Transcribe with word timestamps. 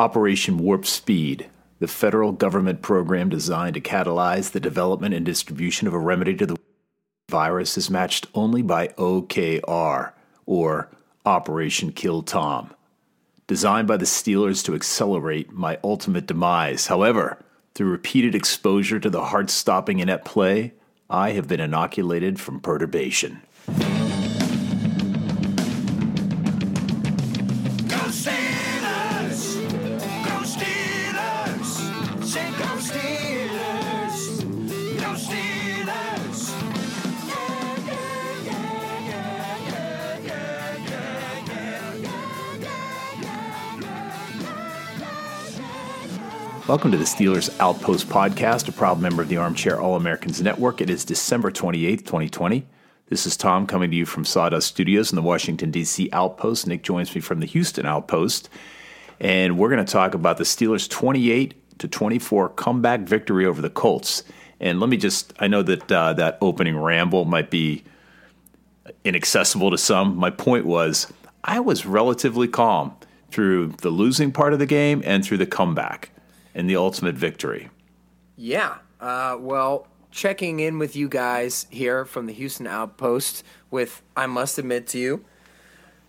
Operation 0.00 0.56
Warp 0.56 0.86
Speed, 0.86 1.50
the 1.78 1.86
federal 1.86 2.32
government 2.32 2.80
program 2.80 3.28
designed 3.28 3.74
to 3.74 3.82
catalyze 3.82 4.50
the 4.50 4.58
development 4.58 5.14
and 5.14 5.26
distribution 5.26 5.86
of 5.86 5.92
a 5.92 5.98
remedy 5.98 6.34
to 6.36 6.46
the 6.46 6.56
virus, 7.28 7.76
is 7.76 7.90
matched 7.90 8.26
only 8.34 8.62
by 8.62 8.88
OKR, 8.96 10.12
or 10.46 10.88
Operation 11.26 11.92
Kill 11.92 12.22
Tom. 12.22 12.70
Designed 13.46 13.86
by 13.86 13.98
the 13.98 14.06
Steelers 14.06 14.64
to 14.64 14.74
accelerate 14.74 15.52
my 15.52 15.76
ultimate 15.84 16.26
demise. 16.26 16.86
However, 16.86 17.36
through 17.74 17.90
repeated 17.90 18.34
exposure 18.34 19.00
to 19.00 19.10
the 19.10 19.26
heart 19.26 19.50
stopping 19.50 19.98
inept 19.98 20.24
play, 20.24 20.72
I 21.10 21.32
have 21.32 21.46
been 21.46 21.60
inoculated 21.60 22.40
from 22.40 22.60
perturbation. 22.60 23.42
Welcome 46.68 46.92
to 46.92 46.98
the 46.98 47.04
Steelers 47.04 47.58
Outpost 47.58 48.08
podcast, 48.08 48.68
a 48.68 48.72
proud 48.72 49.00
member 49.00 49.22
of 49.22 49.28
the 49.28 49.38
Armchair 49.38 49.80
All 49.80 49.96
Americans 49.96 50.40
Network. 50.42 50.80
It 50.80 50.90
is 50.90 51.04
December 51.04 51.50
28th, 51.50 52.00
2020. 52.00 52.66
This 53.08 53.26
is 53.26 53.36
Tom 53.36 53.66
coming 53.66 53.90
to 53.90 53.96
you 53.96 54.04
from 54.04 54.24
Sawdust 54.24 54.68
Studios 54.68 55.10
in 55.10 55.16
the 55.16 55.22
Washington, 55.22 55.70
D.C. 55.70 56.10
Outpost. 56.12 56.66
Nick 56.66 56.82
joins 56.82 57.12
me 57.14 57.20
from 57.20 57.40
the 57.40 57.46
Houston 57.46 57.86
Outpost. 57.86 58.50
And 59.18 59.58
we're 59.58 59.70
going 59.70 59.84
to 59.84 59.90
talk 59.90 60.14
about 60.14 60.36
the 60.36 60.44
Steelers' 60.44 60.88
28 60.88 61.78
to 61.78 61.88
24 61.88 62.50
comeback 62.50 63.00
victory 63.00 63.46
over 63.46 63.62
the 63.62 63.70
Colts. 63.70 64.22
And 64.60 64.78
let 64.80 64.90
me 64.90 64.96
just, 64.96 65.32
I 65.40 65.48
know 65.48 65.62
that 65.62 65.90
uh, 65.90 66.12
that 66.12 66.38
opening 66.40 66.78
ramble 66.78 67.24
might 67.24 67.50
be 67.50 67.82
inaccessible 69.04 69.70
to 69.70 69.78
some. 69.78 70.14
My 70.14 70.30
point 70.30 70.66
was, 70.66 71.12
I 71.42 71.58
was 71.58 71.86
relatively 71.86 72.46
calm 72.46 72.94
through 73.30 73.68
the 73.80 73.90
losing 73.90 74.30
part 74.30 74.52
of 74.52 74.58
the 74.58 74.66
game 74.66 75.02
and 75.04 75.24
through 75.24 75.38
the 75.38 75.46
comeback 75.46 76.10
and 76.54 76.68
the 76.68 76.76
ultimate 76.76 77.14
victory. 77.14 77.70
Yeah. 78.36 78.78
Uh, 79.00 79.36
well, 79.38 79.86
checking 80.10 80.60
in 80.60 80.78
with 80.78 80.96
you 80.96 81.08
guys 81.08 81.66
here 81.70 82.04
from 82.04 82.26
the 82.26 82.32
Houston 82.32 82.66
Outpost 82.66 83.44
with, 83.70 84.02
I 84.16 84.26
must 84.26 84.58
admit 84.58 84.86
to 84.88 84.98
you, 84.98 85.24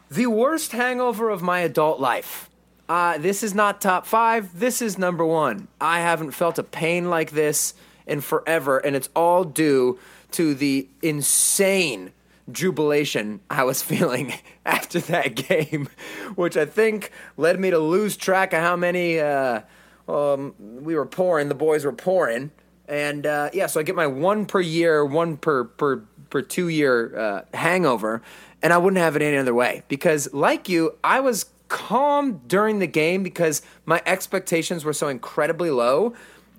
the 0.10 0.28
worst 0.28 0.72
hangover 0.72 1.30
of 1.30 1.42
my 1.42 1.60
adult 1.60 2.00
life. 2.00 2.50
Uh, 2.90 3.18
this 3.18 3.44
is 3.44 3.54
not 3.56 3.80
top 3.80 4.06
five. 4.06 4.60
This 4.60 4.82
is 4.82 4.98
number 4.98 5.26
one. 5.26 5.70
I 5.80 6.02
haven't 6.02 6.32
felt 6.32 6.60
a 6.60 6.64
pain 6.64 7.10
like 7.10 7.32
this 7.32 7.74
in 8.06 8.20
forever, 8.20 8.80
and 8.80 8.96
it's 8.96 9.10
all 9.16 9.46
due 9.46 9.98
to 10.32 10.54
the 10.54 10.90
insane 11.02 12.12
jubilation 12.52 13.40
I 13.50 13.64
was 13.64 13.82
feeling 13.84 14.34
after 14.66 15.00
that 15.00 15.36
game, 15.48 15.88
which 16.36 16.58
I 16.58 16.66
think 16.66 17.12
led 17.38 17.60
me 17.60 17.70
to 17.70 17.80
lose 17.80 18.18
track 18.18 18.52
of 18.54 18.62
how 18.62 18.76
many. 18.76 19.20
Uh, 19.20 19.62
um, 20.08 20.54
we 20.60 20.96
were 20.96 21.06
pouring, 21.06 21.50
the 21.50 21.56
boys 21.56 21.86
were 21.86 21.94
pouring, 21.94 22.52
and 22.88 23.26
uh, 23.26 23.50
yeah, 23.54 23.68
so 23.68 23.80
I 23.80 23.84
get 23.84 23.96
my 23.96 24.08
one 24.08 24.46
per 24.46 24.60
year, 24.60 25.06
one 25.06 25.38
per 25.38 25.64
per 25.66 26.04
per 26.30 26.42
two 26.42 26.68
year 26.68 27.18
uh, 27.18 27.42
hangover, 27.54 28.22
and 28.62 28.74
I 28.74 28.78
wouldn't 28.78 29.02
have 29.02 29.16
it 29.16 29.22
any 29.22 29.38
other 29.38 29.54
way 29.54 29.84
because, 29.88 30.34
like 30.34 30.68
you, 30.68 30.98
I 31.04 31.20
was 31.20 31.46
calm 31.68 32.42
during 32.48 32.80
the 32.80 32.88
game 32.88 33.24
because 33.24 33.62
my 33.86 34.02
expectations 34.06 34.84
were 34.84 34.94
so 34.94 35.08
incredibly 35.08 35.70
low, 35.70 36.14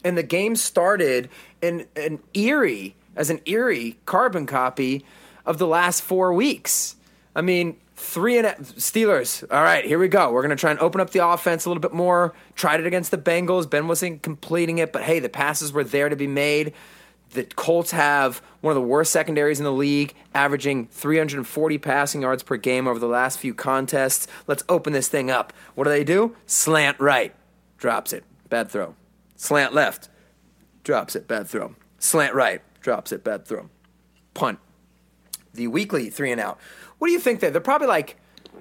and 0.04 0.16
the 0.16 0.22
game 0.22 0.56
started 0.56 1.28
in 1.60 1.86
an 1.96 2.20
eerie 2.34 2.96
as 3.14 3.28
an 3.28 3.40
eerie 3.44 3.98
carbon 4.06 4.46
copy 4.46 5.04
of 5.44 5.58
the 5.58 5.66
last 5.66 6.02
four 6.02 6.32
weeks. 6.32 6.96
I 7.36 7.42
mean, 7.42 7.76
Three 7.94 8.38
and 8.38 8.46
a, 8.46 8.54
Steelers. 8.54 9.44
All 9.50 9.62
right, 9.62 9.84
here 9.84 9.98
we 9.98 10.08
go. 10.08 10.32
We're 10.32 10.42
going 10.42 10.50
to 10.50 10.60
try 10.60 10.70
and 10.70 10.80
open 10.80 11.00
up 11.00 11.10
the 11.10 11.26
offense 11.26 11.64
a 11.64 11.68
little 11.68 11.80
bit 11.80 11.92
more. 11.92 12.34
Tried 12.54 12.80
it 12.80 12.86
against 12.86 13.10
the 13.10 13.18
Bengals. 13.18 13.68
Ben 13.68 13.86
wasn't 13.86 14.22
completing 14.22 14.78
it, 14.78 14.92
but 14.92 15.02
hey, 15.02 15.18
the 15.18 15.28
passes 15.28 15.72
were 15.72 15.84
there 15.84 16.08
to 16.08 16.16
be 16.16 16.26
made. 16.26 16.72
The 17.32 17.44
Colts 17.44 17.92
have 17.92 18.42
one 18.60 18.72
of 18.72 18.74
the 18.74 18.86
worst 18.86 19.10
secondaries 19.10 19.58
in 19.58 19.64
the 19.64 19.72
league, 19.72 20.14
averaging 20.34 20.86
340 20.88 21.78
passing 21.78 22.22
yards 22.22 22.42
per 22.42 22.56
game 22.56 22.86
over 22.86 22.98
the 22.98 23.06
last 23.06 23.38
few 23.38 23.54
contests. 23.54 24.26
Let's 24.46 24.62
open 24.68 24.92
this 24.92 25.08
thing 25.08 25.30
up. 25.30 25.52
What 25.74 25.84
do 25.84 25.90
they 25.90 26.04
do? 26.04 26.36
Slant 26.46 27.00
right, 27.00 27.34
drops 27.78 28.12
it, 28.12 28.24
bad 28.50 28.70
throw. 28.70 28.94
Slant 29.36 29.72
left, 29.72 30.10
drops 30.84 31.16
it, 31.16 31.26
bad 31.26 31.48
throw. 31.48 31.74
Slant 31.98 32.34
right, 32.34 32.60
drops 32.80 33.12
it, 33.12 33.24
bad 33.24 33.46
throw. 33.46 33.70
Punt. 34.34 34.58
The 35.54 35.68
weekly 35.68 36.10
three 36.10 36.32
and 36.32 36.40
out. 36.40 36.58
What 37.02 37.08
do 37.08 37.14
you 37.14 37.18
think 37.18 37.40
there? 37.40 37.50
They're 37.50 37.60
probably 37.60 37.88
like 37.88 38.14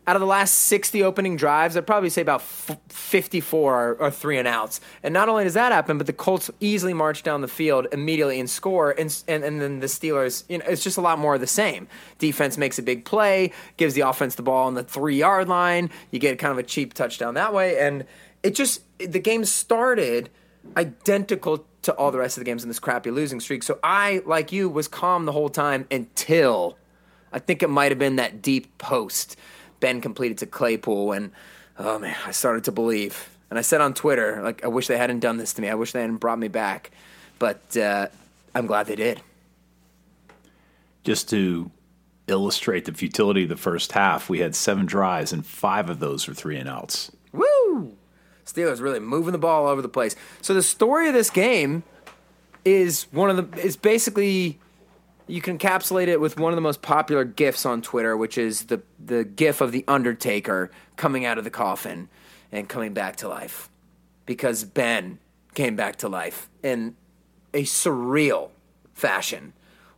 out 0.07 0.15
of 0.15 0.19
the 0.19 0.25
last 0.25 0.55
60 0.55 1.03
opening 1.03 1.35
drives, 1.35 1.77
I'd 1.77 1.85
probably 1.85 2.09
say 2.09 2.23
about 2.23 2.41
54 2.41 3.75
are, 3.75 4.01
are, 4.01 4.09
three 4.09 4.39
and 4.39 4.47
outs. 4.47 4.81
And 5.03 5.13
not 5.13 5.29
only 5.29 5.43
does 5.43 5.53
that 5.53 5.71
happen, 5.71 5.99
but 5.99 6.07
the 6.07 6.13
Colts 6.13 6.49
easily 6.59 6.95
march 6.95 7.21
down 7.21 7.41
the 7.41 7.47
field 7.47 7.85
immediately 7.91 8.39
and 8.39 8.49
score. 8.49 8.95
And, 8.97 9.15
and, 9.27 9.43
and 9.43 9.61
then 9.61 9.79
the 9.79 9.85
Steelers, 9.85 10.43
you 10.49 10.57
know, 10.57 10.65
it's 10.67 10.83
just 10.83 10.97
a 10.97 11.01
lot 11.01 11.19
more 11.19 11.35
of 11.35 11.39
the 11.39 11.45
same. 11.45 11.87
Defense 12.17 12.57
makes 12.57 12.79
a 12.79 12.81
big 12.81 13.05
play, 13.05 13.51
gives 13.77 13.93
the 13.93 14.01
offense 14.01 14.33
the 14.33 14.41
ball 14.41 14.65
on 14.65 14.73
the 14.73 14.83
three 14.83 15.17
yard 15.17 15.47
line. 15.47 15.91
You 16.09 16.17
get 16.17 16.39
kind 16.39 16.51
of 16.51 16.57
a 16.57 16.63
cheap 16.63 16.95
touchdown 16.95 17.35
that 17.35 17.53
way. 17.53 17.77
And 17.77 18.05
it 18.41 18.55
just, 18.55 18.81
the 18.97 19.19
game 19.19 19.45
started 19.45 20.31
identical 20.75 21.67
to 21.83 21.93
all 21.93 22.09
the 22.09 22.17
rest 22.17 22.37
of 22.37 22.41
the 22.41 22.45
games 22.45 22.63
in 22.63 22.69
this 22.69 22.79
crappy 22.79 23.11
losing 23.11 23.39
streak. 23.39 23.61
So 23.61 23.77
I, 23.83 24.23
like 24.25 24.51
you, 24.51 24.67
was 24.67 24.87
calm 24.87 25.25
the 25.25 25.31
whole 25.31 25.49
time 25.49 25.85
until 25.91 26.79
I 27.31 27.39
think 27.39 27.63
it 27.63 27.69
might 27.69 27.91
have 27.91 27.99
been 27.99 28.17
that 28.17 28.41
deep 28.41 28.77
post 28.77 29.37
Ben 29.79 30.01
completed 30.01 30.37
to 30.39 30.45
Claypool, 30.45 31.11
and 31.11 31.31
oh 31.77 31.99
man, 31.99 32.15
I 32.25 32.31
started 32.31 32.63
to 32.65 32.71
believe. 32.71 33.29
And 33.49 33.59
I 33.59 33.63
said 33.63 33.81
on 33.81 33.93
Twitter, 33.93 34.41
like, 34.41 34.63
I 34.63 34.67
wish 34.67 34.87
they 34.87 34.97
hadn't 34.97 35.19
done 35.19 35.35
this 35.35 35.51
to 35.53 35.61
me. 35.61 35.69
I 35.69 35.75
wish 35.75 35.91
they 35.91 35.99
hadn't 35.99 36.17
brought 36.17 36.39
me 36.39 36.47
back. 36.47 36.91
But 37.37 37.75
uh, 37.75 38.07
I'm 38.55 38.65
glad 38.65 38.87
they 38.87 38.95
did. 38.95 39.21
Just 41.03 41.29
to 41.31 41.69
illustrate 42.27 42.85
the 42.85 42.93
futility 42.93 43.43
of 43.43 43.49
the 43.49 43.57
first 43.57 43.91
half, 43.91 44.29
we 44.29 44.39
had 44.39 44.55
seven 44.55 44.85
drives, 44.85 45.33
and 45.33 45.45
five 45.45 45.89
of 45.89 45.99
those 45.99 46.27
were 46.27 46.33
three 46.33 46.57
and 46.57 46.69
outs. 46.69 47.11
Woo! 47.33 47.97
Steelers 48.45 48.79
really 48.79 48.99
moving 48.99 49.31
the 49.33 49.37
ball 49.37 49.65
all 49.65 49.71
over 49.71 49.81
the 49.81 49.89
place. 49.89 50.15
So 50.41 50.53
the 50.53 50.63
story 50.63 51.07
of 51.07 51.13
this 51.13 51.29
game 51.29 51.83
is 52.63 53.07
one 53.11 53.29
of 53.29 53.51
the 53.51 53.61
is 53.61 53.75
basically 53.75 54.59
you 55.31 55.41
can 55.41 55.57
encapsulate 55.57 56.07
it 56.07 56.19
with 56.19 56.37
one 56.37 56.51
of 56.51 56.57
the 56.57 56.61
most 56.61 56.81
popular 56.81 57.23
gifs 57.23 57.65
on 57.65 57.81
Twitter, 57.81 58.17
which 58.17 58.37
is 58.37 58.63
the 58.63 58.81
the 59.03 59.23
gif 59.23 59.61
of 59.61 59.71
the 59.71 59.85
Undertaker 59.87 60.69
coming 60.97 61.25
out 61.25 61.37
of 61.37 61.45
the 61.45 61.49
coffin 61.49 62.09
and 62.51 62.67
coming 62.67 62.93
back 62.93 63.15
to 63.17 63.29
life, 63.29 63.69
because 64.25 64.65
Ben 64.65 65.19
came 65.53 65.77
back 65.77 65.95
to 65.97 66.09
life 66.09 66.49
in 66.61 66.95
a 67.53 67.63
surreal 67.63 68.49
fashion, 68.93 69.53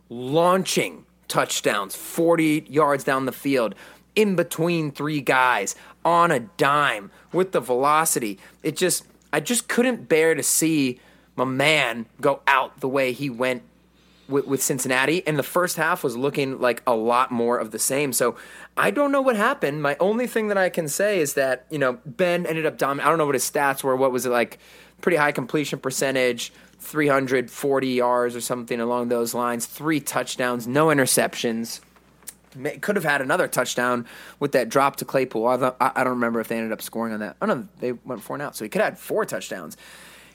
launching 0.08 1.04
touchdowns 1.26 1.96
40 1.96 2.66
yards 2.68 3.02
down 3.02 3.26
the 3.26 3.32
field 3.32 3.74
in 4.14 4.36
between 4.36 4.92
three 4.92 5.20
guys 5.20 5.74
on 6.04 6.30
a 6.30 6.40
dime 6.40 7.10
with 7.32 7.50
the 7.50 7.60
velocity. 7.60 8.38
It 8.62 8.76
just 8.76 9.04
I 9.32 9.40
just 9.40 9.66
couldn't 9.66 10.08
bear 10.08 10.36
to 10.36 10.44
see 10.44 11.00
my 11.34 11.44
man 11.44 12.06
go 12.20 12.40
out 12.46 12.78
the 12.78 12.88
way 12.88 13.10
he 13.12 13.28
went 13.28 13.64
with, 14.28 14.46
with, 14.46 14.62
Cincinnati, 14.62 15.26
and 15.26 15.38
the 15.38 15.42
first 15.42 15.76
half 15.76 16.02
was 16.02 16.16
looking 16.16 16.60
like 16.60 16.82
a 16.86 16.94
lot 16.94 17.30
more 17.30 17.58
of 17.58 17.70
the 17.70 17.78
same. 17.78 18.12
So 18.12 18.36
I 18.76 18.90
don't 18.90 19.12
know 19.12 19.22
what 19.22 19.36
happened. 19.36 19.82
My 19.82 19.96
only 20.00 20.26
thing 20.26 20.48
that 20.48 20.58
I 20.58 20.68
can 20.68 20.88
say 20.88 21.20
is 21.20 21.34
that 21.34 21.66
you 21.70 21.78
know 21.78 21.98
Ben 22.06 22.46
ended 22.46 22.66
up 22.66 22.78
dominating. 22.78 23.06
I 23.06 23.10
don't 23.10 23.18
know 23.18 23.26
what 23.26 23.34
his 23.34 23.48
stats 23.48 23.82
were. 23.82 23.96
What 23.96 24.12
was 24.12 24.26
it 24.26 24.30
like? 24.30 24.58
Pretty 25.00 25.16
high 25.16 25.32
completion 25.32 25.78
percentage, 25.78 26.52
340 26.78 27.88
yards 27.88 28.36
or 28.36 28.40
something 28.40 28.80
along 28.80 29.08
those 29.08 29.34
lines. 29.34 29.66
Three 29.66 30.00
touchdowns, 30.00 30.66
no 30.66 30.86
interceptions. 30.86 31.80
could 32.80 32.96
have 32.96 33.04
had 33.04 33.20
another 33.20 33.48
touchdown 33.48 34.06
with 34.40 34.52
that 34.52 34.68
drop 34.68 34.96
to 34.96 35.04
Claypool. 35.04 35.46
I, 35.46 35.56
don't 36.04 36.14
remember 36.14 36.40
if 36.40 36.48
they 36.48 36.56
ended 36.56 36.72
up 36.72 36.80
scoring 36.80 37.12
on 37.12 37.20
that. 37.20 37.36
Oh 37.42 37.46
no, 37.46 37.68
they 37.80 37.92
went 37.92 38.22
four 38.22 38.36
and 38.36 38.42
out, 38.42 38.56
so 38.56 38.64
he 38.64 38.68
could 38.68 38.80
have 38.80 38.94
had 38.94 38.98
four 38.98 39.24
touchdowns. 39.24 39.76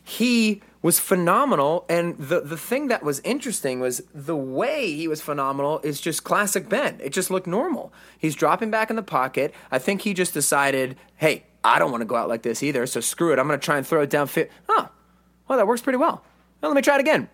He 0.04 0.62
was 0.82 1.00
phenomenal, 1.00 1.86
and 1.90 2.18
the 2.18 2.40
the 2.40 2.58
thing 2.58 2.88
that 2.88 3.04
was 3.04 3.20
interesting 3.22 3.80
was 3.80 4.02
the 4.14 4.36
way 4.36 4.94
he 4.94 5.08
was 5.08 5.22
phenomenal 5.22 5.80
is 5.84 6.00
just 6.00 6.24
classic 6.24 6.70
Ben. 6.70 7.00
It 7.04 7.12
just 7.12 7.30
looked 7.30 7.48
normal. 7.48 7.92
He's 8.18 8.36
dropping 8.36 8.72
back 8.72 8.90
in 8.90 8.96
the 8.96 9.04
pocket. 9.04 9.54
I 9.72 9.80
think 9.80 10.02
he 10.02 10.14
just 10.14 10.34
decided, 10.34 10.98
hey, 11.18 11.46
I 11.64 11.80
don't 11.80 11.92
want 11.92 12.02
to 12.02 12.06
go 12.06 12.16
out 12.16 12.30
like 12.30 12.44
this 12.44 12.64
either, 12.64 12.86
so 12.88 13.02
screw 13.02 13.34
it. 13.34 13.40
I'm 13.40 13.48
going 13.48 13.60
to 13.60 13.66
try 13.66 13.78
and 13.78 13.86
throw 13.86 14.02
it 14.02 14.10
downfield. 14.10 14.50
Oh, 14.70 14.90
well, 15.48 15.58
that 15.58 15.68
works 15.68 15.82
pretty 15.82 15.98
well. 15.98 16.24
well. 16.62 16.72
Let 16.72 16.76
me 16.76 16.82
try 16.82 16.96
it 16.96 17.02
again. 17.02 17.30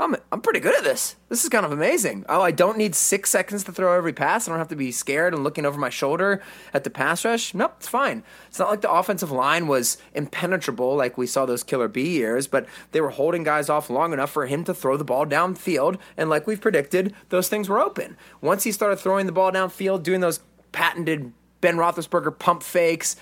I'm, 0.00 0.14
I'm 0.30 0.40
pretty 0.40 0.60
good 0.60 0.76
at 0.76 0.84
this. 0.84 1.16
This 1.28 1.42
is 1.42 1.50
kind 1.50 1.66
of 1.66 1.72
amazing. 1.72 2.24
Oh, 2.28 2.40
I 2.40 2.52
don't 2.52 2.78
need 2.78 2.94
six 2.94 3.30
seconds 3.30 3.64
to 3.64 3.72
throw 3.72 3.96
every 3.96 4.12
pass. 4.12 4.46
I 4.46 4.52
don't 4.52 4.58
have 4.58 4.68
to 4.68 4.76
be 4.76 4.92
scared 4.92 5.34
and 5.34 5.42
looking 5.42 5.66
over 5.66 5.78
my 5.78 5.90
shoulder 5.90 6.40
at 6.72 6.84
the 6.84 6.90
pass 6.90 7.24
rush. 7.24 7.52
Nope, 7.52 7.74
it's 7.78 7.88
fine. 7.88 8.22
It's 8.46 8.60
not 8.60 8.70
like 8.70 8.80
the 8.80 8.90
offensive 8.90 9.32
line 9.32 9.66
was 9.66 9.98
impenetrable 10.14 10.94
like 10.94 11.18
we 11.18 11.26
saw 11.26 11.46
those 11.46 11.64
killer 11.64 11.88
B 11.88 12.10
years, 12.10 12.46
but 12.46 12.66
they 12.92 13.00
were 13.00 13.10
holding 13.10 13.42
guys 13.42 13.68
off 13.68 13.90
long 13.90 14.12
enough 14.12 14.30
for 14.30 14.46
him 14.46 14.62
to 14.64 14.74
throw 14.74 14.96
the 14.96 15.04
ball 15.04 15.26
downfield. 15.26 15.98
And 16.16 16.30
like 16.30 16.46
we've 16.46 16.60
predicted, 16.60 17.12
those 17.30 17.48
things 17.48 17.68
were 17.68 17.80
open. 17.80 18.16
Once 18.40 18.62
he 18.62 18.70
started 18.70 18.96
throwing 18.96 19.26
the 19.26 19.32
ball 19.32 19.50
downfield, 19.50 20.04
doing 20.04 20.20
those 20.20 20.40
patented 20.70 21.32
Ben 21.60 21.76
Roethlisberger 21.76 22.38
pump 22.38 22.62
fakes, 22.62 23.16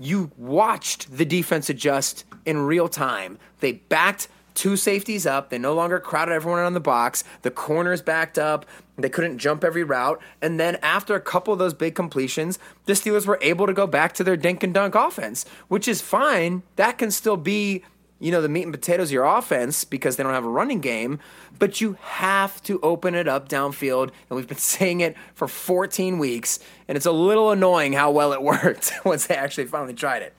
you 0.00 0.32
watched 0.36 1.16
the 1.16 1.24
defense 1.24 1.70
adjust 1.70 2.24
in 2.44 2.58
real 2.58 2.88
time. 2.88 3.38
They 3.60 3.72
backed 3.72 4.28
two 4.58 4.76
safeties 4.76 5.24
up. 5.24 5.50
They 5.50 5.58
no 5.58 5.72
longer 5.72 6.00
crowded 6.00 6.32
everyone 6.32 6.58
on 6.58 6.74
the 6.74 6.80
box. 6.80 7.22
The 7.42 7.50
corners 7.50 8.02
backed 8.02 8.38
up. 8.38 8.66
They 8.96 9.08
couldn't 9.08 9.38
jump 9.38 9.62
every 9.62 9.84
route. 9.84 10.20
And 10.42 10.58
then 10.58 10.76
after 10.82 11.14
a 11.14 11.20
couple 11.20 11.52
of 11.52 11.60
those 11.60 11.74
big 11.74 11.94
completions, 11.94 12.58
the 12.86 12.94
Steelers 12.94 13.24
were 13.24 13.38
able 13.40 13.68
to 13.68 13.72
go 13.72 13.86
back 13.86 14.12
to 14.14 14.24
their 14.24 14.36
dink 14.36 14.64
and 14.64 14.74
dunk 14.74 14.96
offense, 14.96 15.44
which 15.68 15.86
is 15.86 16.02
fine. 16.02 16.64
That 16.74 16.98
can 16.98 17.12
still 17.12 17.36
be, 17.36 17.84
you 18.18 18.32
know, 18.32 18.42
the 18.42 18.48
meat 18.48 18.64
and 18.64 18.72
potatoes 18.72 19.10
of 19.10 19.12
your 19.12 19.26
offense 19.26 19.84
because 19.84 20.16
they 20.16 20.24
don't 20.24 20.34
have 20.34 20.44
a 20.44 20.50
running 20.50 20.80
game. 20.80 21.20
But 21.60 21.80
you 21.80 21.96
have 22.00 22.60
to 22.64 22.80
open 22.80 23.14
it 23.14 23.28
up 23.28 23.48
downfield. 23.48 24.10
And 24.28 24.36
we've 24.36 24.48
been 24.48 24.58
saying 24.58 25.02
it 25.02 25.16
for 25.34 25.46
14 25.46 26.18
weeks. 26.18 26.58
And 26.88 26.96
it's 26.96 27.06
a 27.06 27.12
little 27.12 27.52
annoying 27.52 27.92
how 27.92 28.10
well 28.10 28.32
it 28.32 28.42
worked 28.64 28.92
once 29.04 29.26
they 29.28 29.36
actually 29.36 29.66
finally 29.66 29.94
tried 29.94 30.22
it. 30.22 30.34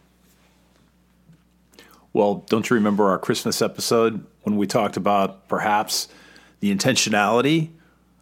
Well, 2.14 2.46
don't 2.50 2.70
you 2.70 2.76
remember 2.76 3.10
our 3.10 3.20
Christmas 3.20 3.62
episode 3.62 4.26
when 4.44 4.58
we 4.58 4.66
talked 4.66 4.98
about 4.98 5.48
perhaps 5.48 6.08
the 6.60 6.74
intentionality 6.74 7.70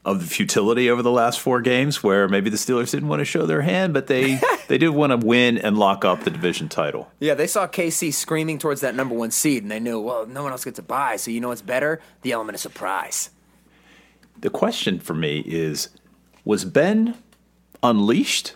of 0.03 0.21
the 0.21 0.25
futility 0.25 0.89
over 0.89 1.01
the 1.01 1.11
last 1.11 1.39
four 1.39 1.59
games, 1.59 2.01
where 2.01 2.29
maybe 2.29 2.49
the 2.49 2.57
Steelers 2.57 2.91
didn't 2.91 3.09
want 3.09 3.19
to 3.19 3.25
show 3.25 3.45
their 3.45 3.61
hand, 3.61 3.93
but 3.93 4.07
they 4.07 4.39
they 4.67 4.77
did 4.77 4.89
want 4.89 5.11
to 5.11 5.25
win 5.25 5.57
and 5.57 5.77
lock 5.77 6.05
up 6.05 6.23
the 6.23 6.29
division 6.29 6.69
title. 6.69 7.11
Yeah, 7.19 7.33
they 7.33 7.47
saw 7.47 7.67
KC 7.67 8.13
screaming 8.13 8.57
towards 8.57 8.81
that 8.81 8.95
number 8.95 9.15
one 9.15 9.31
seed, 9.31 9.63
and 9.63 9.71
they 9.71 9.79
knew, 9.79 9.99
well, 9.99 10.25
no 10.25 10.43
one 10.43 10.51
else 10.51 10.63
gets 10.63 10.79
a 10.79 10.83
bye, 10.83 11.17
so 11.17 11.29
you 11.29 11.41
know 11.41 11.49
what's 11.49 11.61
better? 11.61 12.01
The 12.21 12.31
element 12.31 12.55
of 12.55 12.61
surprise. 12.61 13.31
The 14.39 14.49
question 14.49 14.99
for 14.99 15.13
me 15.13 15.43
is, 15.45 15.89
was 16.45 16.63
Ben 16.63 17.15
unleashed 17.83 18.53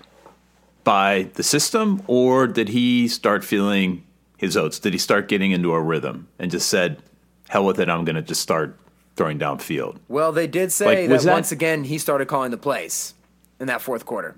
by 0.84 1.30
the 1.34 1.44
system, 1.44 2.02
or 2.08 2.48
did 2.48 2.70
he 2.70 3.08
start 3.08 3.44
feeling 3.44 4.06
his 4.42 4.58
oats? 4.58 4.80
Did 4.80 4.92
he 4.94 5.00
start 5.00 5.28
getting 5.30 5.52
into 5.52 5.72
a 5.74 5.80
rhythm 5.80 6.28
and 6.40 6.52
just 6.52 6.68
said, 6.68 7.02
"Hell 7.48 7.64
with 7.66 7.80
it, 7.80 7.88
I'm 7.90 8.04
going 8.04 8.16
to 8.18 8.22
just 8.22 8.42
start 8.42 8.78
throwing 9.16 9.40
downfield"? 9.40 9.98
Well, 10.10 10.32
they 10.34 10.48
did 10.48 10.72
say 10.72 10.86
Like, 10.86 11.10
that, 11.10 11.22
that- 11.22 11.32
once 11.32 11.52
again 11.52 11.84
he 11.86 11.98
started 11.98 12.28
calling 12.28 12.52
the 12.52 12.58
plays 12.58 13.14
in 13.60 13.68
that 13.68 13.82
fourth 13.82 14.06
quarter. 14.06 14.36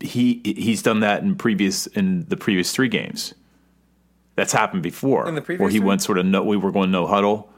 He 0.00 0.40
he's 0.44 0.80
done 0.82 1.00
that 1.00 1.22
in 1.22 1.34
previous 1.34 1.86
in 1.88 2.24
the 2.28 2.36
previous 2.36 2.72
three 2.72 2.88
games. 2.88 3.34
That's 4.36 4.52
happened 4.52 4.84
before, 4.84 5.26
In 5.28 5.34
the 5.34 5.42
previous 5.42 5.60
where 5.60 5.70
he 5.70 5.78
three? 5.78 5.86
went 5.86 6.02
sort 6.02 6.18
of 6.18 6.24
no. 6.26 6.44
We 6.44 6.56
were 6.56 6.70
going 6.70 6.92
no 6.92 7.08
huddle. 7.08 7.50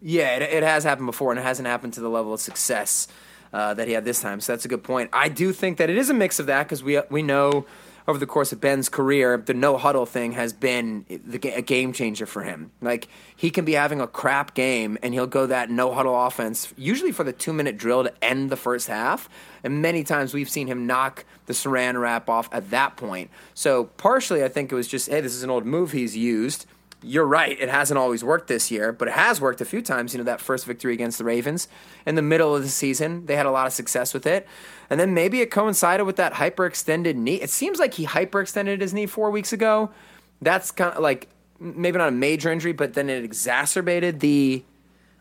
Yeah, 0.00 0.36
it, 0.36 0.42
it 0.42 0.62
has 0.62 0.84
happened 0.84 1.06
before, 1.06 1.30
and 1.32 1.38
it 1.38 1.42
hasn't 1.42 1.68
happened 1.68 1.92
to 1.94 2.00
the 2.00 2.08
level 2.08 2.32
of 2.32 2.40
success 2.40 3.08
uh, 3.52 3.74
that 3.74 3.86
he 3.88 3.92
had 3.94 4.06
this 4.06 4.22
time. 4.22 4.40
So 4.40 4.52
that's 4.54 4.64
a 4.64 4.68
good 4.68 4.82
point. 4.82 5.10
I 5.12 5.28
do 5.28 5.52
think 5.52 5.76
that 5.76 5.90
it 5.90 5.98
is 5.98 6.08
a 6.08 6.14
mix 6.14 6.38
of 6.38 6.46
that 6.46 6.62
because 6.62 6.82
we 6.82 6.98
we 7.10 7.22
know 7.22 7.66
over 8.08 8.18
the 8.18 8.26
course 8.26 8.52
of 8.52 8.60
Ben's 8.60 8.88
career, 8.88 9.36
the 9.36 9.54
no 9.54 9.76
huddle 9.76 10.06
thing 10.06 10.32
has 10.32 10.52
been 10.52 11.04
a 11.42 11.62
game 11.62 11.92
changer 11.92 12.26
for 12.26 12.42
him. 12.42 12.70
Like 12.80 13.08
he 13.36 13.50
can 13.50 13.64
be 13.64 13.72
having 13.72 14.00
a 14.00 14.06
crap 14.06 14.54
game, 14.54 14.96
and 15.02 15.12
he'll 15.12 15.26
go 15.26 15.46
that 15.46 15.70
no 15.70 15.92
huddle 15.92 16.26
offense, 16.26 16.72
usually 16.76 17.12
for 17.12 17.24
the 17.24 17.32
two 17.32 17.52
minute 17.52 17.76
drill 17.76 18.04
to 18.04 18.24
end 18.24 18.50
the 18.50 18.56
first 18.56 18.88
half. 18.88 19.28
And 19.64 19.82
many 19.82 20.04
times 20.04 20.32
we've 20.32 20.50
seen 20.50 20.68
him 20.68 20.86
knock 20.86 21.24
the 21.46 21.52
saran 21.52 22.00
wrap 22.00 22.28
off 22.28 22.48
at 22.52 22.70
that 22.70 22.96
point. 22.96 23.30
So 23.54 23.84
partially, 23.84 24.44
I 24.44 24.48
think 24.48 24.70
it 24.70 24.74
was 24.74 24.86
just, 24.86 25.08
hey, 25.08 25.20
this 25.20 25.34
is 25.34 25.42
an 25.42 25.50
old 25.50 25.66
move 25.66 25.92
he's 25.92 26.16
used 26.16 26.66
you're 27.02 27.26
right. 27.26 27.56
It 27.60 27.68
hasn't 27.68 27.98
always 27.98 28.24
worked 28.24 28.48
this 28.48 28.70
year, 28.70 28.92
but 28.92 29.08
it 29.08 29.14
has 29.14 29.40
worked 29.40 29.60
a 29.60 29.64
few 29.64 29.82
times. 29.82 30.12
You 30.12 30.18
know, 30.18 30.24
that 30.24 30.40
first 30.40 30.66
victory 30.66 30.94
against 30.94 31.18
the 31.18 31.24
Ravens 31.24 31.68
in 32.04 32.14
the 32.14 32.22
middle 32.22 32.54
of 32.54 32.62
the 32.62 32.68
season, 32.68 33.26
they 33.26 33.36
had 33.36 33.46
a 33.46 33.50
lot 33.50 33.66
of 33.66 33.72
success 33.72 34.14
with 34.14 34.26
it. 34.26 34.46
And 34.88 34.98
then 34.98 35.14
maybe 35.14 35.40
it 35.40 35.50
coincided 35.50 36.04
with 36.04 36.16
that 36.16 36.34
hyperextended 36.34 37.16
knee. 37.16 37.36
It 37.36 37.50
seems 37.50 37.78
like 37.78 37.94
he 37.94 38.06
hyperextended 38.06 38.80
his 38.80 38.94
knee 38.94 39.06
four 39.06 39.30
weeks 39.30 39.52
ago. 39.52 39.90
That's 40.40 40.70
kind 40.70 40.94
of 40.94 41.02
like 41.02 41.28
maybe 41.58 41.98
not 41.98 42.08
a 42.08 42.12
major 42.12 42.50
injury, 42.50 42.72
but 42.72 42.94
then 42.94 43.10
it 43.10 43.24
exacerbated 43.24 44.20
the 44.20 44.64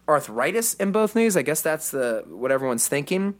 arthritis 0.07 0.75
in 0.75 0.91
both 0.91 1.15
knees. 1.15 1.35
I 1.35 1.41
guess 1.41 1.61
that's 1.61 1.91
the 1.91 2.23
what 2.27 2.51
everyone's 2.51 2.87
thinking. 2.87 3.35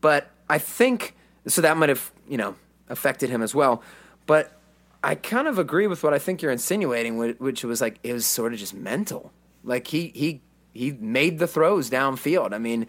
But 0.00 0.30
I 0.48 0.58
think 0.58 1.16
so 1.46 1.60
that 1.60 1.76
might 1.76 1.88
have, 1.88 2.12
you 2.28 2.36
know, 2.36 2.56
affected 2.88 3.30
him 3.30 3.42
as 3.42 3.54
well. 3.54 3.82
But 4.26 4.58
I 5.04 5.16
kind 5.16 5.46
of 5.46 5.58
agree 5.58 5.86
with 5.86 6.02
what 6.02 6.14
I 6.14 6.18
think 6.18 6.40
you're 6.40 6.50
insinuating, 6.50 7.36
which 7.38 7.62
was 7.62 7.82
like 7.82 7.98
it 8.02 8.14
was 8.14 8.24
sort 8.24 8.54
of 8.54 8.58
just 8.58 8.72
mental. 8.74 9.32
Like 9.62 9.88
he 9.88 10.10
he 10.14 10.40
he 10.72 10.92
made 10.92 11.38
the 11.38 11.46
throws 11.46 11.90
downfield. 11.90 12.54
I 12.54 12.58
mean, 12.58 12.86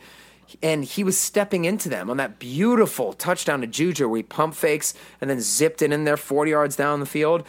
and 0.64 0.86
he 0.86 1.04
was 1.04 1.20
stepping 1.20 1.66
into 1.66 1.90
them 1.90 2.10
on 2.10 2.16
that 2.18 2.40
beautiful 2.40 3.12
touchdown 3.12 3.62
to 3.62 3.68
Juju 3.68 4.08
where 4.08 4.18
he 4.18 4.24
pump 4.24 4.56
fakes 4.56 4.94
and 5.20 5.30
then 5.30 5.42
zipped 5.42 5.82
it 5.82 5.92
in 5.92 6.06
there 6.06 6.16
40 6.16 6.52
yards 6.52 6.76
down 6.78 7.02
the 7.02 7.06
field. 7.06 7.46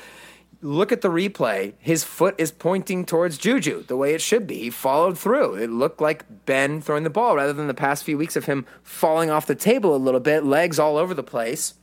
Look 0.63 0.91
at 0.91 1.01
the 1.01 1.11
replay. 1.11 1.75
His 1.79 2.03
foot 2.03 2.35
is 2.39 2.51
pointing 2.51 3.05
towards 3.05 3.39
Juju 3.39 3.85
the 3.85 3.97
way 3.97 4.15
it 4.15 4.21
should 4.21 4.49
be. 4.49 4.59
He 4.59 4.71
followed 4.71 5.17
through. 5.17 5.55
It 5.55 5.71
looked 5.71 6.01
like 6.01 6.45
Ben 6.45 6.81
throwing 6.81 7.05
the 7.05 7.11
ball 7.11 7.37
rather 7.37 7.53
than 7.53 7.69
the 7.69 7.75
past 7.75 8.03
few 8.03 8.19
weeks 8.19 8.35
of 8.35 8.47
him 8.47 8.67
falling 8.83 9.31
off 9.31 9.47
the 9.47 9.55
table 9.55 9.95
a 9.95 9.99
little 9.99 10.19
bit, 10.19 10.45
legs 10.45 10.81
all 10.81 10.97
over 10.97 11.15
the 11.15 11.23
place. 11.23 11.75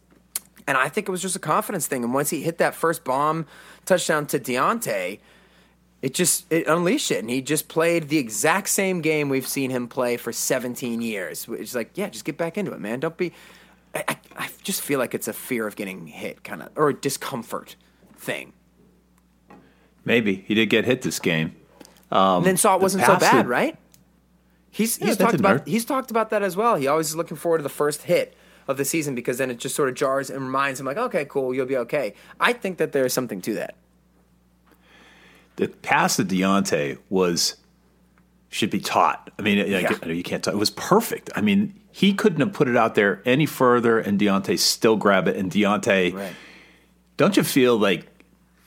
And 0.67 0.77
I 0.77 0.87
think 0.89 1.07
it 1.07 1.11
was 1.11 1.21
just 1.21 1.35
a 1.35 1.39
confidence 1.39 1.87
thing. 1.87 2.03
And 2.03 2.13
once 2.13 2.29
he 2.29 2.41
hit 2.41 2.57
that 2.59 2.73
first 2.75 3.03
bomb 3.03 3.45
touchdown 3.85 4.25
to 4.27 4.39
Diontae, 4.39 5.19
it 6.01 6.13
just 6.13 6.51
it 6.51 6.67
unleashed 6.67 7.11
it. 7.11 7.19
And 7.19 7.29
he 7.29 7.41
just 7.41 7.67
played 7.67 8.09
the 8.09 8.17
exact 8.17 8.69
same 8.69 9.01
game 9.01 9.29
we've 9.29 9.47
seen 9.47 9.69
him 9.71 9.87
play 9.87 10.17
for 10.17 10.31
17 10.31 11.01
years. 11.01 11.47
It's 11.49 11.75
like, 11.75 11.91
yeah, 11.95 12.09
just 12.09 12.25
get 12.25 12.37
back 12.37 12.57
into 12.57 12.71
it, 12.73 12.79
man. 12.79 12.99
Don't 12.99 13.17
be. 13.17 13.33
I, 13.95 14.03
I, 14.07 14.17
I 14.37 14.49
just 14.63 14.81
feel 14.81 14.99
like 14.99 15.13
it's 15.13 15.27
a 15.27 15.33
fear 15.33 15.67
of 15.67 15.75
getting 15.75 16.07
hit, 16.07 16.43
kind 16.43 16.63
of, 16.63 16.69
or 16.75 16.89
a 16.89 16.93
discomfort 16.93 17.75
thing. 18.15 18.53
Maybe 20.05 20.43
he 20.47 20.53
did 20.55 20.69
get 20.69 20.85
hit 20.85 21.01
this 21.01 21.19
game. 21.19 21.55
Um, 22.11 22.37
and 22.37 22.45
then 22.45 22.57
saw 22.57 22.75
it 22.75 22.79
the 22.79 22.83
wasn't 22.83 23.05
so 23.05 23.13
bad, 23.17 23.21
that- 23.21 23.47
right? 23.47 23.77
He's 24.71 24.99
Yeah, 24.99 25.07
he's 25.07 25.17
talked 25.17 25.35
about 25.35 25.67
he's 25.67 25.85
talked 25.85 26.09
about 26.09 26.31
that 26.31 26.41
as 26.41 26.57
well. 26.57 26.75
He 26.77 26.87
always 26.87 27.09
is 27.09 27.15
looking 27.15 27.37
forward 27.37 27.59
to 27.59 27.63
the 27.63 27.69
first 27.69 28.03
hit 28.03 28.35
of 28.67 28.77
the 28.77 28.85
season 28.85 29.15
because 29.15 29.37
then 29.37 29.51
it 29.51 29.59
just 29.59 29.75
sort 29.75 29.89
of 29.89 29.95
jars 29.95 30.29
and 30.29 30.41
reminds 30.41 30.79
him 30.79 30.85
like, 30.85 30.97
okay, 30.97 31.25
cool, 31.25 31.53
you'll 31.53 31.65
be 31.65 31.77
okay. 31.77 32.13
I 32.39 32.53
think 32.53 32.77
that 32.77 32.91
there 32.91 33.05
is 33.05 33.13
something 33.13 33.41
to 33.41 33.53
that. 33.55 33.75
The 35.55 35.67
pass 35.67 36.15
to 36.17 36.25
Diontae 36.25 36.97
was 37.09 37.55
should 38.49 38.69
be 38.69 38.79
taught. 38.79 39.29
I 39.37 39.41
mean, 39.41 39.57
Yeah. 39.67 39.89
I 40.01 40.05
know 40.05 40.13
you 40.13 40.23
can't 40.23 40.43
taught. 40.43 40.53
It 40.53 40.57
was 40.57 40.69
perfect. 40.69 41.29
I 41.35 41.41
mean, 41.41 41.73
he 41.91 42.13
couldn't 42.13 42.39
have 42.39 42.53
put 42.53 42.67
it 42.67 42.77
out 42.77 42.95
there 42.95 43.21
any 43.25 43.45
further, 43.45 43.99
and 43.99 44.19
Diontae 44.19 44.57
still 44.59 44.95
grab 44.95 45.27
it. 45.27 45.35
And 45.35 45.51
Diontae, 45.51 46.13
Right. 46.13 46.33
don't 47.17 47.35
you 47.35 47.43
feel 47.43 47.77
like 47.77 48.07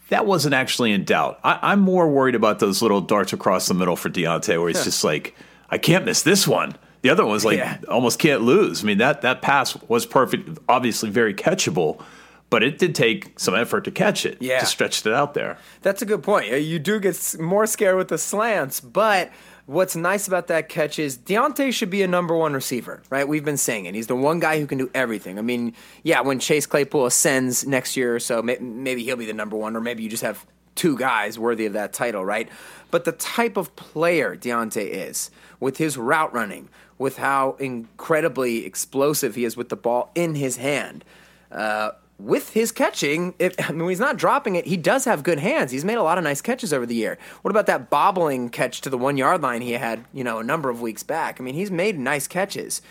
that 0.08 0.26
wasn't 0.26 0.54
actually 0.54 0.92
in 0.92 1.04
doubt? 1.04 1.38
I, 1.44 1.58
I'm 1.62 1.80
more 1.80 2.08
worried 2.08 2.34
about 2.34 2.58
those 2.58 2.82
little 2.82 3.00
darts 3.00 3.32
across 3.32 3.68
the 3.68 3.74
middle 3.74 3.96
for 3.96 4.08
Diontae, 4.10 4.58
where 4.60 4.68
he's 4.68 4.84
just 4.84 5.04
like, 5.04 5.34
I 5.70 5.78
can't 5.78 6.04
miss 6.04 6.22
this 6.22 6.46
one. 6.48 6.76
The 7.02 7.10
other 7.10 7.24
one 7.24 7.32
was 7.32 7.44
like 7.44 7.58
Yeah. 7.58 7.78
almost 7.88 8.18
can't 8.18 8.42
lose. 8.42 8.82
I 8.82 8.86
mean, 8.86 8.98
that 8.98 9.22
that 9.22 9.42
pass 9.42 9.76
was 9.88 10.06
perfect, 10.06 10.58
obviously 10.68 11.10
very 11.10 11.34
catchable, 11.34 12.02
but 12.50 12.62
it 12.62 12.78
did 12.78 12.94
take 12.94 13.38
some 13.38 13.54
effort 13.54 13.84
to 13.84 13.90
catch 13.90 14.24
it. 14.26 14.38
Yeah. 14.40 14.60
to 14.60 14.66
stretch 14.66 15.04
it 15.06 15.12
out 15.12 15.34
there. 15.34 15.58
That's 15.82 16.02
a 16.02 16.06
good 16.06 16.22
point. 16.22 16.52
Uh, 16.52 16.56
You 16.56 16.78
do 16.78 16.98
get 17.00 17.36
more 17.40 17.66
scared 17.66 17.96
with 17.96 18.08
the 18.08 18.18
slants, 18.18 18.80
but 18.80 19.30
what's 19.66 19.96
nice 19.96 20.28
about 20.28 20.46
that 20.46 20.68
catch 20.68 20.98
is 20.98 21.18
Diontae 21.18 21.72
should 21.72 21.90
be 21.90 22.02
a 22.02 22.06
number 22.08 22.36
one 22.36 22.54
receiver, 22.54 23.02
right? 23.10 23.26
We've 23.26 23.44
been 23.44 23.56
saying 23.56 23.86
it. 23.86 23.94
He's 23.96 24.06
the 24.06 24.14
one 24.16 24.38
guy 24.38 24.60
who 24.60 24.66
can 24.66 24.78
do 24.78 24.88
everything. 24.94 25.38
I 25.38 25.42
mean, 25.42 25.74
yeah, 26.04 26.20
when 26.20 26.38
Chase 26.38 26.66
Claypool 26.66 27.04
ascends 27.06 27.66
next 27.66 27.96
year 27.96 28.14
or 28.14 28.20
so, 28.20 28.42
maybe 28.42 29.02
he'll 29.04 29.16
be 29.16 29.26
the 29.26 29.32
number 29.32 29.56
one, 29.56 29.76
or 29.76 29.80
maybe 29.80 30.02
you 30.04 30.08
just 30.08 30.22
have 30.22 30.46
two 30.76 30.96
guys 30.96 31.38
worthy 31.38 31.66
of 31.66 31.72
that 31.72 31.92
title, 31.92 32.24
right? 32.24 32.48
But 32.92 33.04
the 33.04 33.12
type 33.12 33.56
of 33.56 33.74
player 33.74 34.36
Diontae 34.36 34.88
is, 34.88 35.30
with 35.58 35.78
his 35.78 35.96
route 35.98 36.32
running, 36.32 36.68
with 36.98 37.18
how 37.18 37.56
incredibly 37.58 38.64
explosive 38.64 39.34
he 39.34 39.44
is 39.44 39.56
with 39.56 39.68
the 39.68 39.76
ball 39.76 40.10
in 40.14 40.34
his 40.34 40.56
hand, 40.56 41.04
uh, 41.52 41.90
with 42.18 42.50
his 42.50 42.72
catching, 42.72 43.34
if, 43.38 43.54
I 43.68 43.72
mean, 43.72 43.88
he's 43.88 44.00
not 44.00 44.16
dropping 44.16 44.56
it, 44.56 44.66
he 44.66 44.76
does 44.76 45.04
have 45.04 45.22
good 45.22 45.38
hands. 45.38 45.70
He's 45.72 45.84
made 45.84 45.98
a 45.98 46.02
lot 46.02 46.18
of 46.18 46.24
nice 46.24 46.40
catches 46.40 46.72
over 46.72 46.86
the 46.86 46.94
year. 46.94 47.18
What 47.42 47.50
about 47.50 47.66
that 47.66 47.90
bobbling 47.90 48.48
catch 48.48 48.80
to 48.82 48.90
the 48.90 48.98
one 48.98 49.16
yard 49.16 49.42
line 49.42 49.60
he 49.60 49.72
had, 49.72 50.04
you 50.12 50.24
know, 50.24 50.38
a 50.38 50.44
number 50.44 50.70
of 50.70 50.80
weeks 50.80 51.02
back? 51.02 51.40
I 51.40 51.44
mean, 51.44 51.54
he's 51.54 51.70
made 51.70 51.98
nice 51.98 52.26
catches. 52.26 52.82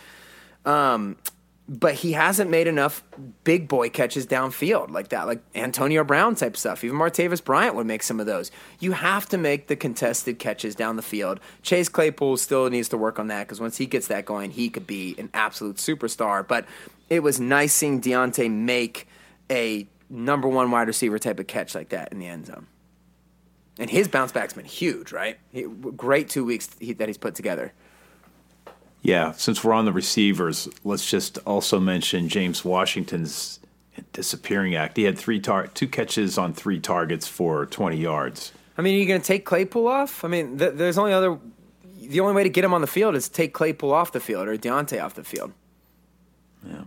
Um, 0.66 1.18
but 1.68 1.96
he 1.96 2.12
hasn't 2.12 2.50
made 2.52 2.68
enough 2.68 3.04
big 3.44 3.68
boy 3.68 3.90
catches 3.90 4.28
downfield 4.28 4.92
like 4.92 5.08
that, 5.10 5.26
like 5.26 5.42
Antonio 5.56 6.04
Brown 6.04 6.36
type 6.36 6.56
stuff. 6.56 6.84
Even 6.84 6.98
Martavis 6.98 7.44
Bryant 7.44 7.76
would 7.76 7.88
make 7.88 8.04
some 8.04 8.20
of 8.20 8.28
those. 8.28 8.52
You 8.80 8.92
have 8.92 9.28
to 9.30 9.38
make 9.38 9.68
the 9.68 9.76
contested 9.76 10.38
catches 10.38 10.76
down 10.76 10.96
the 10.96 11.02
field. 11.02 11.40
Chase 11.64 11.90
Claypool 11.90 12.38
still 12.38 12.70
needs 12.70 12.90
to 12.90 12.98
work 12.98 13.18
on 13.18 13.28
that 13.28 13.48
because 13.48 13.60
once 13.60 13.78
he 13.78 13.88
gets 13.88 14.08
that 14.08 14.26
going, 14.26 14.52
he 14.52 14.70
could 14.70 14.86
be 14.86 15.16
an 15.18 15.32
absolute 15.34 15.78
superstar. 15.78 16.48
But 16.48 16.66
it 17.10 17.22
was 17.22 17.40
nice 17.40 17.74
seeing 17.74 18.00
Diontae 18.00 18.52
make 18.52 19.08
a 19.50 19.88
number 20.08 20.48
one 20.48 20.70
wide 20.70 20.88
receiver 20.88 21.18
type 21.18 21.40
of 21.40 21.48
catch 21.48 21.74
like 21.74 21.90
that 21.90 22.12
in 22.12 22.20
the 22.20 22.28
end 22.28 22.46
zone. 22.46 22.68
And 23.80 23.90
his 23.90 24.08
bounce 24.08 24.32
back's 24.32 24.54
been 24.54 24.66
huge, 24.66 25.12
right? 25.12 25.38
He, 25.52 25.64
great 25.64 26.30
two 26.30 26.46
weeks 26.46 26.68
that 26.68 27.08
he's 27.08 27.18
put 27.18 27.34
together. 27.34 27.74
Yeah, 29.06 29.34
since 29.34 29.64
we're 29.64 29.74
on 29.74 29.86
the 29.86 29.94
receivers, 29.94 30.68
let's 30.84 31.08
just 31.08 31.38
also 31.46 31.80
mention 31.80 32.28
James 32.28 32.66
Washington's 32.66 33.60
disappearing 34.14 34.74
act. 34.74 34.98
He 34.98 35.04
had 35.04 35.16
three 35.16 35.40
tar- 35.40 35.68
two 35.68 35.88
catches 35.88 36.40
on 36.40 36.54
three 36.56 36.80
targets 36.80 37.28
for 37.28 37.68
20 37.68 37.98
yards. 37.98 38.52
I 38.76 38.82
mean, 38.82 38.96
are 38.96 38.98
you 38.98 39.06
going 39.06 39.22
to 39.22 39.28
take 39.28 39.46
Claypool 39.46 39.88
off? 39.88 40.26
I 40.26 40.28
mean, 40.28 40.58
th- 40.58 40.74
there's 40.74 40.98
only 40.98 41.14
other. 41.14 41.38
The 42.02 42.20
only 42.20 42.34
way 42.34 42.42
to 42.44 42.50
get 42.50 42.64
him 42.64 42.74
on 42.74 42.82
the 42.82 42.88
field 42.88 43.16
is 43.16 43.30
take 43.30 43.54
Claypool 43.54 43.94
off 43.94 44.12
the 44.12 44.20
field 44.20 44.48
or 44.48 44.58
Diontae 44.58 45.04
off 45.04 45.14
the 45.14 45.24
field. 45.24 45.54
Yeah. 46.68 46.86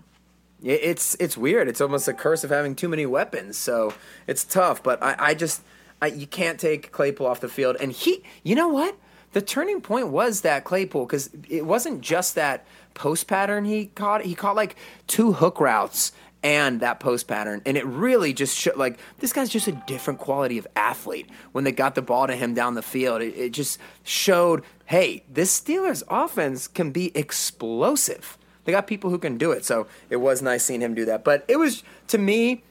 It's 0.61 1.15
it's 1.21 1.37
weird. 1.37 1.69
It's 1.69 1.81
almost 1.81 2.09
a 2.09 2.13
curse 2.13 2.43
of 2.43 2.51
having 2.51 2.75
too 2.75 2.89
many 2.89 3.07
weapons. 3.07 3.57
So 3.57 3.95
it's 4.27 4.43
tough. 4.43 4.83
But 4.83 5.01
I, 5.03 5.15
I 5.19 5.35
just 5.35 5.63
I, 6.03 6.09
you 6.09 6.27
can't 6.27 6.59
take 6.59 6.91
Claypool 6.91 7.27
off 7.27 7.39
the 7.41 7.49
field. 7.49 7.77
And 7.81 7.93
he, 7.93 8.25
you 8.43 8.57
know 8.57 8.69
what? 8.69 8.97
The 9.33 9.43
turning 9.43 9.81
point 9.81 10.09
was 10.09 10.41
that 10.43 10.65
Claypool 10.65 11.07
because 11.07 11.31
it 11.49 11.67
wasn't 11.67 12.01
just 12.01 12.35
that 12.35 12.67
post 12.95 13.27
pattern 13.27 13.65
he 13.65 13.87
caught. 13.87 14.25
He 14.25 14.35
caught 14.35 14.57
like 14.57 14.77
two 15.07 15.33
hook 15.33 15.61
routes 15.61 16.13
and 16.43 16.81
that 16.81 17.01
post 17.01 17.27
pattern, 17.27 17.61
and 17.67 17.77
it 17.77 17.85
really 17.85 18.33
just 18.33 18.57
showed 18.57 18.77
like 18.77 18.99
this 19.19 19.33
guy's 19.33 19.51
just 19.51 19.67
a 19.69 19.73
different 19.87 20.21
quality 20.21 20.59
of 20.59 20.67
athlete. 20.77 21.29
When 21.53 21.65
they 21.65 21.73
got 21.73 21.95
the 21.95 22.03
ball 22.03 22.27
to 22.27 22.37
him 22.37 22.55
down 22.55 22.75
the 22.75 22.83
field, 22.83 23.23
it, 23.23 23.35
it 23.37 23.53
just 23.53 23.79
showed, 24.03 24.63
hey, 24.87 25.25
this 25.31 25.59
Steelers 25.59 26.03
offense 26.09 26.69
can 26.69 26.91
be 26.91 27.17
explosive. 27.17 28.39
They 28.65 28.73
got 28.73 28.87
people 28.87 29.11
who 29.11 29.19
can 29.19 29.39
do 29.39 29.51
it, 29.53 29.65
so 29.65 29.87
it 30.11 30.17
was 30.17 30.43
nice 30.43 30.65
seeing 30.65 30.81
him 30.81 30.95
do 30.95 31.05
that. 31.07 31.25
But 31.25 31.45
it 31.49 31.57
was 31.57 31.83
to 32.09 32.19
me, 32.19 32.63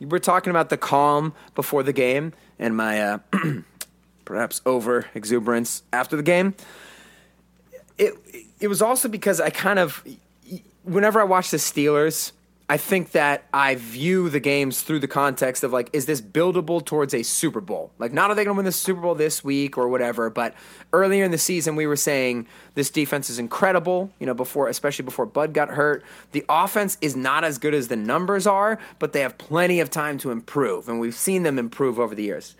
we're 0.00 0.18
talking 0.18 0.50
about 0.50 0.68
the 0.68 0.76
calm 0.76 1.34
before 1.54 1.82
the 1.82 1.92
game, 1.92 2.32
and 2.58 2.76
my 2.76 3.02
uh, 3.02 3.18
perhaps 4.26 4.60
over 4.66 5.06
exuberance 5.14 5.82
after 5.94 6.16
the 6.16 6.22
game. 6.22 6.54
It 7.96 8.14
it 8.60 8.68
was 8.68 8.82
also 8.82 9.08
because 9.08 9.40
I 9.40 9.48
kind 9.48 9.78
of 9.78 10.04
whenever 10.82 11.18
I 11.18 11.24
watch 11.24 11.50
the 11.50 11.56
Steelers, 11.56 12.32
I 12.68 12.78
think 12.78 13.12
that 13.12 13.44
I 13.54 13.76
view 13.76 14.28
the 14.28 14.40
games 14.40 14.82
through 14.82 14.98
the 14.98 15.08
context 15.08 15.62
of 15.62 15.72
like, 15.72 15.88
is 15.92 16.06
this 16.06 16.20
buildable 16.20 16.84
towards 16.84 17.14
a 17.14 17.22
Super 17.22 17.60
Bowl? 17.60 17.92
Like, 17.98 18.12
not 18.12 18.30
are 18.30 18.34
they 18.34 18.44
going 18.44 18.56
to 18.56 18.58
win 18.58 18.64
the 18.64 18.72
Super 18.72 19.00
Bowl 19.00 19.14
this 19.14 19.44
week 19.44 19.78
or 19.78 19.88
whatever, 19.88 20.30
but 20.30 20.52
earlier 20.92 21.24
in 21.24 21.30
the 21.30 21.38
season 21.38 21.76
we 21.76 21.86
were 21.86 21.96
saying 21.96 22.48
this 22.74 22.90
defense 22.90 23.30
is 23.30 23.38
incredible. 23.38 24.10
You 24.18 24.26
know, 24.26 24.34
before 24.34 24.68
especially 24.68 25.04
before 25.04 25.26
Bud 25.26 25.54
got 25.54 25.70
hurt, 25.70 26.02
the 26.32 26.44
offense 26.48 26.98
is 27.00 27.14
not 27.14 27.44
as 27.44 27.58
good 27.58 27.72
as 27.72 27.86
the 27.86 27.96
numbers 27.96 28.46
are, 28.48 28.78
but 28.98 29.12
they 29.12 29.20
have 29.20 29.38
plenty 29.38 29.78
of 29.78 29.88
time 29.88 30.18
to 30.18 30.30
improve, 30.32 30.88
and 30.88 30.98
we've 30.98 31.14
seen 31.14 31.44
them 31.44 31.58
improve 31.58 32.00
over 32.00 32.14
the 32.14 32.24
years 32.24 32.56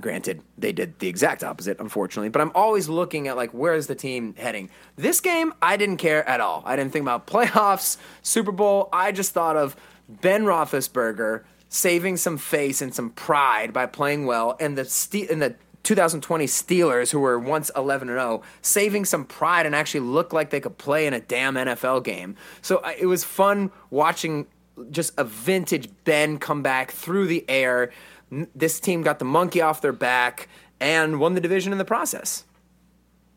granted 0.00 0.42
they 0.56 0.72
did 0.72 0.98
the 0.98 1.08
exact 1.08 1.44
opposite 1.44 1.78
unfortunately 1.80 2.28
but 2.28 2.40
i'm 2.40 2.52
always 2.54 2.88
looking 2.88 3.28
at 3.28 3.36
like 3.36 3.50
where's 3.52 3.86
the 3.86 3.94
team 3.94 4.34
heading? 4.36 4.70
This 4.96 5.20
game 5.20 5.52
i 5.62 5.76
didn't 5.76 5.98
care 5.98 6.28
at 6.28 6.40
all. 6.40 6.62
I 6.64 6.76
didn't 6.76 6.92
think 6.92 7.02
about 7.02 7.26
playoffs 7.26 7.96
super 8.22 8.52
bowl. 8.52 8.88
I 8.92 9.12
just 9.12 9.32
thought 9.32 9.56
of 9.56 9.76
ben 10.08 10.44
roethlisberger 10.44 11.44
saving 11.68 12.16
some 12.16 12.38
face 12.38 12.80
and 12.80 12.94
some 12.94 13.10
pride 13.10 13.72
by 13.72 13.86
playing 13.86 14.26
well 14.26 14.56
and 14.58 14.76
the 14.76 15.26
and 15.30 15.42
the 15.42 15.54
2020 15.84 16.44
Steelers, 16.44 17.10
who 17.12 17.20
were 17.20 17.38
once 17.38 17.70
11 17.74 18.10
and 18.10 18.18
0, 18.18 18.42
saving 18.60 19.06
some 19.06 19.24
pride 19.24 19.64
and 19.64 19.74
actually 19.74 20.00
looked 20.00 20.34
like 20.34 20.50
they 20.50 20.60
could 20.60 20.76
play 20.76 21.06
in 21.06 21.14
a 21.14 21.20
damn 21.20 21.54
NFL 21.54 22.04
game. 22.04 22.36
So 22.60 22.82
it 22.98 23.06
was 23.06 23.24
fun 23.24 23.70
watching 23.88 24.46
just 24.90 25.12
a 25.16 25.24
vintage 25.24 25.88
Ben 26.04 26.38
come 26.38 26.62
back 26.62 26.92
through 26.92 27.26
the 27.26 27.42
air 27.48 27.90
this 28.30 28.80
team 28.80 29.02
got 29.02 29.18
the 29.18 29.24
monkey 29.24 29.60
off 29.60 29.80
their 29.80 29.92
back 29.92 30.48
and 30.80 31.20
won 31.20 31.34
the 31.34 31.40
division 31.40 31.72
in 31.72 31.78
the 31.78 31.84
process. 31.84 32.44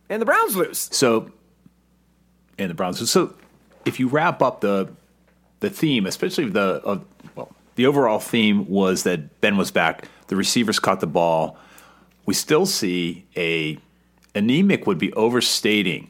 And 0.09 0.21
the 0.21 0.25
Browns 0.25 0.55
lose. 0.55 0.89
So, 0.91 1.31
and 2.57 2.69
the 2.69 2.73
Browns. 2.73 3.09
So, 3.09 3.33
if 3.85 3.99
you 3.99 4.07
wrap 4.07 4.41
up 4.41 4.61
the 4.61 4.91
the 5.61 5.69
theme, 5.69 6.05
especially 6.05 6.49
the 6.49 6.81
uh, 6.85 6.99
well, 7.35 7.55
the 7.75 7.85
overall 7.85 8.19
theme 8.19 8.69
was 8.69 9.03
that 9.03 9.39
Ben 9.41 9.57
was 9.57 9.71
back. 9.71 10.07
The 10.27 10.35
receivers 10.35 10.79
caught 10.79 10.99
the 10.99 11.07
ball. 11.07 11.57
We 12.25 12.33
still 12.33 12.65
see 12.65 13.25
a 13.37 13.77
anemic 14.35 14.85
would 14.85 14.97
be 14.97 15.13
overstating 15.13 16.09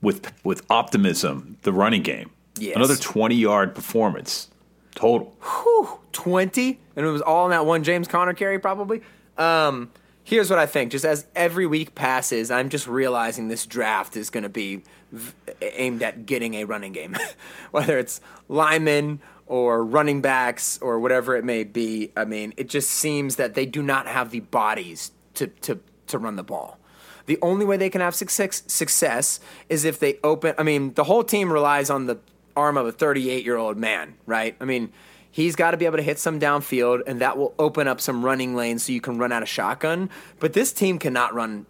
with 0.00 0.32
with 0.44 0.64
optimism 0.70 1.58
the 1.62 1.72
running 1.72 2.02
game. 2.02 2.30
Yes. 2.58 2.74
Another 2.74 2.96
twenty 2.96 3.36
yard 3.36 3.74
performance 3.74 4.48
total. 4.94 5.36
Whew, 5.40 6.00
20? 6.12 6.78
And 6.96 7.06
it 7.06 7.08
was 7.08 7.22
all 7.22 7.46
in 7.46 7.50
that 7.50 7.66
one 7.66 7.82
James 7.82 8.08
Conner 8.08 8.34
carry, 8.34 8.58
probably. 8.58 9.02
Um, 9.36 9.90
here's 10.24 10.50
what 10.50 10.58
I 10.58 10.66
think. 10.66 10.92
Just 10.92 11.04
as 11.04 11.26
every 11.34 11.66
week 11.66 11.94
passes, 11.94 12.50
I'm 12.50 12.68
just 12.68 12.86
realizing 12.86 13.48
this 13.48 13.66
draft 13.66 14.16
is 14.16 14.30
going 14.30 14.42
to 14.42 14.48
be 14.48 14.82
v- 15.12 15.32
aimed 15.60 16.02
at 16.02 16.26
getting 16.26 16.54
a 16.54 16.64
running 16.64 16.92
game, 16.92 17.16
whether 17.70 17.98
it's 17.98 18.20
linemen 18.48 19.20
or 19.46 19.84
running 19.84 20.20
backs 20.20 20.78
or 20.80 21.00
whatever 21.00 21.36
it 21.36 21.44
may 21.44 21.64
be. 21.64 22.12
I 22.16 22.24
mean, 22.24 22.54
it 22.56 22.68
just 22.68 22.90
seems 22.90 23.36
that 23.36 23.54
they 23.54 23.66
do 23.66 23.82
not 23.82 24.06
have 24.06 24.30
the 24.30 24.40
bodies 24.40 25.10
to, 25.34 25.48
to, 25.48 25.80
to 26.06 26.18
run 26.18 26.36
the 26.36 26.44
ball. 26.44 26.78
The 27.26 27.38
only 27.42 27.64
way 27.64 27.76
they 27.76 27.90
can 27.90 28.00
have 28.00 28.14
success, 28.14 28.62
success 28.66 29.40
is 29.68 29.84
if 29.84 29.98
they 29.98 30.18
open. 30.24 30.54
I 30.58 30.62
mean, 30.62 30.94
the 30.94 31.04
whole 31.04 31.22
team 31.22 31.52
relies 31.52 31.90
on 31.90 32.06
the 32.06 32.18
arm 32.60 32.76
of 32.76 32.86
a 32.86 32.92
38 32.92 33.44
year 33.44 33.56
old 33.56 33.76
man, 33.76 34.14
right? 34.26 34.56
I 34.60 34.64
mean, 34.64 34.92
he's 35.30 35.56
got 35.56 35.72
to 35.72 35.76
be 35.76 35.86
able 35.86 35.96
to 35.96 36.02
hit 36.02 36.18
some 36.18 36.38
downfield, 36.38 37.02
and 37.06 37.20
that 37.20 37.36
will 37.36 37.54
open 37.58 37.88
up 37.88 38.00
some 38.00 38.24
running 38.24 38.54
lanes 38.54 38.84
so 38.84 38.92
you 38.92 39.00
can 39.00 39.18
run 39.18 39.32
out 39.32 39.42
of 39.42 39.48
shotgun. 39.48 40.10
But 40.38 40.52
this 40.52 40.72
team 40.72 40.98
cannot 40.98 41.34
run 41.34 41.66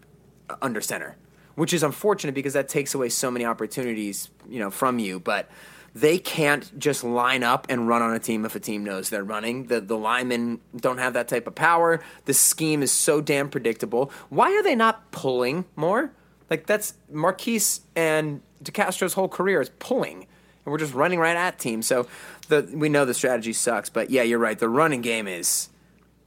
uh, 0.49 0.57
under 0.63 0.81
center, 0.81 1.17
which 1.55 1.73
is 1.73 1.83
unfortunate 1.83 2.35
because 2.35 2.55
that 2.55 2.69
takes 2.69 2.95
away 2.95 3.09
so 3.09 3.31
many 3.31 3.45
opportunities, 3.45 4.31
you 4.49 4.59
know, 4.59 4.71
from 4.71 4.99
you. 4.99 5.21
But 5.21 5.49
they 5.95 6.19
can't 6.19 6.79
just 6.79 7.03
line 7.03 7.43
up 7.43 7.67
and 7.69 7.89
run 7.89 8.03
on 8.03 8.15
a 8.15 8.19
team 8.19 8.45
if 8.45 8.55
a 8.55 8.61
team 8.61 8.85
knows 8.85 9.11
they're 9.11 9.25
running. 9.25 9.67
The 9.67 9.81
the 9.81 9.99
linemen 9.99 10.61
don't 10.77 10.99
have 10.99 11.15
that 11.15 11.29
type 11.29 11.47
of 11.47 11.55
power. 11.55 12.01
The 12.27 12.35
scheme 12.35 12.83
is 12.83 12.93
so 12.93 13.21
damn 13.21 13.49
predictable. 13.49 14.13
Why 14.29 14.53
are 14.53 14.63
they 14.63 14.77
not 14.77 15.11
pulling 15.11 15.65
more? 15.77 16.13
Like 16.49 16.67
that's 16.67 16.95
Maurkice 17.13 17.83
and 17.95 18.41
DeCastro's 18.63 19.15
whole 19.15 19.29
career 19.29 19.61
is 19.61 19.71
pulling 19.79 20.27
and 20.65 20.73
we're 20.73 20.79
just 20.79 20.95
running 20.95 21.19
right 21.19 21.37
at 21.37 21.59
teams. 21.59 21.87
So 21.87 22.07
the 22.49 22.69
we 22.73 22.89
know 22.89 23.05
the 23.05 23.15
strategy 23.15 23.53
sucks, 23.53 23.89
but 23.89 24.11
yeah, 24.11 24.23
you're 24.23 24.39
right. 24.39 24.59
The 24.59 24.69
running 24.69 25.01
game 25.01 25.27
is, 25.29 25.69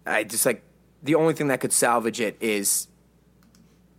I 0.06 0.24
just 0.24 0.46
like 0.46 0.64
the 1.02 1.16
only 1.16 1.34
thing 1.34 1.48
that 1.48 1.60
could 1.60 1.74
salvage 1.74 2.20
it 2.22 2.38
is 2.40 2.88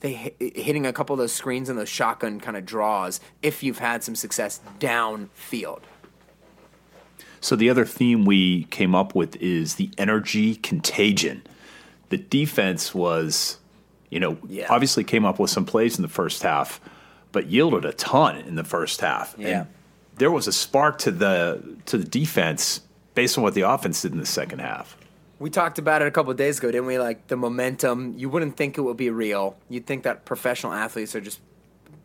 they 0.00 0.34
hitting 0.38 0.84
a 0.86 0.92
couple 0.92 1.14
of 1.14 1.18
those 1.18 1.32
screens 1.32 1.68
and 1.68 1.78
those 1.78 1.88
shotgun 1.88 2.40
kind 2.40 2.56
of 2.56 2.66
draws 2.66 3.20
if 3.42 3.62
you've 3.62 3.78
had 3.78 4.02
some 4.02 4.14
success 4.14 4.60
downfield. 4.78 5.80
So 7.40 7.56
the 7.56 7.68
other 7.68 7.84
theme 7.84 8.24
we 8.24 8.64
came 8.64 8.94
up 8.94 9.14
with 9.14 9.36
is 9.36 9.74
the 9.74 9.90
energy 9.98 10.56
contagion. 10.56 11.42
The 12.08 12.16
defense 12.16 12.94
was, 12.94 13.58
you 14.10 14.18
know, 14.20 14.38
Yeah. 14.48 14.66
obviously 14.70 15.04
came 15.04 15.24
up 15.26 15.38
with 15.38 15.50
some 15.50 15.66
plays 15.66 15.96
in 15.96 16.02
the 16.02 16.08
first 16.08 16.42
half, 16.42 16.80
but 17.32 17.46
yielded 17.48 17.84
a 17.84 17.92
ton 17.92 18.36
in 18.38 18.54
the 18.54 18.64
first 18.64 19.00
half. 19.02 19.34
Yeah. 19.36 19.46
And 19.60 19.66
there 20.16 20.30
was 20.30 20.46
a 20.46 20.52
spark 20.52 20.98
to 20.98 21.10
the 21.10 21.76
to 21.86 21.98
the 21.98 22.04
defense 22.04 22.80
based 23.14 23.38
on 23.38 23.44
what 23.44 23.54
the 23.54 23.62
offense 23.62 24.02
did 24.02 24.12
in 24.12 24.18
the 24.18 24.26
second 24.26 24.60
half. 24.60 24.96
We 25.38 25.50
talked 25.50 25.78
about 25.78 26.02
it 26.02 26.08
a 26.08 26.10
couple 26.10 26.32
days 26.34 26.58
ago, 26.58 26.70
didn't 26.70 26.86
we? 26.86 26.98
Like 26.98 27.26
the 27.26 27.36
momentum, 27.36 28.14
you 28.16 28.28
wouldn't 28.28 28.56
think 28.56 28.78
it 28.78 28.82
would 28.82 28.96
be 28.96 29.10
real. 29.10 29.56
You'd 29.68 29.86
think 29.86 30.04
that 30.04 30.24
professional 30.24 30.72
athletes 30.72 31.14
are 31.14 31.20
just 31.20 31.40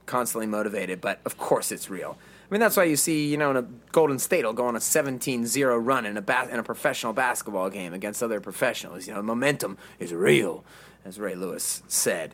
constantly 0.06 0.48
motivated, 0.48 1.00
but 1.00 1.20
of 1.26 1.38
course 1.38 1.72
it's 1.72 1.90
real. 1.90 2.18
I 2.50 2.54
mean, 2.54 2.60
that's 2.60 2.76
why 2.76 2.86
you 2.86 2.96
see, 2.96 3.28
you 3.28 3.38
know, 3.38 3.52
in 3.52 3.58
a 3.58 3.62
Golden 3.92 4.18
State 4.18 4.44
will 4.44 4.54
go 4.54 4.66
on 4.66 4.76
a 4.76 4.80
17-0 4.80 5.86
run 5.86 6.06
in 6.08 6.18
a 6.18 6.22
ba- 6.22 6.50
in 6.52 6.58
a 6.58 6.64
professional 6.64 7.14
basketball 7.14 7.70
game 7.70 7.94
against 7.94 8.24
other 8.24 8.42
professionals. 8.42 9.08
You 9.08 9.14
know, 9.14 9.22
momentum 9.22 9.78
is 10.00 10.12
real, 10.12 10.64
as 11.06 11.20
Ray 11.20 11.36
Lewis 11.36 11.84
said. 11.88 12.34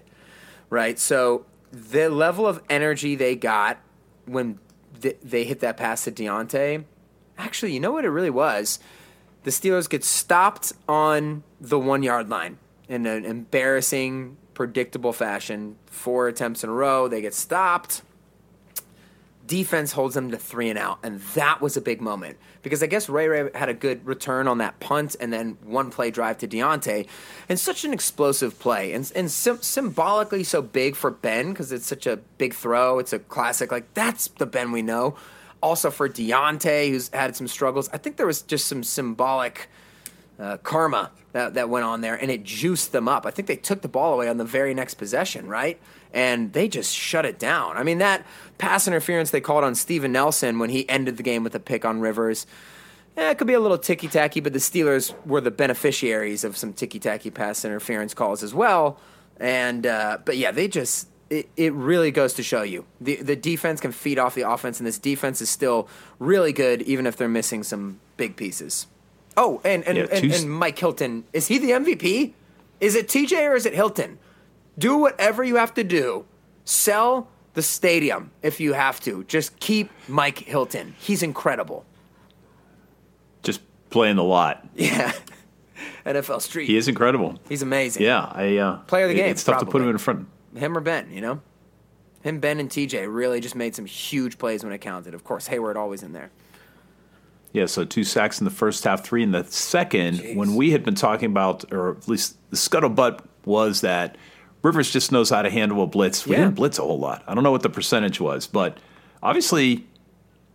Right? 0.70 0.98
So 0.98 1.46
the 1.72 2.10
level 2.10 2.48
of 2.48 2.64
energy 2.70 3.16
they 3.16 3.36
got 3.36 3.78
when 4.26 4.60
th- 5.06 5.18
they 5.24 5.44
hit 5.44 5.60
that 5.60 5.78
pass 5.78 6.04
to 6.06 6.12
Diontae, 6.12 6.84
actually, 7.38 7.74
you 7.74 7.80
know 7.80 7.92
what 7.92 8.06
it 8.06 8.10
really 8.10 8.32
was? 8.32 8.80
The 9.44 9.52
Steelers 9.52 9.88
get 9.88 10.04
stopped 10.04 10.74
on 10.90 11.44
the 11.62 11.80
one 11.80 12.02
yard 12.02 12.30
line 12.30 12.58
in 12.90 13.06
an 13.06 13.24
embarrassing, 13.24 14.38
predictable 14.56 15.14
fashion. 15.14 15.78
Four 15.86 16.28
attempts 16.28 16.64
in 16.64 16.70
a 16.72 16.74
row, 16.74 17.08
they 17.08 17.22
get 17.22 17.36
stopped 17.36 18.02
defense 19.46 19.92
holds 19.92 20.16
them 20.16 20.32
to 20.32 20.38
three 20.38 20.70
and 20.70 20.80
out, 20.80 21.00
and 21.04 21.20
that 21.36 21.62
was 21.62 21.78
a 21.78 21.82
big 21.82 22.02
moment 22.02 22.38
because 22.62 22.82
I 22.82 22.88
guess 22.88 23.10
Ray 23.10 23.28
Ray 23.28 23.50
had 23.54 23.70
a 23.70 23.74
good 23.74 24.06
return 24.06 24.48
on 24.48 24.58
that 24.58 24.80
punt 24.80 25.16
and 25.20 25.32
then 25.32 25.58
one 25.64 25.92
play 25.92 26.12
drive 26.12 26.38
to 26.40 26.48
Diontae, 26.48 27.08
and 27.48 27.60
such 27.60 27.86
an 27.86 27.94
explosive 27.94 28.60
play 28.60 28.94
and 28.94 29.12
and 29.16 29.30
sim- 29.30 29.62
symbolically 29.62 30.44
so 30.44 30.62
big 30.62 30.96
for 30.96 31.12
Ben 31.12 31.52
because 31.52 31.72
it's 31.72 31.86
such 31.88 32.08
a 32.08 32.18
big 32.38 32.54
throw. 32.54 33.00
It's 33.00 33.14
a 33.14 33.20
classic. 33.20 33.72
Like 33.72 33.94
that's 33.94 34.28
the 34.28 34.46
Ben 34.46 34.72
we 34.72 34.82
know. 34.82 35.16
Also 35.62 35.90
for 35.90 36.08
Diontae, 36.08 36.90
who's 36.90 37.10
had 37.10 37.36
some 37.36 37.48
struggles. 37.48 37.90
I 37.92 37.98
think 37.98 38.18
there 38.18 38.28
was 38.28 38.42
just 38.42 38.68
some 38.68 38.84
symbolic 38.84 39.70
uh, 40.40 40.58
karma 40.58 41.12
that, 41.32 41.54
that 41.56 41.70
went 41.70 41.86
on 41.86 42.02
there, 42.02 42.16
and 42.16 42.30
it 42.32 42.44
juiced 42.44 42.92
them 42.92 43.08
up. 43.08 43.26
I 43.26 43.32
think 43.32 43.48
they 43.48 43.56
took 43.56 43.82
the 43.82 43.88
ball 43.88 44.14
away 44.14 44.28
on 44.28 44.38
the 44.38 44.46
very 44.46 44.74
next 44.74 44.96
possession, 44.96 45.48
right? 45.48 45.80
And 46.14 46.54
they 46.54 46.68
just 46.68 46.94
shut 46.94 47.26
it 47.26 47.40
down. 47.40 47.78
I 47.78 47.84
mean, 47.84 47.98
that 47.98 48.26
pass 48.58 48.88
interference 48.88 49.32
they 49.32 49.42
called 49.42 49.64
on 49.64 49.76
Steven 49.76 50.12
Nelson 50.12 50.60
when 50.60 50.70
he 50.70 50.88
ended 50.90 51.18
the 51.18 51.24
game 51.24 51.44
with 51.44 51.56
a 51.56 51.60
pick 51.60 51.84
on 51.86 52.00
Rivers. 52.00 52.46
Yeah, 53.18 53.32
it 53.32 53.38
could 53.38 53.48
be 53.48 53.54
a 53.54 53.60
little 53.60 53.78
ticky 53.78 54.08
tacky, 54.08 54.42
but 54.42 54.54
the 54.54 54.60
Steelers 54.60 55.14
were 55.26 55.42
the 55.42 55.52
beneficiaries 55.52 56.44
of 56.44 56.58
some 56.58 56.74
ticky 56.74 57.00
tacky 57.00 57.32
pass 57.32 57.64
interference 57.64 58.14
calls 58.14 58.44
as 58.44 58.54
well. 58.54 59.00
And 59.38 59.86
uh, 59.86 60.20
but 60.24 60.38
yeah, 60.38 60.52
they 60.52 60.68
just 60.68 61.08
it, 61.30 61.50
it 61.58 61.74
really 61.74 62.12
goes 62.12 62.34
to 62.34 62.44
show 62.44 62.62
you 62.62 62.86
the 63.00 63.16
the 63.18 63.36
defense 63.36 63.80
can 63.80 63.92
feed 63.92 64.20
off 64.20 64.36
the 64.36 64.50
offense, 64.50 64.80
and 64.80 64.88
this 64.88 65.00
defense 65.00 65.42
is 65.42 65.50
still 65.50 65.88
really 66.20 66.54
good, 66.54 66.82
even 66.84 67.08
if 67.08 67.18
they're 67.18 67.28
missing 67.30 67.64
some 67.64 68.00
big 68.18 68.36
pieces. 68.36 68.88
Oh, 69.38 69.62
and 69.64 69.84
and, 69.86 69.98
Yeah, 69.98 70.08
and, 70.12 70.34
and 70.34 70.52
Mike 70.52 70.80
Hilton 70.80 71.26
is 71.34 71.48
he 71.48 71.58
the 71.58 71.72
MVP? 71.72 72.34
Is 72.80 72.96
it 72.96 73.08
TJ 73.08 73.50
or 73.50 73.56
is 73.56 73.66
it 73.66 73.74
Hilton? 73.74 74.18
Do 74.78 74.98
whatever 74.98 75.44
you 75.44 75.56
have 75.56 75.74
to 75.76 75.84
do. 75.84 76.26
Sell 76.66 77.30
the 77.54 77.62
stadium 77.62 78.32
if 78.42 78.60
you 78.60 78.74
have 78.74 79.00
to. 79.02 79.24
Just 79.26 79.60
keep 79.60 79.90
Mike 80.08 80.40
Hilton. 80.40 80.94
He's 81.00 81.24
incredible. 81.24 81.86
Just 83.44 83.62
playing 83.90 84.18
the 84.18 84.24
lot. 84.24 84.68
Yeah. 84.76 85.14
NFL 86.06 86.42
Street. 86.42 86.68
He 86.68 86.78
is 86.78 86.88
incredible. 86.88 87.40
He's 87.50 87.62
amazing. 87.62 88.04
Yeah, 88.04 88.32
I 88.32 88.58
uh, 88.58 88.78
Player 88.80 89.06
of 89.06 89.10
the 89.10 89.16
game, 89.16 89.32
It's 89.32 89.44
tough 89.44 89.60
to 89.60 89.66
put 89.66 89.82
him 89.82 89.90
in 89.90 89.98
front. 89.98 90.28
Him 90.56 90.78
or 90.78 90.82
Ben, 90.82 91.10
you 91.12 91.22
know? 91.22 91.42
Him, 92.22 92.40
Ben, 92.40 92.60
and 92.60 92.70
TJ 92.70 93.14
really 93.14 93.40
just 93.40 93.56
made 93.56 93.76
some 93.76 93.86
huge 93.86 94.38
plays 94.38 94.64
when 94.64 94.74
it 94.74 94.80
counted. 94.80 95.14
Of 95.14 95.24
course, 95.24 95.48
Heyward 95.48 95.76
always 95.76 96.02
in 96.04 96.14
there. 96.14 96.32
Yeah, 97.56 97.68
so 97.68 97.86
two 97.86 98.04
sacks 98.04 98.40
in 98.42 98.46
the 98.46 98.52
first 98.52 98.84
half, 98.84 99.04
three 99.06 99.24
in 99.24 99.32
the 99.32 99.46
second. 99.46 100.20
Jeez. 100.20 100.36
When 100.36 100.56
we 100.56 100.72
had 100.72 100.84
been 100.84 100.96
talking 100.96 101.30
about, 101.32 101.64
or 101.72 101.92
at 101.92 102.08
least 102.08 102.38
the 102.50 102.58
scuttlebutt 102.58 103.22
was 103.46 103.80
that 103.82 104.18
Rivers 104.62 104.92
just 104.92 105.12
knows 105.12 105.30
how 105.30 105.42
to 105.42 105.50
handle 105.50 105.82
a 105.84 105.88
blitz. 105.88 106.26
We 106.26 106.34
Yeah. 106.36 106.42
didn't 106.44 106.56
blitz 106.56 106.80
a 106.80 106.82
whole 106.82 107.00
lot. 107.00 107.24
I 107.28 107.34
don't 107.34 107.44
know 107.46 107.52
what 107.52 107.62
the 107.64 107.70
percentage 107.70 108.20
was, 108.20 108.46
but 108.46 108.78
obviously 109.24 109.86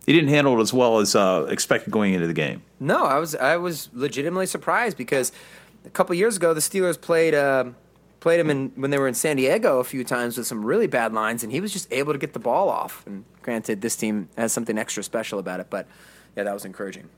he 0.05 0.13
didn't 0.13 0.29
handle 0.29 0.57
it 0.59 0.61
as 0.61 0.73
well 0.73 0.99
as 0.99 1.15
uh, 1.15 1.47
expected 1.49 1.89
going 1.91 2.13
into 2.13 2.27
the 2.27 2.33
game. 2.33 2.61
No, 2.79 3.05
I 3.05 3.17
was 3.19 3.35
I 3.35 3.57
was 3.57 3.89
legitimately 3.93 4.45
surprised 4.45 4.95
because 4.97 5.31
a 5.85 5.89
couple 5.89 6.13
years 6.15 6.35
ago 6.37 6.53
the 6.53 6.59
Steelers 6.61 6.99
played 7.01 7.33
uh, 7.33 7.65
played 8.19 8.39
him 8.39 8.49
in 8.51 8.71
when 8.75 8.91
they 8.91 8.99
were 8.99 9.07
in 9.07 9.13
San 9.15 9.37
Diego 9.37 9.79
a 9.79 9.83
few 9.83 10.03
times 10.03 10.37
with 10.37 10.45
some 10.45 10.63
really 10.63 10.87
bad 10.87 11.13
lines, 11.13 11.41
and 11.43 11.51
he 11.51 11.61
was 11.61 11.73
just 11.73 11.91
able 11.91 12.13
to 12.13 12.19
get 12.19 12.33
the 12.33 12.39
ball 12.39 12.69
off. 12.69 13.03
And 13.07 13.23
granted, 13.41 13.81
this 13.81 13.95
team 13.95 14.29
has 14.37 14.51
something 14.53 14.77
extra 14.77 15.03
special 15.03 15.39
about 15.39 15.59
it, 15.59 15.67
but 15.71 15.87
yeah, 16.35 16.43
that 16.43 16.53
was 16.53 16.65
encouraging. 16.65 17.09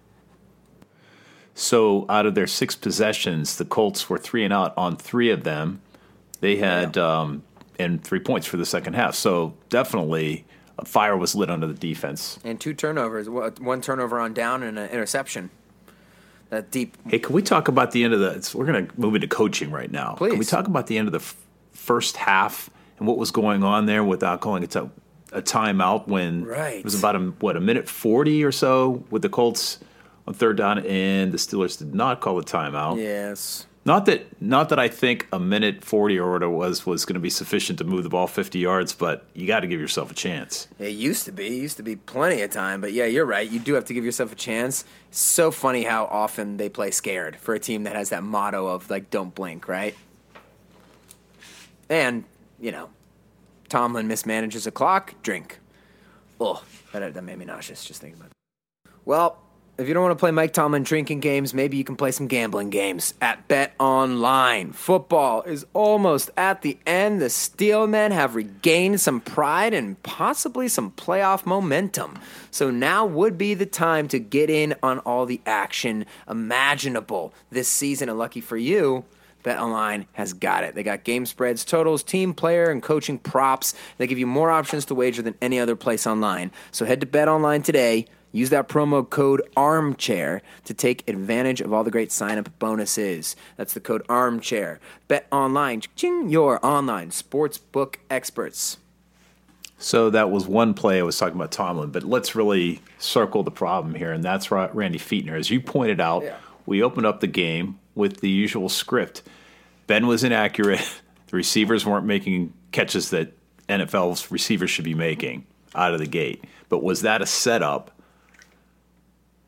So 1.56 2.06
out 2.10 2.26
of 2.26 2.36
their 2.36 2.48
six 2.48 2.76
possessions, 2.76 3.58
the 3.58 3.66
Colts 3.66 4.10
were 4.10 4.18
three 4.18 4.44
and 4.44 4.52
out 4.54 4.74
on 4.76 4.98
three 4.98 5.30
of 5.30 5.44
them. 5.44 5.82
They 6.40 6.56
had 6.58 6.98
um, 6.98 7.44
and 7.80 8.04
three 8.04 8.20
points 8.20 8.48
for 8.48 8.58
the 8.58 8.66
second 8.66 8.94
half. 8.96 9.16
So 9.16 9.54
definitely 9.70 10.46
a 10.80 10.86
fire 10.86 11.16
was 11.16 11.36
lit 11.36 11.50
under 11.52 11.68
the 11.68 11.74
defense. 11.76 12.40
And 12.44 12.60
two 12.60 12.74
turnovers, 12.74 13.30
one 13.30 13.82
turnover 13.82 14.20
on 14.20 14.34
down 14.34 14.64
and 14.64 14.80
an 14.80 14.90
interception. 14.90 15.52
That 16.50 16.72
deep. 16.72 16.98
Hey, 17.08 17.20
can 17.20 17.34
we 17.34 17.42
talk 17.42 17.68
about 17.68 17.92
the 17.92 18.04
end 18.04 18.14
of 18.14 18.20
the? 18.20 18.30
it's- 18.30 18.54
We're 18.54 18.66
going 18.66 18.88
to 18.88 19.00
move 19.00 19.16
into 19.16 19.28
coaching 19.28 19.72
right 19.72 19.92
now. 19.92 20.14
Please. 20.16 20.32
Can 20.32 20.40
we 20.40 20.46
talk 20.46 20.68
about 20.68 20.88
the 20.88 20.98
end 20.98 21.08
of 21.08 21.12
the 21.12 21.20
f- 21.20 21.36
first 21.72 22.18
half 22.18 22.70
and 23.00 23.08
what 23.08 23.18
was 23.18 23.32
going 23.32 23.64
on 23.64 23.86
there 23.86 24.04
without 24.04 24.42
calling 24.42 24.62
it 24.64 24.76
a, 24.76 24.90
a 25.34 25.42
timeout 25.42 26.08
when 26.08 26.46
Right. 26.46 26.78
it 26.78 26.84
was 26.84 26.98
about 26.98 27.16
a 27.16 27.20
what 27.40 27.58
a 27.58 27.62
minute 27.62 27.90
forty 27.90 28.44
or 28.44 28.52
so 28.52 29.04
with 29.10 29.22
the 29.22 29.30
Colts 29.30 29.80
on 30.28 30.34
third 30.34 30.58
down 30.58 30.80
and 30.86 31.32
the 31.32 31.38
Steelers 31.38 31.78
did 31.78 31.94
not 31.94 32.22
call 32.22 32.38
a 32.40 32.44
timeout. 32.44 32.98
Yes. 33.02 33.66
Not 33.86 34.06
that 34.06 34.42
not 34.42 34.70
that 34.70 34.80
I 34.80 34.88
think 34.88 35.28
a 35.34 35.40
minute 35.40 35.84
forty 35.84 36.18
or 36.18 36.32
what 36.32 36.42
it 36.42 36.48
was 36.48 36.86
was 36.86 37.04
going 37.04 37.16
to 37.16 37.20
be 37.20 37.30
sufficient 37.30 37.80
to 37.80 37.84
move 37.84 38.04
the 38.04 38.10
ball 38.10 38.28
fifty 38.28 38.60
yards, 38.60 38.94
but 38.94 39.26
you 39.34 39.46
got 39.46 39.60
to 39.60 39.68
give 39.68 39.82
yourself 39.82 40.10
a 40.10 40.14
chance. 40.14 40.70
It 40.80 40.92
used 40.94 41.26
to 41.26 41.34
be. 41.34 41.48
It 41.48 41.62
used 41.62 41.76
to 41.76 41.84
be 41.84 41.98
plenty 41.98 42.42
of 42.44 42.52
time. 42.52 42.80
But 42.80 42.94
yeah, 42.94 43.04
you're 43.08 43.26
right. 43.26 43.50
You 43.50 43.60
do 43.60 43.74
have 43.74 43.84
to 43.86 43.94
give 43.94 44.06
yourself 44.06 44.32
a 44.32 44.36
chance. 44.36 44.86
So 45.12 45.52
funny 45.52 45.84
how 45.84 46.06
often 46.06 46.56
they 46.56 46.70
play 46.70 46.92
scared 46.92 47.36
for 47.36 47.54
a 47.56 47.60
team 47.60 47.84
that 47.84 47.96
has 47.98 48.08
that 48.12 48.24
motto 48.24 48.68
of, 48.68 48.90
like, 48.90 49.10
don't 49.10 49.36
blink, 49.36 49.68
right? 49.68 49.96
And, 51.90 52.24
you 52.62 52.72
know, 52.72 52.90
Tomlin 53.74 54.08
mismanages 54.08 54.68
a 54.68 54.72
clock, 54.72 55.16
drink. 55.24 55.58
Oh, 56.40 56.64
that, 56.92 57.16
that 57.16 57.24
made 57.24 57.40
me 57.40 57.46
nauseous 57.46 57.84
just 57.84 58.02
thinking 58.02 58.20
about 58.20 58.30
it. 58.30 58.92
Well, 59.04 59.40
if 59.80 59.88
you 59.88 59.96
don't 59.96 60.04
want 60.04 60.16
to 60.16 60.20
play 60.20 60.30
Mike 60.30 60.54
Tomlin 60.54 60.84
drinking 60.84 61.22
games, 61.22 61.56
maybe 61.56 61.76
you 61.76 61.84
can 61.84 61.96
play 61.96 62.12
some 62.12 62.28
gambling 62.28 62.70
games 62.70 63.16
at 63.20 63.48
Bet 63.48 63.74
Online. 63.80 64.74
Football 64.74 65.42
is 65.42 65.66
almost 65.74 66.30
at 66.38 66.62
the 66.62 66.78
end. 66.86 67.20
The 67.20 67.32
Steelmen 67.32 68.12
have 68.12 68.36
regained 68.36 69.02
some 69.02 69.20
pride 69.20 69.74
and 69.74 70.02
possibly 70.04 70.68
some 70.68 70.92
playoff 70.92 71.48
momentum. 71.48 72.20
So 72.52 72.70
now 72.70 73.08
would 73.08 73.40
be 73.40 73.56
the 73.56 73.66
time 73.66 74.08
to 74.10 74.20
get 74.20 74.52
in 74.52 74.76
on 74.84 75.00
all 75.00 75.26
the 75.26 75.42
action 75.48 76.06
imaginable 76.30 77.34
this 77.50 77.68
season. 77.68 78.08
And 78.08 78.20
lucky 78.20 78.42
for 78.42 78.58
you, 78.58 79.06
BetOnline 79.44 80.06
has 80.14 80.34
got 80.34 80.64
it. 80.64 80.76
They 80.76 80.84
got 80.84 81.04
game 81.04 81.26
spreads, 81.26 81.66
totals, 81.66 82.02
team 82.04 82.34
player, 82.34 82.70
and 82.72 82.82
coaching 82.82 83.20
props. 83.20 83.74
They 83.98 84.08
give 84.08 84.18
you 84.18 84.28
more 84.28 84.52
options 84.52 84.86
to 84.86 84.96
wager 84.96 85.22
than 85.22 85.36
any 85.42 85.60
other 85.60 85.76
place 85.76 86.08
online. 86.08 86.52
So 86.72 86.86
head 86.86 87.02
to 87.02 87.08
BetOnline 87.08 87.64
today. 87.64 88.08
Use 88.32 88.50
that 88.50 88.68
promo 88.68 89.08
code 89.08 89.44
ARMCHAIR 89.56 90.42
to 90.66 90.74
take 90.74 91.08
advantage 91.08 91.62
of 91.62 91.72
all 91.72 91.84
the 91.84 91.92
great 91.92 92.12
sign 92.12 92.40
up 92.40 92.50
bonuses. 92.58 93.36
That's 93.58 93.74
the 93.76 93.80
code 93.80 94.02
ARMCHAIR. 94.08 94.80
Bet 95.08 95.28
online, 95.32 95.82
ching, 95.96 96.30
your 96.30 96.66
online 96.66 97.12
sportsbook 97.12 97.98
experts. 98.10 98.78
So 99.78 100.10
that 100.10 100.32
was 100.32 100.48
one 100.48 100.74
play 100.74 101.00
I 101.00 101.04
was 101.04 101.18
talking 101.18 101.36
about 101.36 101.52
Tomlin, 101.52 101.92
but 101.92 102.04
let's 102.04 102.34
really 102.34 102.82
circle 102.98 103.44
the 103.44 103.52
problem 103.52 103.94
here, 103.94 104.12
and 104.14 104.24
that's 104.24 104.50
Randy 104.50 104.98
Fichtner. 104.98 105.38
As 105.38 105.52
you 105.52 105.60
pointed 105.60 106.00
out, 106.00 106.24
Yeah. 106.24 106.38
we 106.66 106.82
opened 106.82 107.06
up 107.06 107.20
the 107.20 107.28
game 107.28 107.78
with 107.94 108.22
the 108.22 108.30
usual 108.30 108.70
script. 108.70 109.22
Ben 109.88 110.08
was 110.08 110.24
inaccurate. 110.24 110.82
The 111.28 111.38
receivers 111.38 111.84
weren't 111.84 112.06
making 112.06 112.54
catches 112.72 113.10
that 113.10 113.34
NFL's 113.68 114.30
receivers 114.30 114.70
should 114.70 114.86
be 114.86 114.94
making 114.94 115.48
out 115.74 115.92
of 115.92 116.00
the 116.00 116.06
gate. 116.06 116.44
But 116.70 116.84
was 116.84 117.02
that 117.02 117.24
a 117.24 117.26
setup 117.26 117.90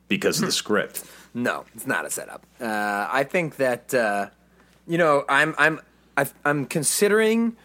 because 0.07 0.39
of 0.39 0.47
the 0.47 0.51
script? 0.63 1.03
No, 1.35 1.65
it's 1.75 1.85
not 1.85 2.03
a 2.03 2.09
setup. 2.09 2.43
Uh, 2.59 3.07
I 3.11 3.23
think 3.23 3.57
that 3.57 3.93
uh, 3.93 4.29
you 4.87 4.97
know 4.97 5.25
I'm 5.29 5.53
I'm 5.59 5.79
I've, 6.17 6.33
I'm 6.43 6.65
considering 6.65 7.55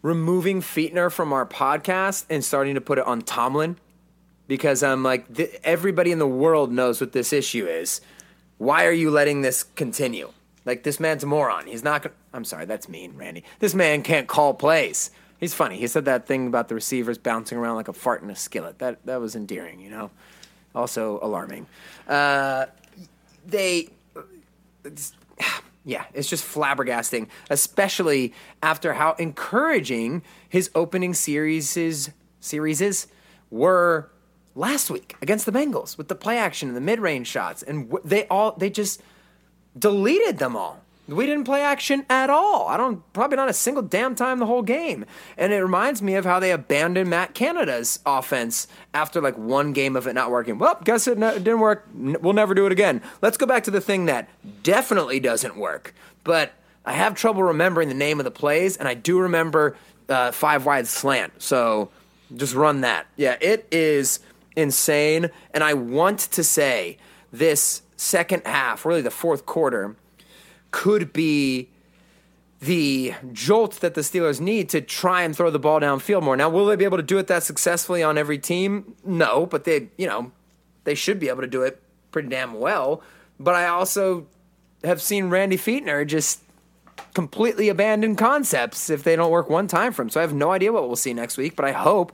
removing 0.00 0.62
Fichtner 0.62 1.12
from 1.12 1.34
our 1.34 1.44
podcast 1.44 2.24
and 2.30 2.42
starting 2.42 2.74
to 2.74 2.80
put 2.80 2.96
it 2.96 3.06
on 3.06 3.20
Tomlin 3.20 3.76
because 4.46 4.82
I'm 4.82 5.02
like 5.02 5.34
th- 5.34 5.60
everybody 5.64 6.12
in 6.12 6.18
the 6.18 6.26
world 6.26 6.72
knows 6.72 7.00
what 7.00 7.12
this 7.12 7.32
issue 7.32 7.66
is. 7.66 8.00
Why 8.56 8.86
are 8.86 8.92
you 8.92 9.10
letting 9.10 9.42
this 9.42 9.62
continue? 9.62 10.32
Like 10.64 10.82
this 10.82 11.00
man's 11.00 11.22
a 11.22 11.26
moron. 11.26 11.66
He's 11.66 11.82
not. 11.82 12.02
Gonna, 12.02 12.14
I'm 12.32 12.44
sorry, 12.44 12.64
that's 12.64 12.88
mean, 12.88 13.16
Randy. 13.16 13.44
This 13.58 13.74
man 13.74 14.02
can't 14.02 14.26
call 14.26 14.54
plays. 14.54 15.10
He's 15.38 15.54
funny. 15.54 15.78
He 15.78 15.86
said 15.86 16.04
that 16.06 16.26
thing 16.26 16.46
about 16.46 16.68
the 16.68 16.74
receivers 16.74 17.16
bouncing 17.16 17.58
around 17.58 17.76
like 17.76 17.88
a 17.88 17.92
fart 17.92 18.22
in 18.22 18.30
a 18.30 18.36
skillet. 18.36 18.78
That 18.78 19.04
that 19.06 19.20
was 19.20 19.36
endearing, 19.36 19.80
you 19.80 19.90
know. 19.90 20.10
Also 20.74 21.18
alarming. 21.22 21.66
Uh, 22.06 22.66
they 23.46 23.88
it's, 24.84 25.12
yeah 25.84 26.04
it's 26.12 26.28
just 26.28 26.44
flabbergasting 26.44 27.28
especially 27.50 28.34
after 28.62 28.94
how 28.94 29.12
encouraging 29.12 30.22
his 30.48 30.70
opening 30.74 31.14
series 31.14 31.72
serieses 32.42 33.06
were 33.50 34.10
last 34.58 34.90
week 34.90 35.14
against 35.22 35.46
the 35.46 35.52
Bengals 35.52 35.96
with 35.96 36.08
the 36.08 36.14
play 36.14 36.36
action 36.36 36.68
and 36.68 36.76
the 36.76 36.80
mid 36.80 37.00
range 37.00 37.28
shots, 37.28 37.62
and 37.62 37.92
they 38.04 38.26
all 38.26 38.52
they 38.52 38.68
just 38.68 39.00
deleted 39.78 40.38
them 40.38 40.56
all. 40.56 40.82
We 41.08 41.24
didn't 41.24 41.44
play 41.44 41.62
action 41.62 42.04
at 42.10 42.28
all. 42.28 42.68
I 42.68 42.76
don't 42.76 43.02
probably 43.14 43.36
not 43.36 43.48
a 43.48 43.54
single 43.54 43.82
damn 43.82 44.14
time 44.14 44.38
the 44.38 44.46
whole 44.46 44.60
game. 44.62 45.06
And 45.38 45.54
it 45.54 45.62
reminds 45.62 46.02
me 46.02 46.16
of 46.16 46.26
how 46.26 46.38
they 46.38 46.52
abandoned 46.52 47.08
Matt 47.08 47.32
Canada's 47.32 47.98
offense 48.04 48.68
after 48.92 49.22
like 49.22 49.38
one 49.38 49.72
game 49.72 49.96
of 49.96 50.06
it 50.06 50.12
not 50.12 50.30
working. 50.30 50.58
Well, 50.58 50.78
guess 50.84 51.06
it, 51.06 51.16
no, 51.16 51.32
didn't 51.32 51.60
work. 51.60 51.88
We'll 51.94 52.34
never 52.34 52.52
do 52.52 52.66
it 52.66 52.72
again. 52.72 53.00
Let's 53.22 53.38
go 53.38 53.46
back 53.46 53.64
to 53.64 53.70
the 53.70 53.80
thing 53.80 54.04
that 54.04 54.28
definitely 54.62 55.18
doesn't 55.18 55.56
work. 55.56 55.94
But 56.24 56.52
I 56.84 56.92
have 56.92 57.14
trouble 57.14 57.42
remembering 57.42 57.88
the 57.88 57.94
name 57.94 58.20
of 58.20 58.24
the 58.24 58.30
plays, 58.30 58.76
and 58.76 58.86
I 58.86 58.92
do 58.92 59.18
remember 59.18 59.76
uh, 60.10 60.30
five 60.32 60.66
wide 60.66 60.86
slant. 60.86 61.40
So 61.40 61.90
just 62.36 62.54
run 62.54 62.82
that. 62.82 63.06
Yeah, 63.16 63.36
it 63.40 63.66
is 63.70 64.20
insane. 64.56 65.30
And 65.54 65.64
I 65.64 65.72
want 65.72 66.18
to 66.18 66.44
say 66.44 66.98
this 67.32 67.80
second 67.98 68.46
half, 68.46 68.86
really 68.86 69.02
the 69.02 69.10
fourth 69.10 69.44
quarter, 69.44 69.96
could 70.70 71.12
be 71.12 71.68
the 72.60 73.14
jolt 73.32 73.80
that 73.80 73.94
the 73.94 74.00
Steelers 74.00 74.40
need 74.40 74.68
to 74.70 74.80
try 74.80 75.22
and 75.22 75.36
throw 75.36 75.50
the 75.50 75.58
ball 75.58 75.80
downfield 75.80 76.22
more. 76.22 76.36
Now, 76.36 76.48
will 76.48 76.66
they 76.66 76.76
be 76.76 76.84
able 76.84 76.96
to 76.96 77.02
do 77.02 77.18
it 77.18 77.26
that 77.26 77.42
successfully 77.42 78.02
on 78.02 78.16
every 78.16 78.38
team? 78.38 78.94
No, 79.04 79.46
but 79.46 79.64
they, 79.64 79.88
you 79.96 80.06
know, 80.06 80.32
they 80.84 80.94
should 80.94 81.20
be 81.20 81.28
able 81.28 81.42
to 81.42 81.48
do 81.48 81.62
it 81.62 81.80
pretty 82.10 82.28
damn 82.28 82.54
well. 82.54 83.02
But 83.38 83.54
I 83.54 83.68
also 83.68 84.26
have 84.82 85.02
seen 85.02 85.28
Randy 85.28 85.56
Fichtner 85.56 86.06
just 86.06 86.40
completely 87.14 87.68
abandon 87.68 88.16
concepts 88.16 88.90
if 88.90 89.04
they 89.04 89.14
don't 89.14 89.30
work 89.30 89.48
one 89.48 89.66
time 89.66 89.92
for 89.92 90.02
him. 90.02 90.10
So 90.10 90.20
I 90.20 90.22
have 90.22 90.34
no 90.34 90.50
idea 90.50 90.72
what 90.72 90.86
we'll 90.86 90.96
see 90.96 91.14
next 91.14 91.36
week, 91.36 91.54
but 91.54 91.64
I 91.64 91.72
hope 91.72 92.12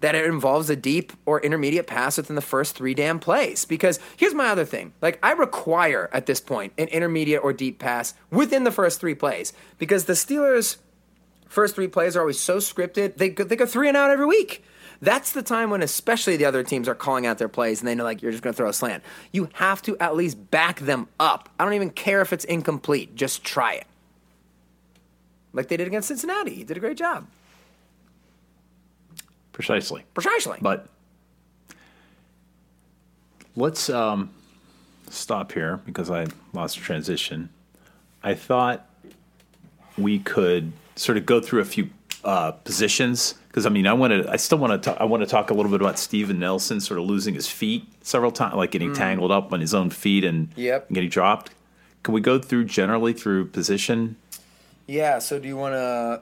that 0.00 0.14
it 0.14 0.26
involves 0.26 0.68
a 0.68 0.76
deep 0.76 1.12
or 1.24 1.40
intermediate 1.40 1.86
pass 1.86 2.16
within 2.16 2.36
the 2.36 2.42
first 2.42 2.76
three 2.76 2.94
damn 2.94 3.18
plays. 3.18 3.64
Because 3.64 3.98
here's 4.16 4.34
my 4.34 4.48
other 4.48 4.64
thing. 4.64 4.92
Like, 5.00 5.18
I 5.22 5.32
require 5.32 6.10
at 6.12 6.26
this 6.26 6.40
point 6.40 6.72
an 6.76 6.88
intermediate 6.88 7.42
or 7.42 7.52
deep 7.52 7.78
pass 7.78 8.14
within 8.30 8.64
the 8.64 8.70
first 8.70 9.00
three 9.00 9.14
plays. 9.14 9.52
Because 9.78 10.04
the 10.04 10.12
Steelers' 10.12 10.76
first 11.48 11.74
three 11.74 11.88
plays 11.88 12.16
are 12.16 12.20
always 12.20 12.38
so 12.38 12.58
scripted, 12.58 13.16
they 13.16 13.30
go, 13.30 13.44
they 13.44 13.56
go 13.56 13.66
three 13.66 13.88
and 13.88 13.96
out 13.96 14.10
every 14.10 14.26
week. 14.26 14.62
That's 15.00 15.32
the 15.32 15.42
time 15.42 15.70
when, 15.70 15.82
especially 15.82 16.36
the 16.36 16.46
other 16.46 16.62
teams, 16.62 16.88
are 16.88 16.94
calling 16.94 17.26
out 17.26 17.38
their 17.38 17.48
plays 17.48 17.80
and 17.80 17.88
they 17.88 17.94
know, 17.94 18.04
like, 18.04 18.22
you're 18.22 18.32
just 18.32 18.42
going 18.42 18.54
to 18.54 18.56
throw 18.56 18.68
a 18.68 18.72
slant. 18.72 19.02
You 19.32 19.48
have 19.54 19.82
to 19.82 19.96
at 19.98 20.16
least 20.16 20.50
back 20.50 20.80
them 20.80 21.08
up. 21.20 21.48
I 21.58 21.64
don't 21.64 21.74
even 21.74 21.90
care 21.90 22.22
if 22.22 22.32
it's 22.32 22.44
incomplete, 22.44 23.14
just 23.14 23.44
try 23.44 23.74
it. 23.74 23.86
Like 25.52 25.68
they 25.68 25.78
did 25.78 25.86
against 25.86 26.08
Cincinnati. 26.08 26.54
He 26.54 26.64
did 26.64 26.76
a 26.76 26.80
great 26.80 26.98
job. 26.98 27.26
Precisely. 29.56 30.04
Precisely. 30.12 30.58
But 30.60 30.86
let's 33.56 33.88
um, 33.88 34.28
stop 35.08 35.50
here 35.52 35.80
because 35.86 36.10
I 36.10 36.26
lost 36.52 36.76
transition. 36.76 37.48
I 38.22 38.34
thought 38.34 38.86
we 39.96 40.18
could 40.18 40.74
sort 40.94 41.16
of 41.16 41.24
go 41.24 41.40
through 41.40 41.60
a 41.62 41.64
few 41.64 41.88
uh, 42.22 42.50
positions 42.52 43.34
because 43.48 43.64
I 43.64 43.70
mean 43.70 43.86
I 43.86 43.94
want 43.94 44.12
to 44.12 44.30
I 44.30 44.36
still 44.36 44.58
want 44.58 44.82
to 44.82 45.00
I 45.00 45.04
want 45.04 45.22
to 45.22 45.26
talk 45.26 45.48
a 45.48 45.54
little 45.54 45.72
bit 45.72 45.80
about 45.80 45.98
Steven 45.98 46.38
Nelson 46.38 46.78
sort 46.78 47.00
of 47.00 47.06
losing 47.06 47.32
his 47.32 47.48
feet 47.48 47.88
several 48.02 48.32
times 48.32 48.56
like 48.56 48.72
getting 48.72 48.92
tangled 48.92 49.30
up 49.32 49.54
on 49.54 49.62
his 49.62 49.72
own 49.72 49.88
feet 49.88 50.22
and 50.22 50.50
Yep. 50.56 50.90
getting 50.90 51.08
dropped. 51.08 51.52
Can 52.02 52.12
we 52.12 52.20
go 52.20 52.38
through 52.38 52.66
generally 52.66 53.14
through 53.14 53.46
position? 53.46 54.16
Yeah, 54.86 55.18
so 55.18 55.38
do 55.38 55.48
you 55.48 55.56
want 55.56 55.72
to. 55.72 56.20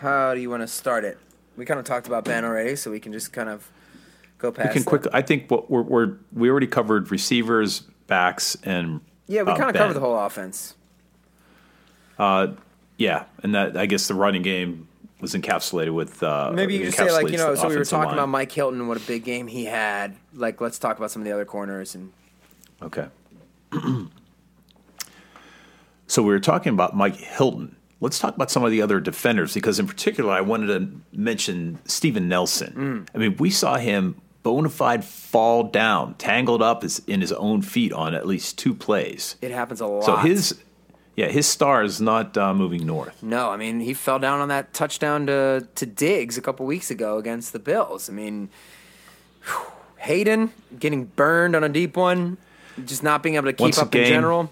How 0.00 0.34
do 0.34 0.40
you 0.42 0.50
want 0.50 0.60
to 0.62 0.68
start 0.68 1.04
it? 1.04 1.18
We 1.56 1.64
kind 1.64 1.78
of 1.78 1.86
talked 1.86 2.06
about 2.06 2.24
Ben 2.24 2.44
already, 2.44 2.76
so 2.76 2.90
we 2.90 3.00
can 3.00 3.12
just 3.12 3.32
kind 3.32 3.48
of 3.48 3.70
go 4.38 4.50
past. 4.52 4.68
We 4.68 4.72
can 4.74 4.82
that. 4.82 4.88
quick. 4.88 5.06
I 5.12 5.22
think 5.22 5.50
what 5.50 5.70
we're, 5.70 5.82
we're 5.82 6.16
we 6.32 6.48
already 6.50 6.66
covered 6.66 7.10
receivers, 7.10 7.80
backs, 8.06 8.56
and 8.62 9.00
Yeah, 9.26 9.42
we 9.42 9.52
uh, 9.52 9.56
kind 9.56 9.68
of 9.68 9.74
Ben. 9.74 9.82
covered 9.82 9.94
the 9.94 10.00
whole 10.00 10.18
offense. 10.18 10.74
Uh, 12.18 12.48
Yeah, 12.98 13.24
and 13.42 13.54
that 13.54 13.76
I 13.76 13.86
guess 13.86 14.08
the 14.08 14.14
running 14.14 14.42
game 14.42 14.88
was 15.20 15.34
encapsulated 15.34 15.94
with. 15.94 16.22
Uh, 16.22 16.52
Maybe 16.54 16.74
you 16.76 16.84
just 16.86 16.96
say 16.98 17.10
like 17.12 17.28
you 17.28 17.36
know. 17.38 17.54
So 17.54 17.68
we 17.68 17.76
were 17.76 17.84
talking 17.84 18.06
line. 18.06 18.14
about 18.14 18.28
Mike 18.28 18.50
Hilton 18.52 18.80
and 18.80 18.88
what 18.88 18.96
a 18.96 19.00
big 19.06 19.24
game 19.24 19.46
he 19.46 19.64
had. 19.66 20.16
Like, 20.34 20.60
let's 20.60 20.78
talk 20.78 20.96
about 20.98 21.10
some 21.10 21.22
of 21.22 21.26
the 21.26 21.32
other 21.32 21.44
corners 21.44 21.94
and 21.94 22.12
Okay. 22.82 23.06
so 26.06 26.22
we 26.22 26.30
were 26.32 26.40
talking 26.40 26.72
about 26.72 26.96
Mike 26.96 27.16
Hilton. 27.16 27.76
Let's 28.02 28.18
talk 28.18 28.34
about 28.34 28.50
some 28.50 28.64
of 28.64 28.70
the 28.70 28.82
other 28.82 29.00
defenders 29.00 29.54
because, 29.54 29.78
in 29.78 29.86
particular, 29.86 30.32
I 30.32 30.40
wanted 30.40 30.66
to 30.66 31.18
mention 31.18 31.78
Steven 31.86 32.28
Nelson. 32.28 32.72
Mm. 32.74 33.14
I 33.14 33.18
mean, 33.18 33.36
we 33.38 33.48
saw 33.48 33.76
him 33.76 34.16
bona 34.42 34.68
fide 34.68 35.04
fall 35.04 35.64
down, 35.64 36.14
tangled 36.14 36.62
up 36.62 36.84
in 37.06 37.20
his 37.20 37.32
own 37.32 37.62
feet 37.62 37.92
on 37.92 38.14
at 38.14 38.26
least 38.26 38.58
two 38.58 38.74
plays. 38.74 39.36
it 39.40 39.52
happens 39.52 39.80
a 39.80 39.86
lot. 39.86 40.04
So 40.04 40.16
his, 40.16 40.58
yeah, 41.16 41.28
his 41.28 41.46
star 41.46 41.82
is 41.82 42.00
not 42.00 42.36
uh, 42.36 42.52
moving 42.54 42.86
north. 42.86 43.22
No, 43.22 43.50
I 43.50 43.56
mean 43.56 43.80
he 43.80 43.94
fell 43.94 44.18
down 44.18 44.40
on 44.40 44.48
that 44.48 44.74
touchdown 44.74 45.26
to 45.26 45.66
to 45.74 45.86
Diggs 45.86 46.36
a 46.36 46.40
couple 46.40 46.66
weeks 46.66 46.90
ago 46.90 47.18
against 47.18 47.52
the 47.52 47.58
Bills. 47.58 48.10
I 48.10 48.12
mean, 48.12 48.48
whew, 49.44 49.72
Haden 49.98 50.52
getting 50.78 51.04
burned 51.04 51.54
on 51.54 51.62
a 51.62 51.68
deep 51.68 51.96
one, 51.96 52.38
just 52.84 53.02
not 53.02 53.22
being 53.22 53.36
able 53.36 53.46
to 53.46 53.52
keep 53.52 53.60
Once 53.60 53.78
up 53.78 53.94
in 53.94 54.06
general. 54.06 54.50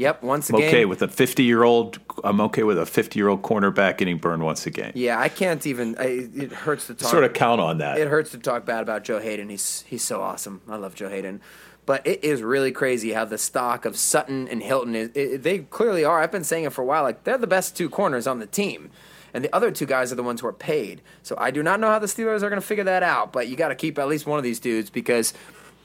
Yep, 0.00 0.22
once 0.22 0.48
I'm 0.48 0.56
again. 0.56 0.68
okay 0.68 0.84
with 0.86 1.02
a 1.02 1.08
50 1.08 1.42
year 1.42 1.62
old. 1.62 1.98
I'm 2.24 2.40
okay 2.40 2.62
with 2.62 2.78
a 2.78 2.86
50 2.86 3.18
year 3.18 3.28
old 3.28 3.42
cornerback 3.42 3.98
getting 3.98 4.16
burned 4.16 4.42
once 4.42 4.66
again. 4.66 4.92
Yeah, 4.94 5.20
I 5.20 5.28
can't 5.28 5.66
even. 5.66 5.94
I, 5.98 6.30
it 6.34 6.52
hurts 6.52 6.86
to 6.86 6.94
talk. 6.94 7.10
Sort 7.10 7.22
of 7.22 7.34
count 7.34 7.60
on 7.60 7.78
that. 7.78 7.98
It 7.98 8.08
hurts 8.08 8.30
to 8.30 8.38
talk 8.38 8.64
bad 8.64 8.80
about 8.80 9.04
Joe 9.04 9.18
Haden. 9.20 9.50
He's 9.50 9.84
he's 9.86 10.02
so 10.02 10.22
awesome. 10.22 10.62
I 10.66 10.76
love 10.76 10.94
Joe 10.94 11.10
Haden. 11.10 11.42
But 11.84 12.06
it 12.06 12.24
is 12.24 12.40
really 12.40 12.72
crazy 12.72 13.12
how 13.12 13.26
the 13.26 13.36
stock 13.36 13.84
of 13.84 13.94
Sutton 13.94 14.48
and 14.48 14.62
Hilton 14.62 14.94
is. 14.94 15.10
It, 15.14 15.42
they 15.42 15.58
clearly 15.58 16.02
are. 16.02 16.22
I've 16.22 16.32
been 16.32 16.44
saying 16.44 16.64
it 16.64 16.72
for 16.72 16.80
a 16.80 16.86
while. 16.86 17.02
Like 17.02 17.24
they're 17.24 17.36
the 17.36 17.46
best 17.46 17.76
two 17.76 17.90
corners 17.90 18.26
on 18.26 18.38
the 18.38 18.46
team, 18.46 18.90
and 19.34 19.44
the 19.44 19.54
other 19.54 19.70
two 19.70 19.84
guys 19.84 20.10
are 20.10 20.16
the 20.16 20.22
ones 20.22 20.40
who 20.40 20.46
are 20.46 20.54
paid. 20.54 21.02
So 21.22 21.34
I 21.36 21.50
do 21.50 21.62
not 21.62 21.78
know 21.78 21.88
how 21.88 21.98
the 21.98 22.06
Steelers 22.06 22.42
are 22.42 22.48
going 22.48 22.54
to 22.54 22.66
figure 22.66 22.84
that 22.84 23.02
out. 23.02 23.34
But 23.34 23.48
you 23.48 23.56
got 23.56 23.68
to 23.68 23.74
keep 23.74 23.98
at 23.98 24.08
least 24.08 24.24
one 24.24 24.38
of 24.38 24.44
these 24.44 24.60
dudes 24.60 24.88
because 24.88 25.34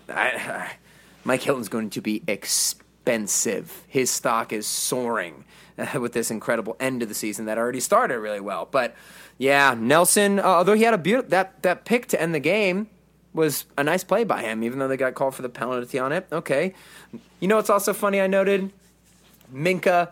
I, 0.08 0.72
Mike 1.26 1.42
Hilton's 1.42 1.68
going 1.68 1.90
to 1.90 2.00
be 2.00 2.24
expensive. 2.30 2.85
His 3.88 4.10
stock 4.10 4.52
is 4.52 4.68
soaring 4.68 5.46
with 6.00 6.14
this 6.14 6.32
incredible 6.32 6.76
end 6.80 7.02
of 7.02 7.10
the 7.10 7.16
season 7.16 7.46
that 7.46 7.58
already 7.58 7.80
started 7.80 8.20
really 8.20 8.40
well. 8.40 8.68
But 8.70 8.96
yeah, 9.38 9.76
Nelson, 9.78 10.40
uh, 10.40 10.44
although 10.44 10.74
he 10.74 10.84
had 10.84 10.94
a 10.94 11.22
that 11.24 11.62
that 11.64 11.86
pick 11.86 12.08
to 12.08 12.22
end 12.22 12.34
the 12.34 12.40
game 12.40 12.90
was 13.34 13.66
a 13.78 13.84
nice 13.84 14.04
play 14.04 14.24
by 14.24 14.42
him, 14.42 14.64
even 14.64 14.80
though 14.80 14.88
they 14.88 14.98
got 14.98 15.14
called 15.14 15.36
for 15.36 15.42
the 15.42 15.50
penalty 15.50 16.00
on 16.00 16.12
it. 16.12 16.26
Okay, 16.32 16.74
you 17.40 17.48
know 17.48 17.58
what's 17.58 17.70
also 17.70 17.94
funny? 17.94 18.22
I 18.22 18.28
noted 18.28 18.72
Minkah. 19.54 20.10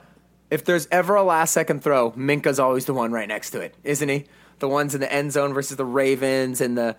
If 0.51 0.65
there's 0.65 0.87
ever 0.91 1.15
a 1.15 1.23
last 1.23 1.51
second 1.51 1.81
throw, 1.81 2.11
Minkah's 2.11 2.59
always 2.59 2.85
the 2.85 2.93
one 2.93 3.11
right 3.11 3.27
next 3.27 3.51
to 3.51 3.61
it, 3.61 3.73
isn't 3.83 4.07
he? 4.07 4.25
The 4.59 4.67
ones 4.67 4.93
in 4.93 5.01
the 5.01 5.11
end 5.11 5.31
zone 5.31 5.51
versus 5.51 5.77
the 5.77 5.85
Ravens 5.85 6.61
and 6.61 6.77
the 6.77 6.95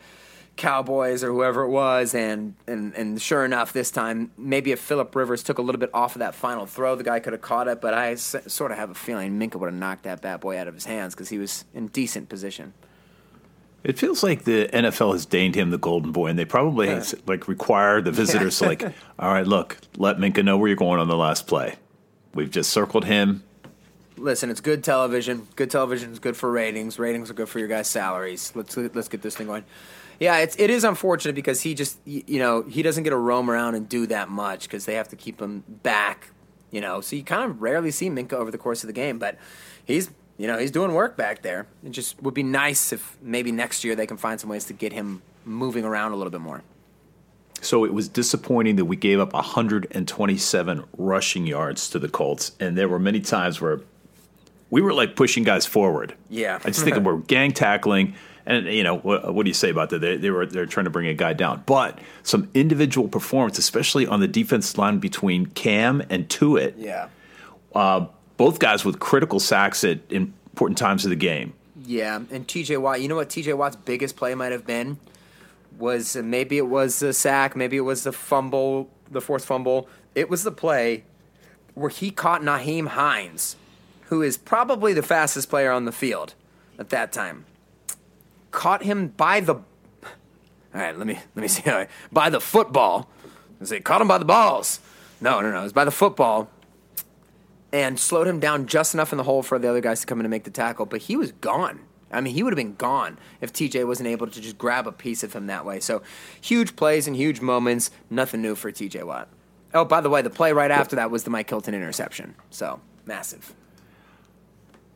Cowboys 0.57 1.25
or 1.25 1.29
whoever 1.33 1.63
it 1.63 1.69
was, 1.71 2.15
and 2.15 2.55
and 2.67 2.95
and 2.95 3.21
sure 3.21 3.45
enough, 3.45 3.73
this 3.73 3.91
time 3.91 4.31
maybe 4.39 4.73
if 4.73 4.81
Philip 4.81 5.15
Rivers 5.15 5.43
took 5.43 5.59
a 5.59 5.63
little 5.63 5.79
bit 5.81 5.91
off 5.93 6.15
of 6.15 6.21
that 6.21 6.35
final 6.35 6.67
throw, 6.67 6.95
the 6.95 7.05
guy 7.05 7.21
could 7.21 7.33
have 7.33 7.43
caught 7.43 7.69
it. 7.69 7.81
But 7.81 7.95
I 7.95 8.13
s- 8.13 8.37
sort 8.47 8.71
of 8.71 8.79
have 8.79 8.91
a 8.91 8.95
feeling 8.95 9.39
Minkah 9.39 9.57
would 9.57 9.67
have 9.67 9.75
knocked 9.75 10.05
that 10.05 10.21
bad 10.23 10.41
boy 10.41 10.59
out 10.59 10.69
of 10.69 10.75
his 10.75 10.85
hands 10.85 11.15
because 11.15 11.29
he 11.29 11.39
was 11.39 11.65
in 11.75 11.89
decent 11.89 12.29
position. 12.29 12.73
It 13.83 13.99
feels 13.99 14.23
like 14.23 14.45
the 14.45 14.69
NFL 14.73 15.13
has 15.13 15.27
deigned 15.27 15.55
him 15.57 15.69
the 15.71 15.77
golden 15.79 16.11
boy, 16.13 16.29
and 16.29 16.39
they 16.39 16.47
probably 16.47 16.89
like 17.27 17.49
require 17.49 18.01
the 18.01 18.13
visitors 18.13 18.59
to 18.61 18.65
like, 18.67 18.83
all 19.19 19.33
right, 19.33 19.47
look, 19.47 19.77
let 19.99 20.17
Minkah 20.17 20.45
know 20.45 20.57
where 20.57 20.69
you're 20.69 20.77
going 20.77 21.01
on 21.01 21.09
the 21.09 21.17
last 21.17 21.47
play. 21.47 21.75
We've 22.33 22.51
just 22.51 22.71
circled 22.71 23.05
him. 23.05 23.43
Listen, 24.17 24.51
it's 24.51 24.61
good 24.61 24.85
television. 24.85 25.49
Good 25.57 25.71
television 25.71 26.13
is 26.13 26.19
good 26.19 26.37
for 26.37 26.51
ratings. 26.51 26.99
Ratings 26.99 27.31
are 27.31 27.35
good 27.35 27.49
for 27.49 27.59
your 27.59 27.69
guys' 27.69 27.89
salaries. 27.89 28.53
Let's 28.55 28.77
let's 28.77 29.09
get 29.09 29.23
this 29.23 29.37
thing 29.37 29.47
going. 29.47 29.65
Yeah, 30.21 30.39
it's 30.39 30.55
it 30.59 30.71
is 30.71 30.85
unfortunate 30.85 31.35
because 31.35 31.61
he 31.63 31.75
just 31.75 31.99
you 32.05 32.39
know 32.39 32.63
he 32.63 32.83
doesn't 32.83 33.03
get 33.03 33.11
to 33.11 33.17
roam 33.17 33.51
around 33.51 33.75
and 33.75 33.89
do 33.89 34.07
that 34.07 34.29
much 34.29 34.65
because 34.65 34.85
they 34.85 34.95
have 34.95 35.09
to 35.09 35.17
keep 35.17 35.41
him 35.41 35.65
back. 35.69 36.31
You 36.71 36.81
know, 36.81 37.01
so 37.01 37.17
you 37.17 37.25
kind 37.25 37.51
of 37.51 37.61
rarely 37.63 37.91
see 37.91 38.09
Minkah 38.09 38.35
over 38.35 38.51
the 38.51 38.59
course 38.59 38.83
of 38.83 38.89
the 38.89 38.93
game, 38.93 39.19
but 39.19 39.37
he's 39.85 40.11
you 40.39 40.47
know 40.47 40.59
he's 40.59 40.71
doing 40.71 40.93
work 40.93 41.17
back 41.17 41.43
there. 41.43 41.67
It 41.85 41.91
just 41.91 42.21
would 42.23 42.35
be 42.35 42.43
nice 42.45 42.93
if 42.93 43.17
maybe 43.21 43.51
next 43.51 43.85
year 43.85 43.97
they 43.97 44.07
can 44.07 44.17
find 44.17 44.41
some 44.41 44.51
ways 44.51 44.65
to 44.67 44.73
get 44.73 44.93
him 44.93 45.23
moving 45.45 45.85
around 45.85 46.13
a 46.13 46.17
little 46.17 46.31
bit 46.31 46.41
more. 46.41 46.63
So 47.61 47.85
it 47.85 47.95
was 47.95 48.09
disappointing 48.09 48.77
that 48.77 48.85
we 48.85 48.97
gave 48.97 49.19
up 49.19 49.33
127 49.33 50.85
rushing 50.99 51.47
yards 51.47 51.89
to 51.91 51.99
the 51.99 52.09
Colts, 52.09 52.53
and 52.61 52.77
there 52.77 52.89
were 52.89 52.99
many 52.99 53.21
times 53.21 53.61
where 53.61 53.81
we 54.75 54.83
were 54.83 54.93
like 54.93 55.15
pushing 55.15 55.45
guys 55.45 55.65
forward. 55.67 56.17
Yeah. 56.29 56.59
I 56.65 56.71
just 56.71 56.83
think 56.83 56.97
mm-hmm. 56.97 57.05
we're 57.05 57.19
gang 57.19 57.53
tackling, 57.53 58.17
and 58.45 58.67
you 58.67 58.83
know 58.83 58.97
what, 58.97 59.33
what 59.33 59.45
do 59.45 59.49
you 59.49 59.55
say 59.55 59.71
about 59.71 59.91
that? 59.91 60.01
They, 60.01 60.17
they 60.17 60.31
were 60.31 60.47
they're 60.47 60.67
trying 60.67 60.83
to 60.83 60.91
bring 60.91 61.07
a 61.07 61.15
guy 61.15 61.33
down, 61.33 61.63
but 61.65 62.01
some 62.25 62.51
individual 62.55 63.07
performance, 63.07 63.57
especially 63.57 64.05
on 64.05 64.19
the 64.19 64.27
defense 64.27 64.77
line 64.77 64.99
between 64.99 65.47
Cam 65.47 66.03
and 66.11 66.29
Tuitt, 66.29 66.75
Yeah. 66.77 67.07
Uh, 67.73 68.07
both 68.37 68.59
guys 68.59 68.85
with 68.85 68.99
critical 68.99 69.39
sacks 69.39 69.85
at 69.85 70.01
important 70.11 70.77
times 70.77 71.05
of 71.05 71.11
the 71.11 71.17
game. 71.17 71.53
Yeah, 71.87 72.17
and 72.17 72.45
TJ 72.45 72.81
Watt. 72.81 73.01
You 73.01 73.07
know 73.07 73.15
what 73.15 73.29
TJ 73.29 73.57
Watt's 73.57 73.77
biggest 73.77 74.17
play 74.17 74.35
might 74.35 74.51
have 74.51 74.67
been 74.67 74.99
was 75.79 76.17
uh, 76.17 76.23
maybe 76.23 76.59
it 76.59 76.67
was 76.67 76.99
the 76.99 77.13
sack, 77.13 77.55
maybe 77.55 77.77
it 77.77 77.83
was 77.83 78.03
the 78.03 78.13
fumble, 78.13 78.91
the 79.09 79.21
fourth 79.21 79.45
fumble. 79.45 79.89
It 80.17 80.29
was 80.29 80.43
the 80.43 80.51
play 80.51 81.05
where 81.75 81.91
he 81.91 82.11
caught 82.11 82.43
Nyheim 82.43 82.89
Hines, 82.89 83.55
who 84.15 84.23
is 84.23 84.39
probably 84.39 84.93
the 84.93 85.03
fastest 85.03 85.51
player 85.51 85.73
on 85.73 85.87
the 85.87 85.91
field 85.91 86.35
at 86.79 86.91
that 86.91 87.13
time. 87.13 87.45
Caught 88.53 88.85
him 88.85 89.09
by 89.09 89.41
the 89.41 89.55
all 89.55 89.65
right, 90.73 90.97
let 90.97 91.05
me 91.05 91.19
let 91.35 91.43
me 91.43 91.49
see 91.55 91.63
how 91.63 91.89
by 92.13 92.31
the 92.31 92.41
football. 92.41 93.11
I 93.61 93.65
say 93.65 93.81
caught 93.81 94.01
him 94.01 94.07
by 94.07 94.19
the 94.19 94.25
balls. 94.25 94.79
No, 95.21 95.41
no, 95.41 95.51
no, 95.51 95.59
it 95.59 95.65
was 95.65 95.73
by 95.73 95.85
the 95.85 95.91
football. 95.91 96.49
And 97.73 97.99
slowed 97.99 98.29
him 98.29 98.39
down 98.39 98.67
just 98.69 98.95
enough 98.95 99.13
in 99.13 99.17
the 99.19 99.25
hole 99.25 99.43
for 99.43 99.59
the 99.59 99.69
other 99.69 99.81
guys 99.81 100.01
to 100.03 100.07
come 100.07 100.21
in 100.21 100.27
and 100.27 100.31
make 100.31 100.45
the 100.45 100.51
tackle, 100.51 100.87
but 100.87 101.03
he 101.03 101.17
was 101.17 101.33
gone. 101.33 101.81
I 102.13 102.21
mean, 102.21 102.35
he 102.35 102.45
would 102.45 102.53
have 102.53 102.57
been 102.57 102.77
gone 102.77 103.19
if 103.41 103.53
TJ 103.53 103.85
wasn't 103.85 104.07
able 104.11 104.29
to 104.29 104.41
just 104.41 104.57
grab 104.57 104.87
a 104.87 104.93
piece 104.93 105.25
of 105.25 105.33
him 105.33 105.49
that 105.49 105.65
way. 105.65 105.81
So, 105.81 106.03
huge 106.41 106.77
plays 106.77 107.09
and 107.09 107.17
huge 107.17 107.41
moments. 107.41 107.91
Nothing 108.09 108.43
new 108.43 108.55
for 108.55 108.71
TJ 108.71 109.03
Watt. 109.03 109.29
Oh, 109.73 109.85
by 109.85 110.01
the 110.01 110.09
way, 110.09 110.23
the 110.23 110.31
play 110.31 110.53
right 110.53 110.71
after 110.71 110.95
that 110.95 111.11
was 111.11 111.25
the 111.25 111.31
Mike 111.31 111.51
Hilton 111.51 111.75
interception. 111.75 112.37
So, 112.51 112.81
massive. 113.07 113.53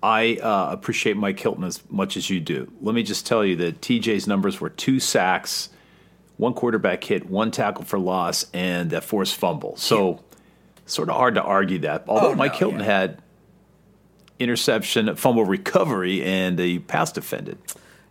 I 0.02 0.37
uh, 0.37 0.68
appreciate 0.70 1.16
Mike 1.16 1.38
Hilton 1.40 1.64
as 1.64 1.82
much 1.90 2.16
as 2.16 2.30
you 2.30 2.38
do. 2.40 2.70
Let 2.80 2.94
me 2.94 3.02
just 3.02 3.26
tell 3.26 3.44
you 3.44 3.56
that 3.56 3.80
TJ's 3.80 4.26
numbers 4.26 4.61
were 4.61 4.70
two 4.70 5.00
sacks, 5.00 5.70
one 6.37 6.54
quarterback 6.54 7.02
hit, 7.02 7.28
one 7.28 7.50
tackle 7.50 7.84
for 7.84 7.98
loss, 7.98 8.46
and 8.54 8.92
a 8.92 9.00
forced 9.00 9.34
fumble. 9.37 9.76
So, 9.76 10.20
sort 10.87 11.08
of 11.08 11.16
hard 11.16 11.34
to 11.34 11.42
argue 11.42 11.80
that. 11.80 12.04
Although 12.06 12.28
Oh, 12.30 12.34
Mike 12.37 12.52
no, 12.52 12.58
Hilton 12.58 12.78
yeah. 12.80 12.84
had 12.87 13.22
interception, 14.38 15.14
fumble 15.16 15.44
recovery, 15.44 16.22
and 16.22 16.58
a 16.61 16.78
pass 16.80 17.11
defended. 17.12 17.58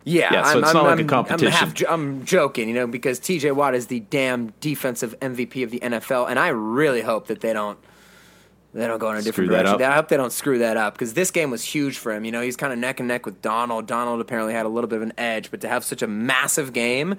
Yeah, 0.04 0.32
Yeah, 0.32 0.42
so 0.44 0.50
I'm, 0.50 0.58
it's 0.58 0.68
I'm, 0.68 0.74
not 0.74 0.84
like 0.84 0.96
a 0.96 1.00
I'm- 1.00 1.08
competition. 1.08 1.46
I'm, 1.46 1.68
half, 1.74 1.82
I'm 1.88 2.24
joking, 2.24 2.68
you 2.68 2.74
know, 2.74 2.86
because 2.86 3.18
TJ 3.20 3.52
Watt 3.54 3.74
is 3.74 3.86
the 3.86 4.00
damn 4.00 4.52
defensive 4.60 5.18
MVP 5.20 5.64
of 5.64 5.70
the 5.70 5.80
NFL, 5.80 6.28
and 6.30 6.38
I 6.38 6.48
really 6.48 7.00
hope 7.02 7.26
that 7.28 7.40
they 7.40 7.52
don't 7.52 7.78
they 8.78 8.86
don't 8.86 8.98
go 8.98 9.10
in 9.10 9.16
a 9.16 9.22
different 9.22 9.48
Screw 9.48 9.56
direction. 9.56 9.82
up. 9.82 9.92
I 9.92 9.94
hope 9.94 10.08
they 10.08 10.16
don't 10.16 10.32
screw 10.32 10.58
that 10.58 10.76
up 10.76 10.94
because 10.94 11.14
this 11.14 11.30
game 11.30 11.50
was 11.50 11.64
huge 11.64 11.98
for 11.98 12.12
him. 12.12 12.24
You 12.24 12.32
know, 12.32 12.40
he's 12.40 12.56
kind 12.56 12.72
of 12.72 12.78
neck 12.78 13.00
and 13.00 13.08
neck 13.08 13.26
with 13.26 13.42
Donald. 13.42 13.86
Donald 13.86 14.20
apparently 14.20 14.52
had 14.54 14.66
a 14.66 14.68
little 14.68 14.88
bit 14.88 14.96
of 14.96 15.02
an 15.02 15.12
edge, 15.18 15.50
but 15.50 15.60
to 15.62 15.68
have 15.68 15.84
such 15.84 16.02
a 16.02 16.06
massive 16.06 16.72
game. 16.72 17.16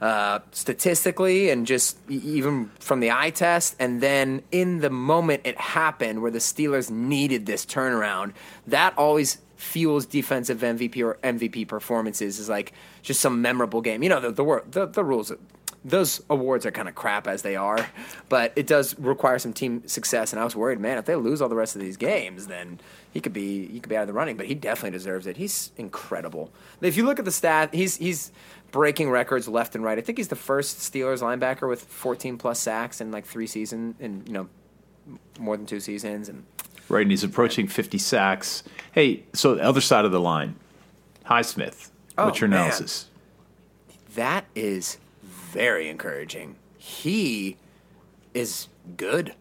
Uh, 0.00 0.40
statistically 0.50 1.48
and 1.48 1.64
just 1.64 1.96
even 2.08 2.68
from 2.80 2.98
the 2.98 3.12
eye 3.12 3.30
test, 3.30 3.76
and 3.78 4.00
then 4.00 4.42
in 4.50 4.80
the 4.80 4.90
moment 4.90 5.42
it 5.44 5.56
happened 5.56 6.20
where 6.20 6.30
the 6.32 6.40
Steelers 6.40 6.90
needed 6.90 7.46
this 7.46 7.64
turnaround, 7.64 8.32
that 8.66 8.98
always 8.98 9.38
fuels 9.54 10.04
defensive 10.04 10.58
MVP 10.58 11.04
or 11.04 11.18
MVP 11.22 11.68
performances 11.68 12.40
is 12.40 12.48
like 12.48 12.72
just 13.02 13.20
some 13.20 13.40
memorable 13.42 13.80
game. 13.80 14.02
You 14.02 14.08
know, 14.08 14.18
the 14.18 14.32
the, 14.32 14.62
the, 14.68 14.86
the 14.86 15.04
rules, 15.04 15.30
those 15.84 16.22
awards 16.30 16.64
are 16.64 16.70
kind 16.70 16.88
of 16.88 16.94
crap 16.94 17.26
as 17.26 17.42
they 17.42 17.56
are, 17.56 17.88
but 18.28 18.52
it 18.54 18.66
does 18.66 18.96
require 18.98 19.38
some 19.38 19.52
team 19.52 19.86
success. 19.86 20.32
And 20.32 20.40
I 20.40 20.44
was 20.44 20.54
worried, 20.54 20.78
man, 20.78 20.98
if 20.98 21.06
they 21.06 21.16
lose 21.16 21.42
all 21.42 21.48
the 21.48 21.56
rest 21.56 21.74
of 21.74 21.82
these 21.82 21.96
games, 21.96 22.46
then 22.46 22.80
he 23.10 23.20
could 23.20 23.32
be 23.32 23.66
he 23.66 23.80
could 23.80 23.88
be 23.88 23.96
out 23.96 24.02
of 24.02 24.06
the 24.08 24.12
running. 24.12 24.36
But 24.36 24.46
he 24.46 24.54
definitely 24.54 24.96
deserves 24.96 25.26
it. 25.26 25.36
He's 25.36 25.72
incredible. 25.76 26.52
If 26.80 26.96
you 26.96 27.04
look 27.04 27.18
at 27.18 27.24
the 27.24 27.32
stat, 27.32 27.74
he's 27.74 27.96
he's 27.96 28.30
breaking 28.70 29.10
records 29.10 29.48
left 29.48 29.74
and 29.74 29.84
right. 29.84 29.98
I 29.98 30.00
think 30.00 30.18
he's 30.18 30.28
the 30.28 30.36
first 30.36 30.78
Steelers 30.78 31.20
linebacker 31.20 31.68
with 31.68 31.82
14 31.82 32.38
plus 32.38 32.58
sacks 32.58 33.00
in 33.00 33.10
like 33.10 33.26
three 33.26 33.46
seasons, 33.46 33.96
and 34.00 34.26
you 34.26 34.34
know 34.34 34.48
more 35.38 35.56
than 35.56 35.66
two 35.66 35.80
seasons, 35.80 36.28
and 36.28 36.44
Right, 36.88 37.02
and 37.02 37.10
he's 37.10 37.24
approaching 37.24 37.68
50 37.68 37.96
sacks. 37.96 38.62
Hey, 38.92 39.24
so 39.32 39.54
the 39.54 39.62
other 39.62 39.80
side 39.80 40.04
of 40.04 40.12
the 40.12 40.20
line, 40.20 40.56
Highsmith. 41.24 41.90
Oh, 42.18 42.26
what's 42.26 42.40
your 42.40 42.48
man. 42.48 42.60
analysis? 42.60 43.06
That 44.14 44.44
is 44.54 44.98
very 45.52 45.88
encouraging. 45.88 46.56
He 46.78 47.56
is 48.34 48.68
good. 48.96 49.34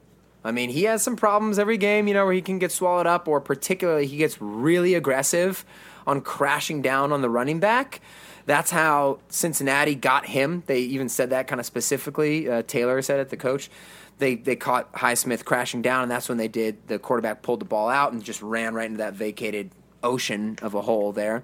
I 0.43 0.51
mean, 0.51 0.69
he 0.69 0.83
has 0.83 1.01
some 1.01 1.15
problems 1.15 1.57
every 1.57 1.77
game, 1.77 2.07
you 2.07 2.13
know, 2.13 2.25
where 2.25 2.33
he 2.33 2.41
can 2.41 2.59
get 2.59 2.71
swallowed 2.71 3.07
up, 3.07 3.27
or 3.27 3.39
particularly 3.39 4.07
he 4.07 4.17
gets 4.17 4.41
really 4.41 4.93
aggressive 4.93 5.65
on 6.05 6.21
crashing 6.21 6.81
down 6.81 7.11
on 7.11 7.21
the 7.21 7.29
running 7.29 7.59
back. 7.59 8.01
That's 8.45 8.71
how 8.71 9.19
Cincinnati 9.29 9.95
got 9.95 10.25
him. 10.25 10.63
They 10.65 10.79
even 10.79 11.09
said 11.09 11.29
that 11.29 11.47
kind 11.47 11.59
of 11.59 11.65
specifically. 11.65 12.49
Uh, 12.49 12.63
Taylor 12.63 13.01
said 13.01 13.19
it, 13.19 13.29
the 13.29 13.37
coach. 13.37 13.69
They 14.17 14.35
they 14.35 14.55
caught 14.55 14.91
Highsmith 14.93 15.45
crashing 15.45 15.81
down, 15.81 16.03
and 16.03 16.11
that's 16.11 16.27
when 16.27 16.37
they 16.37 16.47
did. 16.47 16.87
The 16.87 16.99
quarterback 16.99 17.43
pulled 17.43 17.61
the 17.61 17.65
ball 17.65 17.87
out 17.89 18.13
and 18.13 18.23
just 18.23 18.41
ran 18.41 18.73
right 18.73 18.85
into 18.85 18.97
that 18.97 19.13
vacated 19.13 19.71
ocean 20.03 20.57
of 20.61 20.73
a 20.73 20.81
hole 20.81 21.11
there. 21.11 21.43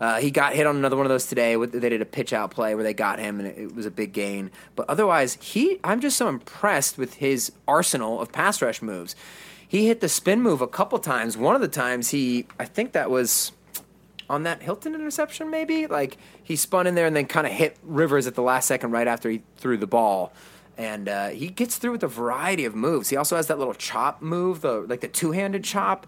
Uh, 0.00 0.18
he 0.20 0.30
got 0.30 0.54
hit 0.54 0.66
on 0.66 0.76
another 0.76 0.96
one 0.96 1.06
of 1.06 1.10
those 1.10 1.26
today. 1.26 1.56
They 1.56 1.88
did 1.88 2.02
a 2.02 2.06
pitch 2.06 2.32
out 2.32 2.50
play 2.50 2.74
where 2.74 2.84
they 2.84 2.94
got 2.94 3.18
him, 3.18 3.40
and 3.40 3.48
it, 3.48 3.58
it 3.58 3.74
was 3.74 3.86
a 3.86 3.90
big 3.90 4.12
gain. 4.12 4.50
But 4.74 4.88
otherwise, 4.88 5.38
he 5.40 5.80
I'm 5.82 6.00
just 6.00 6.16
so 6.16 6.28
impressed 6.28 6.98
with 6.98 7.14
his 7.14 7.52
arsenal 7.66 8.20
of 8.20 8.32
pass 8.32 8.60
rush 8.60 8.82
moves. 8.82 9.16
He 9.68 9.86
hit 9.86 10.00
the 10.00 10.08
spin 10.08 10.42
move 10.42 10.60
a 10.60 10.68
couple 10.68 10.98
times. 10.98 11.36
One 11.36 11.54
of 11.54 11.60
the 11.60 11.68
times 11.68 12.10
he, 12.10 12.46
I 12.58 12.66
think 12.66 12.92
that 12.92 13.10
was 13.10 13.52
on 14.28 14.44
that 14.44 14.62
Hilton 14.62 14.94
interception, 14.94 15.50
maybe. 15.50 15.86
Like 15.86 16.18
he 16.42 16.56
spun 16.56 16.86
in 16.86 16.94
there 16.94 17.06
and 17.06 17.16
then 17.16 17.26
kind 17.26 17.46
of 17.46 17.52
hit 17.52 17.76
Rivers 17.82 18.26
at 18.26 18.34
the 18.34 18.42
last 18.42 18.66
second 18.66 18.90
right 18.92 19.08
after 19.08 19.28
he 19.28 19.42
threw 19.56 19.76
the 19.76 19.86
ball. 19.86 20.32
And 20.78 21.08
uh, 21.08 21.28
he 21.28 21.48
gets 21.48 21.78
through 21.78 21.92
with 21.92 22.02
a 22.02 22.08
variety 22.08 22.64
of 22.64 22.74
moves. 22.74 23.08
He 23.08 23.16
also 23.16 23.36
has 23.36 23.46
that 23.46 23.58
little 23.58 23.74
chop 23.74 24.20
move, 24.20 24.60
the 24.60 24.80
like 24.80 25.00
the 25.00 25.08
two 25.08 25.32
handed 25.32 25.64
chop. 25.64 26.06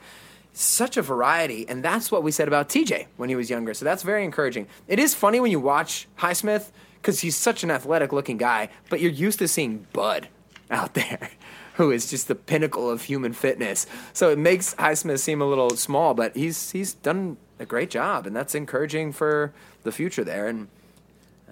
Such 0.60 0.96
a 0.96 1.02
variety, 1.02 1.68
and 1.68 1.84
that's 1.84 2.10
what 2.10 2.24
we 2.24 2.32
said 2.32 2.48
about 2.48 2.68
TJ 2.68 3.06
when 3.16 3.28
he 3.28 3.36
was 3.36 3.48
younger. 3.48 3.74
So 3.74 3.84
that's 3.84 4.02
very 4.02 4.24
encouraging. 4.24 4.66
It 4.88 4.98
is 4.98 5.14
funny 5.14 5.38
when 5.38 5.52
you 5.52 5.60
watch 5.60 6.08
Highsmith 6.18 6.72
because 7.00 7.20
he's 7.20 7.36
such 7.36 7.62
an 7.62 7.70
athletic 7.70 8.12
looking 8.12 8.38
guy, 8.38 8.68
but 8.90 9.00
you're 9.00 9.12
used 9.12 9.38
to 9.38 9.46
seeing 9.46 9.86
Bud 9.92 10.26
out 10.70 10.94
there, 10.94 11.30
who 11.74 11.92
is 11.92 12.10
just 12.10 12.26
the 12.26 12.34
pinnacle 12.34 12.90
of 12.90 13.02
human 13.02 13.32
fitness. 13.34 13.86
So 14.12 14.30
it 14.30 14.38
makes 14.38 14.74
Highsmith 14.74 15.20
seem 15.20 15.40
a 15.40 15.46
little 15.46 15.70
small, 15.70 16.12
but 16.14 16.34
he's 16.34 16.72
he's 16.72 16.92
done 16.92 17.36
a 17.60 17.64
great 17.64 17.90
job, 17.90 18.26
and 18.26 18.34
that's 18.34 18.56
encouraging 18.56 19.12
for 19.12 19.52
the 19.84 19.92
future 19.92 20.24
there. 20.24 20.48
And 20.48 20.66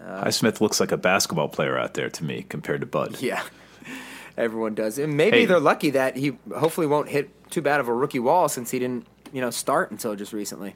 uh, 0.04 0.24
Highsmith 0.24 0.60
looks 0.60 0.80
like 0.80 0.90
a 0.90 0.96
basketball 0.96 1.48
player 1.48 1.78
out 1.78 1.94
there 1.94 2.10
to 2.10 2.24
me 2.24 2.44
compared 2.48 2.80
to 2.80 2.86
Bud. 2.88 3.22
yeah, 3.22 3.44
everyone 4.36 4.74
does. 4.74 4.98
And 4.98 5.16
maybe 5.16 5.38
Hey. 5.38 5.44
they're 5.46 5.60
lucky 5.60 5.90
that 5.90 6.16
he 6.16 6.36
hopefully 6.56 6.88
won't 6.88 7.08
hit 7.08 7.30
too 7.50 7.62
bad 7.62 7.80
of 7.80 7.88
a 7.88 7.94
rookie 7.94 8.18
wall 8.18 8.48
since 8.48 8.70
he 8.70 8.78
didn't 8.78 9.06
you 9.32 9.40
know 9.40 9.50
start 9.50 9.90
until 9.90 10.14
just 10.16 10.32
recently. 10.32 10.74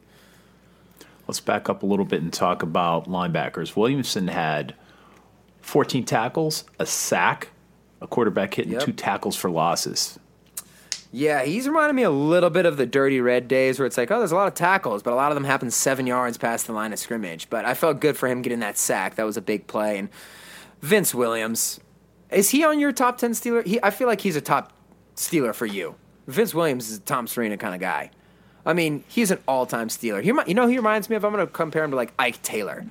Let's 1.26 1.40
back 1.40 1.68
up 1.68 1.82
a 1.82 1.86
little 1.86 2.04
bit 2.04 2.22
and 2.22 2.32
talk 2.32 2.62
about 2.62 3.06
linebackers. 3.06 3.76
Williamson 3.76 4.28
had 4.28 4.74
14 5.62 6.04
tackles, 6.04 6.64
a 6.78 6.86
sack, 6.86 7.48
a 8.00 8.06
quarterback 8.06 8.54
hit, 8.54 8.64
and 8.66 8.72
Yep. 8.74 8.82
two 8.82 8.92
tackles 8.92 9.36
for 9.36 9.48
losses. 9.50 10.18
Yeah, 11.12 11.42
he's 11.44 11.66
reminding 11.68 11.96
me 11.96 12.02
a 12.04 12.10
little 12.10 12.50
bit 12.50 12.66
of 12.66 12.76
the 12.76 12.86
Dirty 12.86 13.20
Red 13.20 13.48
days 13.48 13.78
where 13.78 13.86
it's 13.86 13.98
like, 13.98 14.10
oh, 14.10 14.18
there's 14.18 14.30
a 14.32 14.36
lot 14.36 14.46
of 14.48 14.54
tackles, 14.54 15.02
but 15.02 15.12
a 15.12 15.16
lot 15.16 15.30
of 15.32 15.34
them 15.36 15.44
happen 15.44 15.70
seven 15.70 16.06
yards 16.06 16.38
past 16.38 16.66
the 16.66 16.72
line 16.72 16.92
of 16.92 16.98
scrimmage. 17.00 17.50
But 17.50 17.64
I 17.64 17.74
felt 17.74 18.00
good 18.00 18.16
for 18.16 18.28
him 18.28 18.42
getting 18.42 18.60
that 18.60 18.78
sack. 18.78 19.16
That 19.16 19.26
was 19.26 19.36
a 19.36 19.40
big 19.42 19.66
play. 19.66 19.98
And 19.98 20.08
Vince 20.80 21.12
Williams, 21.14 21.80
is 22.30 22.50
he 22.50 22.64
on 22.64 22.78
your 22.78 22.92
top 22.92 23.18
10 23.18 23.32
Steeler? 23.32 23.66
He, 23.66 23.80
I 23.82 23.90
feel 23.90 24.06
like 24.06 24.20
he's 24.20 24.36
a 24.36 24.40
top 24.40 24.72
Steeler 25.16 25.52
for 25.54 25.66
you. 25.66 25.96
Vince 26.26 26.54
Williams 26.54 26.90
is 26.90 26.98
a 26.98 27.00
Tom 27.00 27.26
Serena 27.26 27.56
kind 27.56 27.74
of 27.74 27.80
guy. 27.80 28.10
I 28.64 28.72
mean, 28.72 29.04
he's 29.08 29.30
an 29.30 29.38
all 29.48 29.66
time 29.66 29.88
Steeler. 29.88 30.22
He, 30.22 30.28
you 30.46 30.54
know 30.54 30.66
he 30.66 30.76
reminds 30.76 31.08
me 31.08 31.16
of? 31.16 31.24
I'm 31.24 31.32
going 31.32 31.46
to 31.46 31.52
compare 31.52 31.82
him 31.82 31.90
to 31.90 31.96
like 31.96 32.12
Ike 32.18 32.42
Taylor 32.42 32.84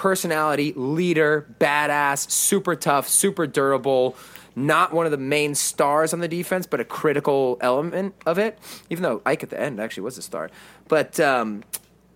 personality, 0.00 0.72
leader, 0.76 1.46
badass, 1.60 2.30
super 2.30 2.74
tough, 2.74 3.06
super 3.06 3.46
durable, 3.46 4.16
not 4.56 4.94
one 4.94 5.04
of 5.04 5.12
the 5.12 5.18
main 5.18 5.54
stars 5.54 6.14
on 6.14 6.20
the 6.20 6.28
defense, 6.28 6.66
but 6.66 6.80
a 6.80 6.84
critical 6.86 7.58
element 7.60 8.14
of 8.24 8.38
it. 8.38 8.58
Even 8.88 9.02
though 9.02 9.20
Ike 9.26 9.42
at 9.42 9.50
the 9.50 9.60
end 9.60 9.78
actually 9.78 10.04
was 10.04 10.16
a 10.16 10.22
star. 10.22 10.50
But 10.88 11.20
um, 11.20 11.64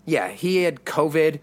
yeah, 0.06 0.30
he 0.30 0.62
had 0.62 0.86
COVID, 0.86 1.40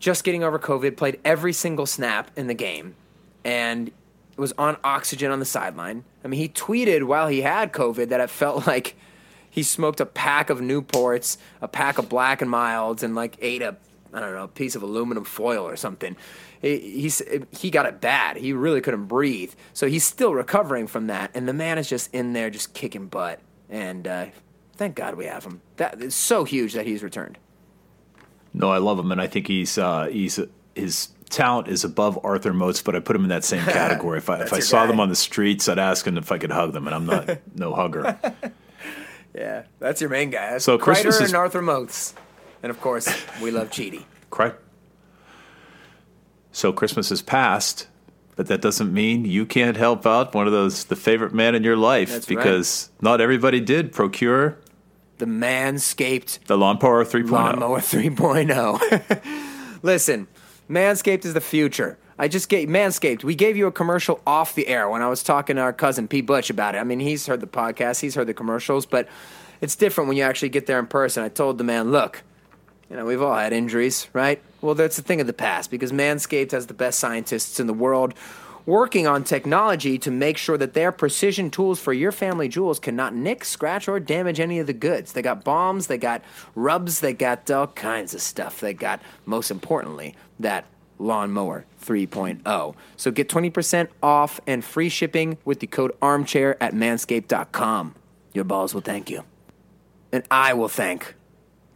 just 0.00 0.24
getting 0.24 0.42
over 0.42 0.58
COVID, 0.58 0.96
played 0.96 1.20
every 1.24 1.52
single 1.52 1.86
snap 1.86 2.32
in 2.34 2.48
the 2.48 2.54
game, 2.54 2.96
and 3.44 3.92
was 4.36 4.52
on 4.58 4.76
oxygen 4.82 5.30
on 5.30 5.38
the 5.38 5.44
sideline. 5.44 6.04
I 6.24 6.28
mean, 6.28 6.40
he 6.40 6.48
tweeted 6.48 7.04
while 7.04 7.28
he 7.28 7.42
had 7.42 7.72
COVID 7.72 8.08
that 8.08 8.20
it 8.20 8.30
felt 8.30 8.66
like 8.68 8.96
he 9.48 9.62
smoked 9.62 10.00
a 10.00 10.06
pack 10.06 10.50
of 10.50 10.60
Newports, 10.60 11.36
a 11.60 11.68
pack 11.68 11.98
of 11.98 12.08
Black 12.08 12.42
and 12.42 12.50
Milds, 12.50 13.02
and 13.02 13.14
like 13.14 13.36
ate 13.40 13.62
a 13.62 13.76
I 14.12 14.20
don't 14.20 14.32
know 14.32 14.44
a 14.44 14.48
piece 14.48 14.76
of 14.76 14.82
aluminum 14.82 15.24
foil 15.24 15.66
or 15.66 15.76
something. 15.76 16.16
He 16.62 16.78
he's, 16.78 17.20
he 17.50 17.70
got 17.70 17.86
it 17.86 18.00
bad. 18.00 18.36
He 18.36 18.52
really 18.52 18.80
couldn't 18.80 19.06
breathe. 19.06 19.52
So 19.72 19.88
he's 19.88 20.04
still 20.04 20.34
recovering 20.34 20.86
from 20.86 21.08
that, 21.08 21.30
and 21.34 21.48
the 21.48 21.52
man 21.52 21.78
is 21.78 21.88
just 21.88 22.14
in 22.14 22.32
there 22.32 22.50
just 22.50 22.74
kicking 22.74 23.06
butt. 23.06 23.40
And 23.68 24.06
uh, 24.06 24.26
thank 24.76 24.94
God 24.94 25.16
we 25.16 25.26
have 25.26 25.44
him. 25.44 25.60
That 25.76 26.00
is 26.00 26.14
so 26.14 26.44
huge 26.44 26.74
that 26.74 26.86
he's 26.86 27.02
returned. 27.02 27.38
No, 28.52 28.70
I 28.70 28.78
love 28.78 28.98
him, 29.00 29.10
and 29.10 29.20
I 29.20 29.26
think 29.26 29.48
he's 29.48 29.76
uh, 29.78 30.06
he's 30.06 30.38
his 30.74 31.08
talent 31.34 31.68
is 31.68 31.84
above 31.84 32.18
Arthur 32.24 32.52
Moats, 32.54 32.80
but 32.82 32.94
I 32.96 33.00
put 33.00 33.14
him 33.16 33.22
in 33.24 33.28
that 33.28 33.44
same 33.44 33.62
category. 33.80 34.18
If 34.18 34.30
I 34.30 34.40
if 34.42 34.52
I 34.52 34.60
saw 34.60 34.82
guy. 34.82 34.86
them 34.88 35.00
on 35.00 35.08
the 35.08 35.16
streets, 35.16 35.68
I'd 35.68 35.78
ask 35.78 36.06
him 36.06 36.16
if 36.16 36.30
I 36.32 36.38
could 36.38 36.52
hug 36.52 36.72
them, 36.72 36.86
and 36.86 36.94
I'm 36.94 37.06
not 37.06 37.38
no 37.54 37.74
hugger. 37.74 38.18
Yeah, 39.34 39.64
that's 39.80 40.00
your 40.00 40.10
main 40.10 40.30
guy. 40.30 40.52
That's 40.52 40.64
So 40.64 40.78
Christmas 40.78 41.20
is- 41.20 41.30
and 41.30 41.36
Arthur 41.36 41.60
Moats, 41.62 42.14
and 42.62 42.70
of 42.70 42.80
course 42.80 43.08
we 43.42 43.50
love 43.50 43.70
Cheaty. 43.70 44.04
Correct. 44.30 44.60
So 46.52 46.72
Christmas 46.72 47.10
is 47.10 47.20
past, 47.20 47.88
but 48.36 48.46
that 48.46 48.60
doesn't 48.60 48.92
mean 48.92 49.24
you 49.24 49.44
can't 49.44 49.76
help 49.76 50.06
out 50.06 50.34
one 50.34 50.46
of 50.46 50.52
those 50.52 50.84
the 50.84 50.96
favorite 50.96 51.34
man 51.34 51.54
in 51.56 51.64
your 51.64 51.76
life 51.76 52.10
That's 52.10 52.30
right. 52.30 52.36
because 52.36 52.90
not 53.00 53.20
everybody 53.20 53.60
did 53.60 53.92
procure 53.92 54.56
The 55.18 55.26
Manscaped 55.26 56.44
the 56.46 56.56
Lawn 56.56 56.78
Power 56.78 57.04
3.0. 57.04 57.30
Lawnmower 57.30 57.80
3.0. 57.80 59.20
Listen, 59.82 60.28
Manscaped 60.68 61.24
is 61.24 61.34
the 61.34 61.40
future. 61.40 61.98
I 62.18 62.28
just 62.28 62.48
gave 62.48 62.68
Manscaped. 62.68 63.24
We 63.24 63.34
gave 63.34 63.56
you 63.56 63.66
a 63.66 63.72
commercial 63.72 64.20
off 64.26 64.54
the 64.54 64.68
air 64.68 64.88
when 64.88 65.02
I 65.02 65.08
was 65.08 65.22
talking 65.22 65.56
to 65.56 65.62
our 65.62 65.72
cousin 65.72 66.08
Pete 66.08 66.26
Butch 66.26 66.48
about 66.48 66.74
it. 66.74 66.78
I 66.78 66.84
mean, 66.84 67.00
he's 67.00 67.26
heard 67.26 67.40
the 67.40 67.46
podcast, 67.46 68.00
he's 68.00 68.14
heard 68.14 68.28
the 68.28 68.34
commercials, 68.34 68.86
but 68.86 69.08
it's 69.60 69.76
different 69.76 70.08
when 70.08 70.16
you 70.16 70.22
actually 70.22 70.48
get 70.50 70.66
there 70.66 70.78
in 70.78 70.86
person. 70.86 71.22
I 71.22 71.28
told 71.28 71.58
the 71.58 71.64
man, 71.64 71.90
look, 71.90 72.22
you 72.88 72.96
know, 72.96 73.04
we've 73.04 73.20
all 73.20 73.34
had 73.34 73.52
injuries, 73.52 74.08
right? 74.12 74.40
Well, 74.60 74.74
that's 74.74 74.98
a 74.98 75.02
thing 75.02 75.20
of 75.20 75.26
the 75.26 75.32
past 75.32 75.70
because 75.70 75.90
Manscaped 75.90 76.52
has 76.52 76.66
the 76.66 76.74
best 76.74 76.98
scientists 76.98 77.58
in 77.58 77.66
the 77.66 77.74
world 77.74 78.14
working 78.66 79.06
on 79.06 79.24
technology 79.24 79.98
to 79.98 80.10
make 80.10 80.36
sure 80.36 80.56
that 80.58 80.74
their 80.74 80.92
precision 80.92 81.50
tools 81.50 81.80
for 81.80 81.92
your 81.92 82.12
family 82.12 82.48
jewels 82.48 82.78
cannot 82.78 83.14
nick, 83.14 83.44
scratch, 83.44 83.88
or 83.88 84.00
damage 84.00 84.40
any 84.40 84.58
of 84.58 84.66
the 84.66 84.72
goods. 84.72 85.12
They 85.12 85.22
got 85.22 85.44
bombs, 85.44 85.86
they 85.86 85.98
got 85.98 86.22
rubs, 86.54 87.00
they 87.00 87.12
got 87.12 87.50
all 87.50 87.68
kinds 87.68 88.14
of 88.14 88.20
stuff. 88.20 88.60
They 88.60 88.74
got, 88.74 89.00
most 89.26 89.50
importantly, 89.50 90.14
that 90.40 90.64
lawnmower 90.98 91.66
3.0. 91.84 92.74
So 92.96 93.10
get 93.10 93.28
20% 93.28 93.88
off 94.02 94.40
and 94.46 94.64
free 94.64 94.88
shipping 94.88 95.38
with 95.44 95.60
the 95.60 95.66
code 95.66 95.92
armchair 96.00 96.62
at 96.62 96.72
manscaped.com. 96.72 97.94
Your 98.32 98.44
balls 98.44 98.74
will 98.74 98.80
thank 98.80 99.10
you. 99.10 99.24
And 100.12 100.24
I 100.30 100.54
will 100.54 100.68
thank 100.68 101.14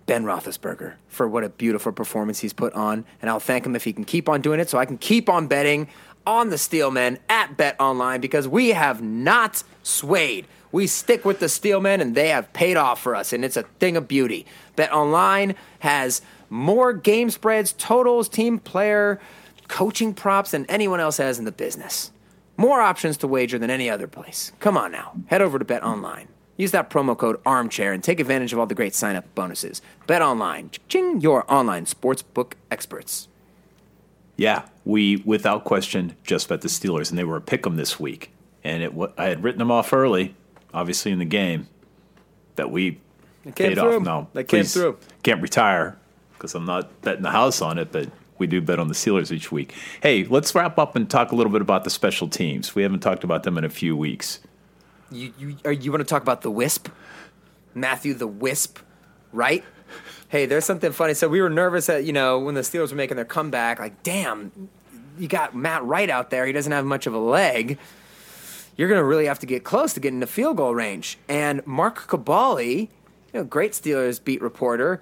Ben 0.06 0.24
Roethlisberger 0.24 0.94
for 1.08 1.28
what 1.28 1.44
a 1.44 1.50
beautiful 1.50 1.92
performance 1.92 2.38
he's 2.38 2.54
put 2.54 2.72
on, 2.72 3.04
and 3.20 3.28
I'll 3.28 3.40
thank 3.40 3.66
him 3.66 3.76
if 3.76 3.84
he 3.84 3.92
can 3.92 4.04
keep 4.04 4.28
on 4.28 4.40
doing 4.40 4.58
it, 4.58 4.70
so 4.70 4.78
I 4.78 4.86
can 4.86 4.96
keep 4.96 5.28
on 5.28 5.48
betting 5.48 5.88
on 6.28 6.50
the 6.50 6.56
Steelmen 6.56 7.18
at 7.30 7.56
Bet 7.56 7.74
Online 7.80 8.20
because 8.20 8.46
we 8.46 8.68
have 8.68 9.00
not 9.00 9.64
swayed. 9.82 10.46
We 10.70 10.86
stick 10.86 11.24
with 11.24 11.40
the 11.40 11.46
Steelmen, 11.46 12.02
and 12.02 12.14
they 12.14 12.28
have 12.28 12.52
paid 12.52 12.76
off 12.76 13.00
for 13.00 13.14
us, 13.14 13.32
and 13.32 13.46
it's 13.46 13.56
a 13.56 13.62
thing 13.80 13.96
of 13.96 14.06
beauty. 14.06 14.44
Bet 14.76 14.92
Online 14.92 15.54
has 15.78 16.20
more 16.50 16.92
game 16.92 17.30
spreads, 17.30 17.72
totals, 17.72 18.28
team 18.28 18.58
player, 18.58 19.18
coaching 19.68 20.12
props 20.12 20.50
than 20.50 20.66
anyone 20.66 21.00
else 21.00 21.16
has 21.16 21.38
in 21.38 21.46
the 21.46 21.52
business. 21.52 22.12
More 22.58 22.82
options 22.82 23.16
to 23.18 23.26
wager 23.26 23.58
than 23.58 23.70
any 23.70 23.88
other 23.88 24.06
place. 24.06 24.52
Come 24.60 24.76
on 24.76 24.92
now, 24.92 25.14
head 25.28 25.40
over 25.40 25.58
to 25.58 25.64
Bet 25.64 25.82
Online. 25.82 26.28
Use 26.58 26.72
that 26.72 26.90
promo 26.90 27.16
code 27.16 27.40
armchair 27.46 27.94
and 27.94 28.04
take 28.04 28.20
advantage 28.20 28.52
of 28.52 28.58
all 28.58 28.66
the 28.66 28.74
great 28.74 28.94
sign 28.94 29.16
up 29.16 29.34
bonuses. 29.34 29.80
Bet 30.06 30.20
online, 30.20 30.72
ching, 30.88 31.22
your 31.22 31.50
online 31.50 31.86
sportsbook 31.86 32.52
experts. 32.70 33.28
Yeah, 34.38 34.62
we 34.86 35.16
without 35.26 35.64
question 35.64 36.14
just 36.24 36.48
bet 36.48 36.62
the 36.62 36.68
Steelers, 36.68 37.10
and 37.10 37.18
they 37.18 37.24
were 37.24 37.36
a 37.36 37.40
pick 37.42 37.66
'em 37.66 37.76
this 37.76 38.00
week. 38.00 38.30
And 38.64 38.82
it, 38.82 38.92
I 39.18 39.26
had 39.26 39.42
written 39.42 39.58
them 39.58 39.70
off 39.70 39.92
early, 39.92 40.34
obviously 40.72 41.12
in 41.12 41.18
the 41.18 41.24
game, 41.26 41.68
that 42.56 42.70
we 42.70 43.00
They 43.44 43.52
came 43.52 43.68
paid 43.70 43.78
through. 43.78 43.96
off. 43.96 44.02
No, 44.02 44.28
They 44.32 44.44
came 44.44 44.64
through. 44.64 44.96
Can't 45.22 45.42
retire 45.42 45.98
because 46.34 46.54
I'm 46.54 46.64
not 46.64 47.02
betting 47.02 47.22
the 47.22 47.30
house 47.32 47.60
on 47.60 47.78
it, 47.78 47.90
but 47.92 48.08
we 48.38 48.46
do 48.46 48.60
bet 48.60 48.78
on 48.78 48.86
the 48.86 48.94
Steelers 48.94 49.32
each 49.32 49.50
week. 49.50 49.74
Hey, 50.02 50.24
let's 50.24 50.54
wrap 50.54 50.78
up 50.78 50.94
and 50.94 51.10
talk 51.10 51.32
a 51.32 51.34
little 51.34 51.52
bit 51.52 51.60
about 51.60 51.82
the 51.82 51.90
special 51.90 52.28
teams. 52.28 52.74
We 52.76 52.82
haven't 52.84 53.00
talked 53.00 53.24
about 53.24 53.42
them 53.42 53.58
in 53.58 53.64
a 53.64 53.68
few 53.68 53.96
weeks. 53.96 54.38
You, 55.10 55.32
you, 55.38 55.56
are, 55.64 55.72
you 55.72 55.90
want 55.90 56.00
to 56.00 56.04
talk 56.04 56.22
about 56.22 56.42
the 56.42 56.50
Wisp? 56.50 56.88
Matthew 57.74 58.14
the 58.14 58.26
Wisp, 58.28 58.78
right? 59.32 59.64
Hey, 60.28 60.44
there's 60.44 60.66
something 60.66 60.92
funny. 60.92 61.14
So 61.14 61.26
we 61.28 61.40
were 61.40 61.48
nervous 61.48 61.86
that, 61.86 62.04
you 62.04 62.12
know, 62.12 62.38
when 62.38 62.54
the 62.54 62.60
Steelers 62.60 62.90
were 62.90 62.96
making 62.96 63.16
their 63.16 63.24
comeback, 63.24 63.78
like, 63.78 64.02
damn, 64.02 64.68
you 65.18 65.26
got 65.26 65.54
Matt 65.54 65.82
Wright 65.84 66.10
out 66.10 66.28
there. 66.28 66.44
He 66.44 66.52
doesn't 66.52 66.72
have 66.72 66.84
much 66.84 67.06
of 67.06 67.14
a 67.14 67.18
leg. 67.18 67.78
You're 68.76 68.88
going 68.88 69.00
to 69.00 69.04
really 69.04 69.24
have 69.24 69.38
to 69.38 69.46
get 69.46 69.64
close 69.64 69.94
to 69.94 70.00
getting 70.00 70.20
to 70.20 70.26
field 70.26 70.58
goal 70.58 70.74
range. 70.74 71.18
And 71.28 71.66
Mark 71.66 72.06
Kaboly, 72.08 72.80
you 72.80 72.88
know, 73.32 73.44
great 73.44 73.72
Steelers 73.72 74.22
beat 74.22 74.42
reporter, 74.42 75.00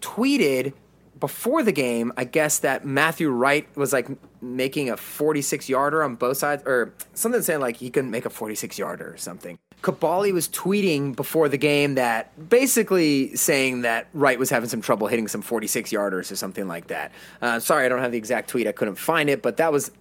tweeted 0.00 0.72
before 1.20 1.62
the 1.62 1.72
game, 1.72 2.12
I 2.16 2.24
guess 2.24 2.58
that 2.60 2.84
Matthew 2.84 3.30
Wright 3.30 3.68
was 3.76 3.92
like 3.92 4.08
making 4.42 4.90
a 4.90 4.96
46 4.96 5.68
yarder 5.68 6.02
on 6.02 6.16
both 6.16 6.36
sides, 6.36 6.62
or 6.66 6.92
something 7.14 7.42
saying 7.42 7.60
like 7.60 7.76
he 7.76 7.90
couldn't 7.90 8.10
make 8.10 8.24
a 8.24 8.30
46 8.30 8.78
yarder 8.78 9.12
or 9.12 9.16
something. 9.16 9.58
Kaboly 9.82 10.32
was 10.32 10.48
tweeting 10.48 11.14
before 11.14 11.48
the 11.48 11.56
game 11.56 11.94
that 11.94 12.48
basically 12.48 13.34
saying 13.36 13.82
that 13.82 14.08
Wright 14.12 14.38
was 14.38 14.50
having 14.50 14.68
some 14.68 14.80
trouble 14.80 15.06
hitting 15.06 15.28
some 15.28 15.40
46 15.40 15.90
yarders 15.90 16.32
or 16.32 16.36
something 16.36 16.66
like 16.66 16.88
that. 16.88 17.12
Uh, 17.40 17.60
sorry, 17.60 17.86
I 17.86 17.88
don't 17.88 18.00
have 18.00 18.12
the 18.12 18.18
exact 18.18 18.50
tweet. 18.50 18.66
I 18.66 18.72
couldn't 18.72 18.96
find 18.96 19.30
it, 19.30 19.40
but 19.40 19.58
that 19.58 19.72
was 19.72 19.92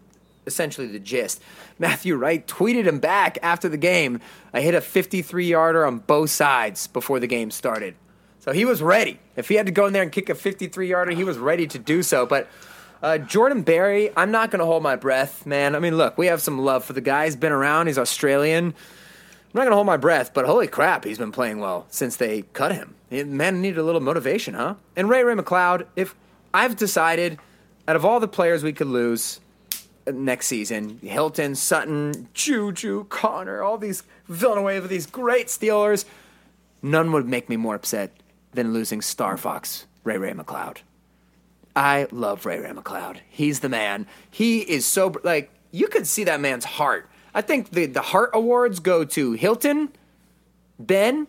essentially 0.47 0.87
the 0.87 0.99
gist. 0.99 1.41
Matthew 1.79 2.15
Wright 2.15 2.45
tweeted 2.47 2.85
him 2.85 2.99
back 2.99 3.37
after 3.43 3.69
the 3.69 3.77
game. 3.77 4.19
I 4.51 4.61
hit 4.61 4.73
a 4.73 4.81
53 4.81 5.45
yarder 5.45 5.85
on 5.85 5.99
both 5.99 6.31
sides 6.31 6.87
before 6.87 7.19
the 7.19 7.27
game 7.27 7.51
started. 7.51 7.95
So 8.39 8.53
he 8.53 8.65
was 8.65 8.81
ready. 8.81 9.19
If 9.35 9.49
he 9.49 9.55
had 9.55 9.65
to 9.67 9.71
go 9.71 9.85
in 9.85 9.93
there 9.93 10.03
and 10.03 10.11
kick 10.11 10.29
a 10.29 10.35
53 10.35 10.89
yarder, 10.89 11.11
he 11.11 11.23
was 11.23 11.37
ready 11.37 11.67
to 11.67 11.77
do 11.77 12.01
so. 12.01 12.25
But 12.25 12.47
uh, 13.03 13.19
Jordan 13.19 13.61
Berry, 13.61 14.09
I'm 14.17 14.31
not 14.31 14.49
going 14.49 14.59
to 14.59 14.65
hold 14.65 14.81
my 14.81 14.95
breath, 14.95 15.45
man. 15.45 15.75
I 15.75 15.79
mean, 15.79 15.97
look, 15.97 16.17
we 16.17 16.27
have 16.27 16.41
some 16.41 16.57
love 16.57 16.83
for 16.83 16.93
the 16.93 17.01
guy. 17.01 17.25
He's 17.25 17.35
been 17.35 17.51
around, 17.51 17.87
he's 17.87 17.99
Australian. 17.99 18.73
I'm 19.57 19.61
not 19.61 19.65
going 19.65 19.71
to 19.71 19.77
hold 19.77 19.87
my 19.87 19.97
breath, 19.97 20.35
but 20.35 20.45
holy 20.45 20.67
crap, 20.67 21.03
he's 21.03 21.17
been 21.17 21.31
playing 21.31 21.59
well 21.59 21.87
since 21.89 22.15
they 22.15 22.43
cut 22.53 22.71
him. 22.73 22.93
Man 23.09 23.59
needed 23.59 23.79
a 23.79 23.83
little 23.83 24.01
motivation, 24.01 24.53
huh? 24.53 24.75
And 24.95 25.09
Ray 25.09 25.23
Ray 25.23 25.33
McCloud, 25.33 25.87
if 25.95 26.13
I've 26.53 26.75
decided 26.75 27.39
out 27.87 27.95
of 27.95 28.05
all 28.05 28.19
the 28.19 28.27
players 28.27 28.63
we 28.63 28.71
could 28.71 28.85
lose 28.85 29.39
uh, 30.05 30.11
next 30.11 30.45
season, 30.45 30.99
Hilton, 30.99 31.55
Sutton, 31.55 32.29
Juju, 32.35 33.05
Conner, 33.05 33.63
all 33.63 33.79
these 33.79 34.03
Villanueva, 34.27 34.87
these 34.87 35.07
great 35.07 35.47
Steelers, 35.47 36.05
none 36.83 37.11
would 37.11 37.27
make 37.27 37.49
me 37.49 37.55
more 37.57 37.73
upset 37.73 38.11
than 38.53 38.73
losing 38.73 39.01
Star 39.01 39.37
Fox 39.37 39.87
Ray 40.03 40.19
Ray 40.19 40.33
McCloud. 40.33 40.77
I 41.75 42.05
love 42.11 42.45
Ray 42.45 42.59
Ray 42.59 42.69
McCloud. 42.69 43.21
He's 43.27 43.61
the 43.61 43.69
man. 43.69 44.05
He 44.29 44.59
is 44.59 44.85
so 44.85 45.15
like 45.23 45.49
you 45.71 45.87
could 45.87 46.05
see 46.05 46.25
that 46.25 46.41
man's 46.41 46.65
heart. 46.65 47.09
I 47.37 47.41
think 47.41 47.69
the 47.69 47.85
the 47.85 48.01
heart 48.01 48.31
awards 48.33 48.79
go 48.79 49.05
to 49.05 49.33
Hilton, 49.33 49.89
Ben, 50.79 51.27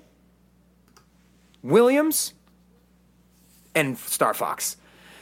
Williams, 1.62 2.32
and 3.74 3.98
Star 3.98 4.32
Fox. 4.32 4.78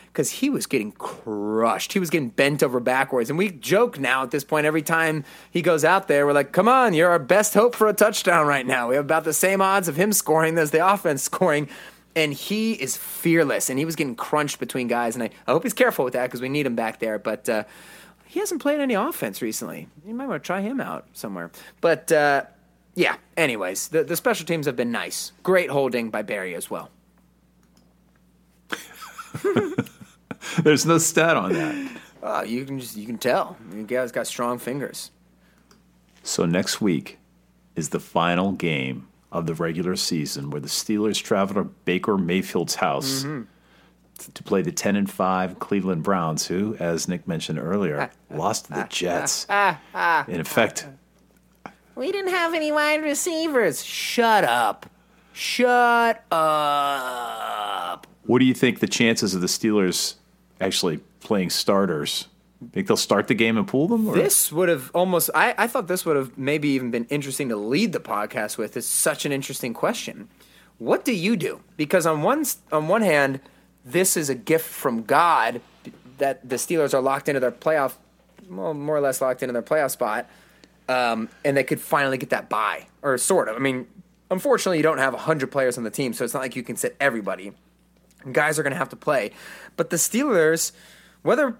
Because 0.07 0.31
he 0.31 0.49
was 0.49 0.67
getting 0.67 0.93
crushed. 0.93 1.93
He 1.93 1.99
was 1.99 2.09
getting 2.09 2.29
bent 2.29 2.63
over 2.63 2.79
backwards. 2.79 3.31
And 3.31 3.39
we 3.39 3.51
joke 3.51 3.99
now 3.99 4.23
at 4.23 4.31
this 4.31 4.45
point 4.45 4.65
every 4.65 4.81
time 4.81 5.25
he 5.51 5.61
goes 5.61 5.85
out 5.85 6.07
there, 6.07 6.25
we're 6.25 6.33
like, 6.33 6.53
come 6.53 6.69
on, 6.69 6.95
you're 6.95 7.11
our 7.11 7.19
best 7.19 7.53
hope 7.53 7.75
for 7.75 7.89
a 7.89 7.93
touchdown 7.93 8.47
right 8.47 8.65
now. 8.65 8.89
We 8.89 8.95
have 8.95 9.05
about 9.05 9.25
the 9.25 9.35
same 9.35 9.61
odds 9.61 9.89
of 9.89 9.97
him 9.97 10.13
scoring 10.13 10.57
as 10.57 10.71
the 10.71 10.87
offense 10.93 11.23
scoring. 11.23 11.69
And 12.15 12.33
he 12.33 12.75
is 12.75 12.97
fearless. 12.97 13.69
And 13.69 13.79
he 13.79 13.85
was 13.85 13.97
getting 13.97 14.15
crunched 14.15 14.61
between 14.61 14.87
guys. 14.87 15.17
And 15.17 15.25
I, 15.25 15.31
I 15.49 15.51
hope 15.51 15.65
he's 15.65 15.75
careful 15.75 16.05
with 16.05 16.15
that 16.15 16.27
because 16.27 16.41
we 16.41 16.49
need 16.49 16.65
him 16.65 16.77
back 16.77 17.01
there. 17.01 17.19
But 17.19 17.49
uh, 17.49 17.65
he 18.37 18.41
hasn't 18.41 18.61
played 18.61 18.81
any 18.81 18.93
offense 18.93 19.41
recently. 19.41 19.89
You 20.07 20.13
might 20.13 20.27
want 20.27 20.43
to 20.43 20.47
try 20.47 20.61
him 20.61 20.79
out 20.79 21.07
somewhere. 21.15 21.51
But 21.81 22.13
uh, 22.13 22.43
yeah, 22.95 23.17
anyways, 23.35 23.89
the, 23.89 24.05
the 24.05 24.15
special 24.15 24.45
teams 24.45 24.67
have 24.67 24.77
been 24.77 24.93
nice. 24.93 25.33
Great 25.43 25.71
holding 25.71 26.11
by 26.11 26.21
Berry 26.21 26.55
as 26.55 26.69
well. 26.69 26.91
There's 30.63 30.85
no 30.85 30.99
stat 30.99 31.39
on 31.39 31.55
that. 31.55 31.91
Uh, 32.23 32.45
you 32.47 32.67
can 32.67 32.79
just 32.79 32.95
you 32.95 33.07
can 33.07 33.17
tell. 33.17 33.57
You 33.75 33.85
guys 33.85 34.13
got 34.13 34.27
strong 34.27 34.59
fingers. 34.59 35.13
So 36.23 36.45
next 36.45 36.83
week 36.83 37.17
is 37.75 37.89
the 37.89 38.01
final 38.01 38.53
game 38.53 39.09
of 39.33 39.47
the 39.47 39.55
regular 39.55 39.97
season 39.97 40.51
where 40.51 40.61
the 40.61 40.69
Steelers 40.69 41.23
travel 41.23 41.55
to 41.55 41.71
Baker 41.87 42.19
Mayfield's 42.19 42.75
house 42.75 43.25
to 44.19 44.43
play 44.43 44.63
the 44.63 44.73
10 44.73 44.97
and 44.97 45.11
5 45.11 45.59
Cleveland 45.59 46.03
Browns, 46.03 46.47
who, 46.47 46.77
as 46.79 47.09
Nick 47.09 47.27
mentioned 47.29 47.59
earlier, 47.59 48.01
ah, 48.01 48.11
ah, 48.31 48.37
lost 48.37 48.67
to 48.67 48.73
the 48.73 48.83
ah, 48.83 48.87
Jets. 48.89 49.47
In 50.29 50.41
effect, 50.41 50.87
We 51.95 52.13
didn't 52.13 52.33
have 52.33 52.55
any 52.55 52.73
wide 52.73 53.03
receivers. 53.03 53.85
Shut 53.85 54.45
up. 54.45 54.87
Shut 55.33 56.25
up. 56.31 58.07
what 58.25 58.39
do 58.39 58.45
you 58.47 58.55
think 58.55 58.81
the 58.81 58.87
chances 58.87 59.35
of 59.35 59.43
the 59.43 59.47
Steelers 59.47 60.15
actually 60.61 61.01
playing 61.21 61.51
starters? 61.51 62.29
Think 62.73 62.89
they'll 62.89 62.97
start 62.97 63.29
the 63.29 63.35
game 63.35 63.59
and 63.59 63.69
pull 63.69 63.87
them? 63.87 64.09
Or? 64.09 64.15
This 64.15 64.51
would 64.51 64.71
have 64.71 64.91
almost. 64.95 65.29
I, 65.35 65.55
I 65.59 65.67
thought 65.67 65.89
this 65.89 66.07
would 66.07 66.17
have 66.17 66.39
maybe 66.39 66.69
even 66.69 66.91
been 66.91 67.05
interesting 67.11 67.51
to 67.51 67.57
lead 67.57 67.93
the 67.93 68.01
podcast 68.01 68.57
with. 68.57 68.79
It's 68.79 68.87
such 68.87 69.27
an 69.27 69.33
interesting 69.33 69.75
question. 69.75 70.31
What 70.79 71.05
do 71.05 71.15
you 71.15 71.37
do? 71.37 71.61
Because 71.77 72.07
on 72.07 72.23
one 72.23 72.45
on 72.73 72.89
one 72.89 73.03
hand, 73.03 73.41
this 73.87 74.17
is 74.17 74.29
a 74.29 74.35
gift 74.35 74.67
from 74.67 75.05
God 75.05 75.61
that 76.19 76.47
the 76.47 76.57
Steelers 76.57 76.93
are 76.93 77.01
locked 77.01 77.29
into 77.29 77.41
their 77.41 77.53
playoff, 77.53 77.95
well, 78.51 78.75
more 78.75 78.97
or 78.97 79.01
less 79.01 79.21
locked 79.21 79.43
into 79.43 79.53
their 79.53 79.63
playoff 79.63 79.93
spot, 79.93 80.29
um, 80.89 81.29
and 81.45 81.57
they 81.57 81.65
could 81.65 81.81
finally 81.81 82.19
get 82.19 82.31
that 82.31 82.49
bye, 82.49 82.87
or 83.01 83.17
sort 83.17 83.49
of. 83.49 83.57
I 83.57 83.61
mean, 83.61 83.87
unfortunately, 84.31 84.79
you 84.79 84.83
don't 84.83 84.99
have 84.99 85.15
hundred 85.15 85.53
players 85.53 85.79
on 85.79 85.85
the 85.85 85.91
team, 85.91 86.13
so 86.13 86.25
it's 86.25 86.35
not 86.35 86.41
like 86.41 86.57
you 86.57 86.65
can 86.65 86.77
sit 86.77 86.97
everybody. 87.01 87.53
Guys 88.31 88.59
are 88.59 88.65
going 88.65 88.73
to 88.73 88.79
have 88.79 88.89
to 88.89 88.97
play, 88.97 89.31
but 89.77 89.91
the 89.91 89.97
Steelers, 89.97 90.73
whether 91.23 91.57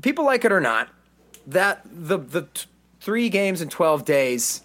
people 0.00 0.24
like 0.24 0.44
it 0.44 0.52
or 0.52 0.60
not, 0.60 0.88
that 1.46 1.82
the 1.84 2.18
the 2.18 2.42
t- 2.42 2.66
three 3.00 3.28
games 3.28 3.60
in 3.60 3.68
12 3.68 4.04
days 4.04 4.62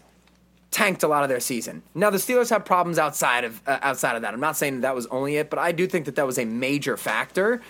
tanked 0.71 1.03
a 1.03 1.07
lot 1.07 1.23
of 1.23 1.29
their 1.29 1.39
season. 1.39 1.81
Now 1.95 2.09
the 2.09 2.17
Steelers 2.17 2.49
have 2.49 2.65
problems 2.65 2.99
outside 2.99 3.43
of 3.43 3.61
uh, 3.67 3.79
outside 3.81 4.15
of 4.15 4.21
that. 4.21 4.33
I'm 4.33 4.39
not 4.39 4.57
saying 4.57 4.75
that, 4.75 4.81
that 4.81 4.95
was 4.95 5.07
only 5.07 5.37
it, 5.37 5.49
but 5.49 5.59
I 5.59 5.71
do 5.71 5.87
think 5.87 6.05
that 6.05 6.15
that 6.15 6.25
was 6.25 6.37
a 6.37 6.45
major 6.45 6.97
factor. 6.97 7.61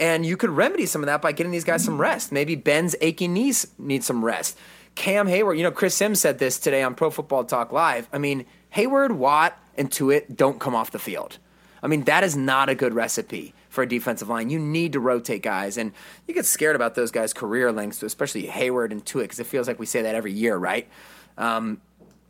And 0.00 0.24
you 0.24 0.36
could 0.36 0.50
remedy 0.50 0.86
some 0.86 1.02
of 1.02 1.06
that 1.06 1.20
by 1.20 1.32
getting 1.32 1.50
these 1.50 1.64
guys 1.64 1.84
some 1.84 2.00
rest. 2.00 2.30
Maybe 2.30 2.54
Ben's 2.54 2.94
aching 3.00 3.32
knees 3.32 3.66
need 3.78 4.04
some 4.04 4.24
rest. 4.24 4.56
Cam 4.94 5.26
Heyward, 5.26 5.56
you 5.56 5.62
know, 5.62 5.70
Chris 5.70 5.94
Sims 5.94 6.20
said 6.20 6.38
this 6.38 6.58
today 6.58 6.82
on 6.82 6.94
Pro 6.94 7.10
Football 7.10 7.44
Talk 7.44 7.72
Live. 7.72 8.08
I 8.12 8.18
mean, 8.18 8.46
Heyward, 8.74 9.12
Watt, 9.12 9.58
and 9.76 9.90
Tuitt 9.90 10.36
don't 10.36 10.58
come 10.58 10.74
off 10.74 10.90
the 10.90 10.98
field. 10.98 11.38
I 11.82 11.86
mean, 11.86 12.04
that 12.04 12.24
is 12.24 12.36
not 12.36 12.68
a 12.68 12.74
good 12.74 12.94
recipe 12.94 13.54
for 13.68 13.82
a 13.82 13.88
defensive 13.88 14.28
line. 14.28 14.50
You 14.50 14.58
need 14.58 14.92
to 14.94 15.00
rotate 15.00 15.42
guys, 15.42 15.76
and 15.76 15.92
you 16.26 16.34
get 16.34 16.46
scared 16.46 16.74
about 16.74 16.96
those 16.96 17.12
guys' 17.12 17.32
career 17.32 17.70
lengths, 17.70 18.02
especially 18.02 18.48
Heyward 18.48 18.90
and 18.90 19.04
Tuitt, 19.04 19.22
because 19.22 19.38
it 19.38 19.46
feels 19.46 19.68
like 19.68 19.78
we 19.78 19.86
say 19.86 20.02
that 20.02 20.16
every 20.16 20.32
year, 20.32 20.56
right? 20.56 20.88
Um, 21.36 21.80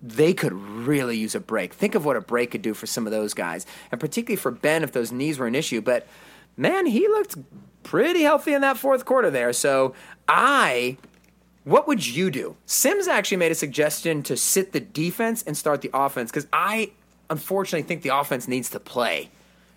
they 0.03 0.33
could 0.33 0.53
really 0.53 1.17
use 1.17 1.35
a 1.35 1.41
break. 1.41 1.73
Think 1.73 1.95
of 1.95 2.05
what 2.05 2.17
a 2.17 2.21
break 2.21 2.53
could 2.53 2.63
do 2.63 2.75
for 2.75 2.87
some 2.87 3.07
of 3.07 3.13
those 3.13 3.35
guys, 3.35 3.67
and 3.91 4.01
particularly 4.01 4.37
for 4.37 4.51
Ben 4.51 4.83
if 4.83 4.93
those 4.93 5.13
knees 5.13 5.39
were 5.39 5.47
an 5.47 5.55
issue. 5.55 5.81
But 5.81 6.07
man, 6.57 6.87
he 6.87 7.09
looked 7.09 7.37
pretty 7.83 8.23
healthy 8.23 8.53
in 8.53 8.61
that 8.61 8.79
fourth 8.79 9.05
quarter 9.05 9.31
there. 9.31 9.53
So 9.53 9.95
I. 10.29 10.97
What 11.65 11.87
would 11.87 12.07
you 12.07 12.31
do? 12.31 12.57
Sims 12.65 13.09
actually 13.09 13.37
made 13.37 13.53
a 13.53 13.55
suggestion 13.55 14.23
to 14.23 14.39
sit 14.39 14.73
the 14.73 14.81
defense 14.81 15.43
and 15.43 15.55
start 15.55 15.83
the 15.83 15.91
offense 15.93 16.31
because 16.31 16.47
I 16.51 16.93
unfortunately 17.29 17.87
think 17.87 18.01
the 18.01 18.17
offense 18.17 18.49
needs 18.49 18.71
to 18.71 18.81
play 18.81 19.29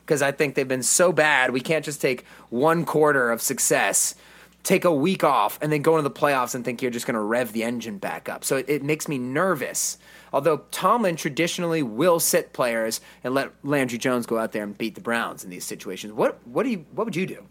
because 0.05 0.21
I 0.21 0.31
think 0.31 0.55
they've 0.55 0.67
been 0.67 0.83
so 0.83 1.11
bad. 1.11 1.51
We 1.51 1.61
can't 1.61 1.85
just 1.85 2.01
take 2.01 2.25
one 2.49 2.85
quarter 2.85 3.31
of 3.31 3.41
success, 3.41 4.15
take 4.63 4.85
a 4.85 4.93
week 4.93 5.23
off, 5.23 5.57
and 5.61 5.71
then 5.71 5.81
go 5.81 5.97
into 5.97 6.07
the 6.07 6.15
playoffs 6.15 6.55
and 6.55 6.63
think 6.63 6.81
you're 6.81 6.91
just 6.91 7.05
going 7.05 7.15
to 7.15 7.21
rev 7.21 7.53
the 7.53 7.63
engine 7.63 7.97
back 7.97 8.29
up. 8.29 8.43
So 8.43 8.57
it, 8.57 8.69
it, 8.69 8.83
makes 8.83 9.07
me 9.07 9.17
nervous. 9.17 9.97
Although 10.33 10.63
Tomlin 10.71 11.15
traditionally 11.15 11.83
will 11.83 12.19
sit 12.19 12.53
players 12.53 13.01
and 13.23 13.33
let 13.33 13.51
Landry 13.63 13.97
Jones 13.97 14.25
go 14.25 14.37
out 14.37 14.51
there 14.51 14.63
and 14.63 14.77
beat 14.77 14.95
the 14.95 15.01
Browns 15.01 15.43
in 15.43 15.49
these 15.49 15.65
situations. 15.65 16.13
What 16.13 16.45
what 16.47 16.63
do 16.63 16.69
you 16.69 16.85
what 16.93 17.05
would 17.05 17.15
you 17.15 17.25
do? 17.25 17.43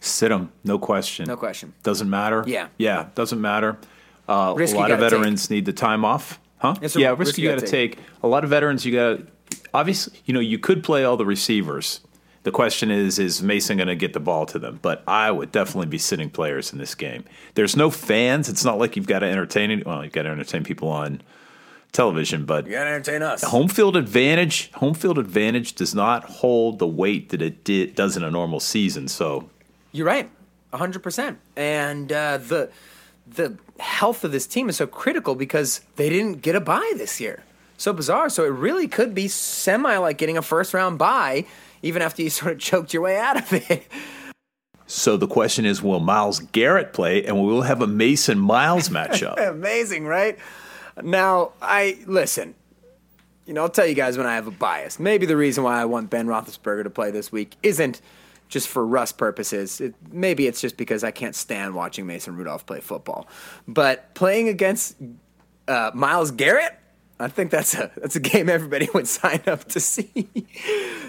Sit 0.00 0.28
them, 0.28 0.52
no 0.64 0.78
question. 0.78 1.26
No 1.26 1.36
question. 1.36 1.74
Doesn't 1.82 2.08
matter. 2.08 2.44
Yeah. 2.46 2.68
Yeah, 2.78 3.08
doesn't 3.14 3.40
matter. 3.40 3.78
Uh, 4.28 4.54
a 4.56 4.74
lot 4.74 4.90
of 4.90 5.00
veterans 5.00 5.50
need 5.50 5.64
the 5.64 5.72
time 5.72 6.04
off. 6.04 6.38
Huh? 6.58 6.74
A 6.80 6.88
yeah, 6.98 7.10
risk 7.10 7.18
risk 7.18 7.38
you 7.38 7.48
got 7.48 7.58
to 7.58 7.66
take. 7.66 7.98
A 8.22 8.28
lot 8.28 8.44
of 8.44 8.50
veterans, 8.50 8.84
you 8.84 8.92
got 8.92 9.18
to 9.18 9.26
obviously, 9.74 10.18
you 10.24 10.34
know, 10.34 10.40
you 10.40 10.58
could 10.58 10.82
play 10.82 11.04
all 11.04 11.16
the 11.16 11.26
receivers. 11.26 12.00
The 12.44 12.50
question 12.52 12.90
is, 12.90 13.18
is 13.18 13.42
Mason 13.42 13.76
going 13.76 13.88
to 13.88 13.96
get 13.96 14.12
the 14.12 14.20
ball 14.20 14.46
to 14.46 14.58
them? 14.58 14.78
But 14.80 15.02
I 15.06 15.30
would 15.30 15.52
definitely 15.52 15.86
be 15.88 15.98
sitting 15.98 16.30
players 16.30 16.72
in 16.72 16.78
this 16.78 16.94
game. 16.94 17.24
There's 17.54 17.76
no 17.76 17.90
fans. 17.90 18.48
It's 18.48 18.64
not 18.64 18.78
like 18.78 18.96
you've 18.96 19.06
got 19.06 19.18
to 19.20 19.26
entertain. 19.26 19.70
Any, 19.70 19.82
well, 19.82 20.02
you've 20.04 20.12
got 20.12 20.22
to 20.22 20.30
entertain 20.30 20.64
people 20.64 20.88
on 20.88 21.20
television, 21.92 22.44
but 22.44 22.66
You 22.66 22.72
got 22.72 22.84
to 22.84 22.90
entertain 22.90 23.22
us. 23.22 23.42
home 23.42 23.68
field 23.68 23.96
advantage. 23.96 24.70
Home 24.74 24.94
field 24.94 25.18
advantage 25.18 25.74
does 25.74 25.94
not 25.94 26.24
hold 26.24 26.78
the 26.78 26.86
weight 26.86 27.30
that 27.30 27.42
it 27.42 27.64
did, 27.64 27.94
does 27.94 28.16
in 28.16 28.22
a 28.22 28.30
normal 28.30 28.60
season. 28.60 29.08
So 29.08 29.50
You're 29.92 30.06
right, 30.06 30.30
hundred 30.72 31.02
percent. 31.02 31.38
And 31.56 32.12
uh, 32.12 32.38
the 32.38 32.70
the 33.26 33.58
health 33.80 34.24
of 34.24 34.32
this 34.32 34.46
team 34.46 34.68
is 34.68 34.76
so 34.76 34.86
critical 34.86 35.34
because 35.34 35.80
they 35.96 36.08
didn't 36.08 36.40
get 36.40 36.54
a 36.54 36.60
bye 36.60 36.92
this 36.96 37.20
year. 37.20 37.42
So 37.78 37.92
bizarre. 37.92 38.28
So 38.28 38.44
it 38.44 38.48
really 38.48 38.88
could 38.88 39.14
be 39.14 39.28
semi 39.28 39.96
like 39.96 40.18
getting 40.18 40.36
a 40.36 40.42
first 40.42 40.74
round 40.74 40.98
bye, 40.98 41.46
even 41.80 42.02
after 42.02 42.22
you 42.22 42.28
sort 42.30 42.52
of 42.52 42.58
choked 42.58 42.92
your 42.92 43.02
way 43.02 43.16
out 43.16 43.38
of 43.38 43.52
it. 43.70 43.86
So 44.86 45.16
the 45.16 45.26
question 45.26 45.64
is, 45.64 45.82
will 45.82 46.00
Myles 46.00 46.40
Garrett 46.40 46.92
play, 46.92 47.24
and 47.24 47.38
we 47.38 47.46
will 47.46 47.62
have 47.62 47.82
a 47.82 47.86
Mason 47.86 48.38
Myles 48.38 48.88
matchup? 48.90 49.38
Amazing, 49.38 50.06
right? 50.06 50.38
Now, 51.02 51.52
I 51.62 51.98
listen. 52.06 52.54
You 53.46 53.54
know, 53.54 53.62
I'll 53.62 53.70
tell 53.70 53.86
you 53.86 53.94
guys 53.94 54.18
when 54.18 54.26
I 54.26 54.34
have 54.34 54.46
a 54.46 54.50
bias. 54.50 54.98
Maybe 54.98 55.24
the 55.24 55.36
reason 55.36 55.64
why 55.64 55.80
I 55.80 55.86
want 55.86 56.10
Ben 56.10 56.26
Roethlisberger 56.26 56.84
to 56.84 56.90
play 56.90 57.10
this 57.10 57.32
week 57.32 57.56
isn't 57.62 58.02
just 58.48 58.68
for 58.68 58.86
Russ 58.86 59.12
purposes. 59.12 59.80
It, 59.80 59.94
maybe 60.10 60.46
it's 60.46 60.60
just 60.60 60.76
because 60.76 61.04
I 61.04 61.12
can't 61.12 61.34
stand 61.34 61.74
watching 61.74 62.06
Mason 62.06 62.36
Rudolph 62.36 62.66
play 62.66 62.80
football. 62.80 63.26
But 63.66 64.14
playing 64.14 64.48
against 64.48 64.96
uh, 65.66 65.92
Myles 65.94 66.30
Garrett, 66.30 66.78
I 67.20 67.28
think 67.28 67.50
that's 67.50 67.74
a 67.74 67.90
that's 67.96 68.16
a 68.16 68.20
game 68.20 68.48
everybody 68.48 68.88
would 68.94 69.08
sign 69.08 69.42
up 69.46 69.64
to 69.70 69.80
see. 69.80 70.28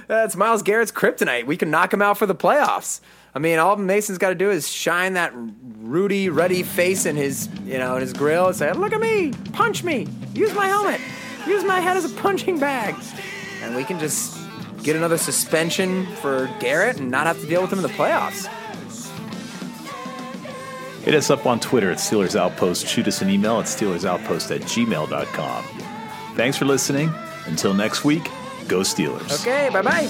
that's 0.07 0.35
Myles 0.35 0.63
Garrett's 0.63 0.91
kryptonite. 0.91 1.45
We 1.45 1.57
can 1.57 1.69
knock 1.69 1.93
him 1.93 2.01
out 2.01 2.17
for 2.17 2.25
the 2.25 2.35
playoffs. 2.35 2.99
I 3.35 3.39
mean, 3.39 3.59
all 3.59 3.75
Mason's 3.77 4.17
got 4.17 4.29
to 4.29 4.35
do 4.35 4.49
is 4.49 4.67
shine 4.67 5.13
that 5.13 5.31
Rudy 5.35 6.29
ruddy 6.29 6.63
face 6.63 7.05
in 7.05 7.15
his, 7.15 7.47
you 7.63 7.77
know, 7.77 7.95
in 7.95 8.01
his 8.01 8.13
grill 8.13 8.47
and 8.47 8.55
say, 8.55 8.71
"Look 8.73 8.91
at 8.91 8.99
me, 8.99 9.33
punch 9.53 9.83
me, 9.83 10.07
use 10.33 10.53
my 10.55 10.67
helmet, 10.67 10.99
use 11.45 11.63
my 11.63 11.79
head 11.79 11.95
as 11.95 12.05
a 12.05 12.15
punching 12.21 12.59
bag," 12.59 12.95
and 13.61 13.75
we 13.75 13.83
can 13.83 13.99
just 13.99 14.35
get 14.81 14.95
another 14.95 15.17
suspension 15.17 16.07
for 16.17 16.49
Garrett 16.59 16.97
and 16.97 17.11
not 17.11 17.27
have 17.27 17.39
to 17.41 17.45
deal 17.45 17.61
with 17.61 17.71
him 17.71 17.79
in 17.79 17.83
the 17.83 17.89
playoffs. 17.89 18.47
Hit 21.03 21.15
us 21.15 21.29
up 21.29 21.45
on 21.45 21.59
Twitter 21.59 21.91
at 21.91 21.97
Steelers 21.97 22.35
Outpost. 22.35 22.87
Shoot 22.87 23.07
us 23.07 23.21
an 23.21 23.29
email 23.29 23.59
at 23.59 23.65
SteelersOutpost 23.65 24.55
at 24.55 24.61
gmail.com. 24.61 25.78
Thanks 26.39 26.55
for 26.55 26.63
listening. 26.63 27.11
Until 27.47 27.73
next 27.73 28.05
week, 28.05 28.23
go 28.69 28.79
Steelers. 28.79 29.29
Okay, 29.41 29.69
bye 29.73 29.81
bye. 29.81 30.07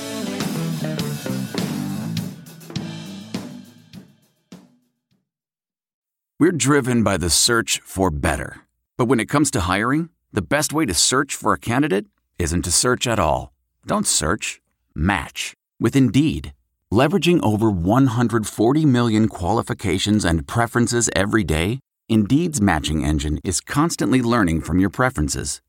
We're 6.39 6.51
driven 6.51 7.01
by 7.01 7.17
the 7.17 7.31
search 7.31 7.81
for 7.83 8.11
better. 8.11 8.61
But 8.95 9.05
when 9.05 9.19
it 9.19 9.25
comes 9.27 9.49
to 9.51 9.61
hiring, 9.61 10.09
the 10.31 10.43
best 10.43 10.71
way 10.71 10.85
to 10.85 10.93
search 10.93 11.33
for 11.33 11.51
a 11.51 11.57
candidate 11.57 12.05
isn't 12.37 12.61
to 12.61 12.71
search 12.71 13.07
at 13.07 13.17
all. 13.17 13.51
Don't 13.87 14.05
search, 14.05 14.61
match 14.93 15.55
with 15.79 15.95
Indeed. 15.95 16.53
Leveraging 16.93 17.43
over 17.43 17.71
140 17.71 18.85
million 18.85 19.29
qualifications 19.29 20.25
and 20.25 20.47
preferences 20.47 21.09
every 21.15 21.43
day, 21.43 21.79
Indeed's 22.07 22.61
matching 22.61 23.03
engine 23.03 23.39
is 23.43 23.59
constantly 23.61 24.21
learning 24.21 24.61
from 24.61 24.77
your 24.77 24.91
preferences. 24.91 25.61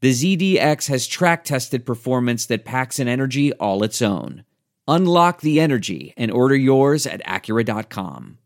the 0.00 0.10
ZDX 0.10 0.88
has 0.88 1.06
track 1.06 1.44
tested 1.44 1.86
performance 1.86 2.46
that 2.46 2.64
packs 2.64 2.98
an 2.98 3.08
energy 3.08 3.52
all 3.54 3.82
its 3.82 4.02
own. 4.02 4.44
Unlock 4.88 5.40
the 5.40 5.58
energy 5.58 6.12
and 6.16 6.30
order 6.30 6.54
yours 6.54 7.06
at 7.06 7.24
Acura.com. 7.24 8.38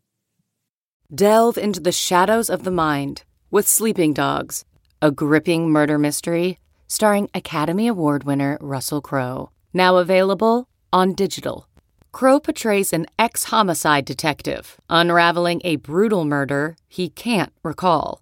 Delve 1.13 1.57
into 1.57 1.79
the 1.81 1.91
shadows 1.91 2.49
of 2.49 2.63
the 2.63 2.71
mind 2.71 3.23
with 3.51 3.67
Sleeping 3.67 4.13
Dogs, 4.13 4.63
a 5.01 5.11
gripping 5.11 5.69
murder 5.69 5.97
mystery 5.97 6.57
starring 6.87 7.29
Academy 7.33 7.87
Award 7.87 8.23
winner 8.23 8.57
Russell 8.59 9.01
Crowe. 9.01 9.49
Now 9.73 9.97
available 9.97 10.67
on 10.91 11.13
digital. 11.13 11.67
Crowe 12.11 12.39
portrays 12.39 12.91
an 12.91 13.07
ex 13.17 13.45
homicide 13.45 14.03
detective 14.03 14.77
unraveling 14.89 15.61
a 15.63 15.77
brutal 15.77 16.25
murder 16.25 16.75
he 16.87 17.07
can't 17.09 17.53
recall. 17.63 18.21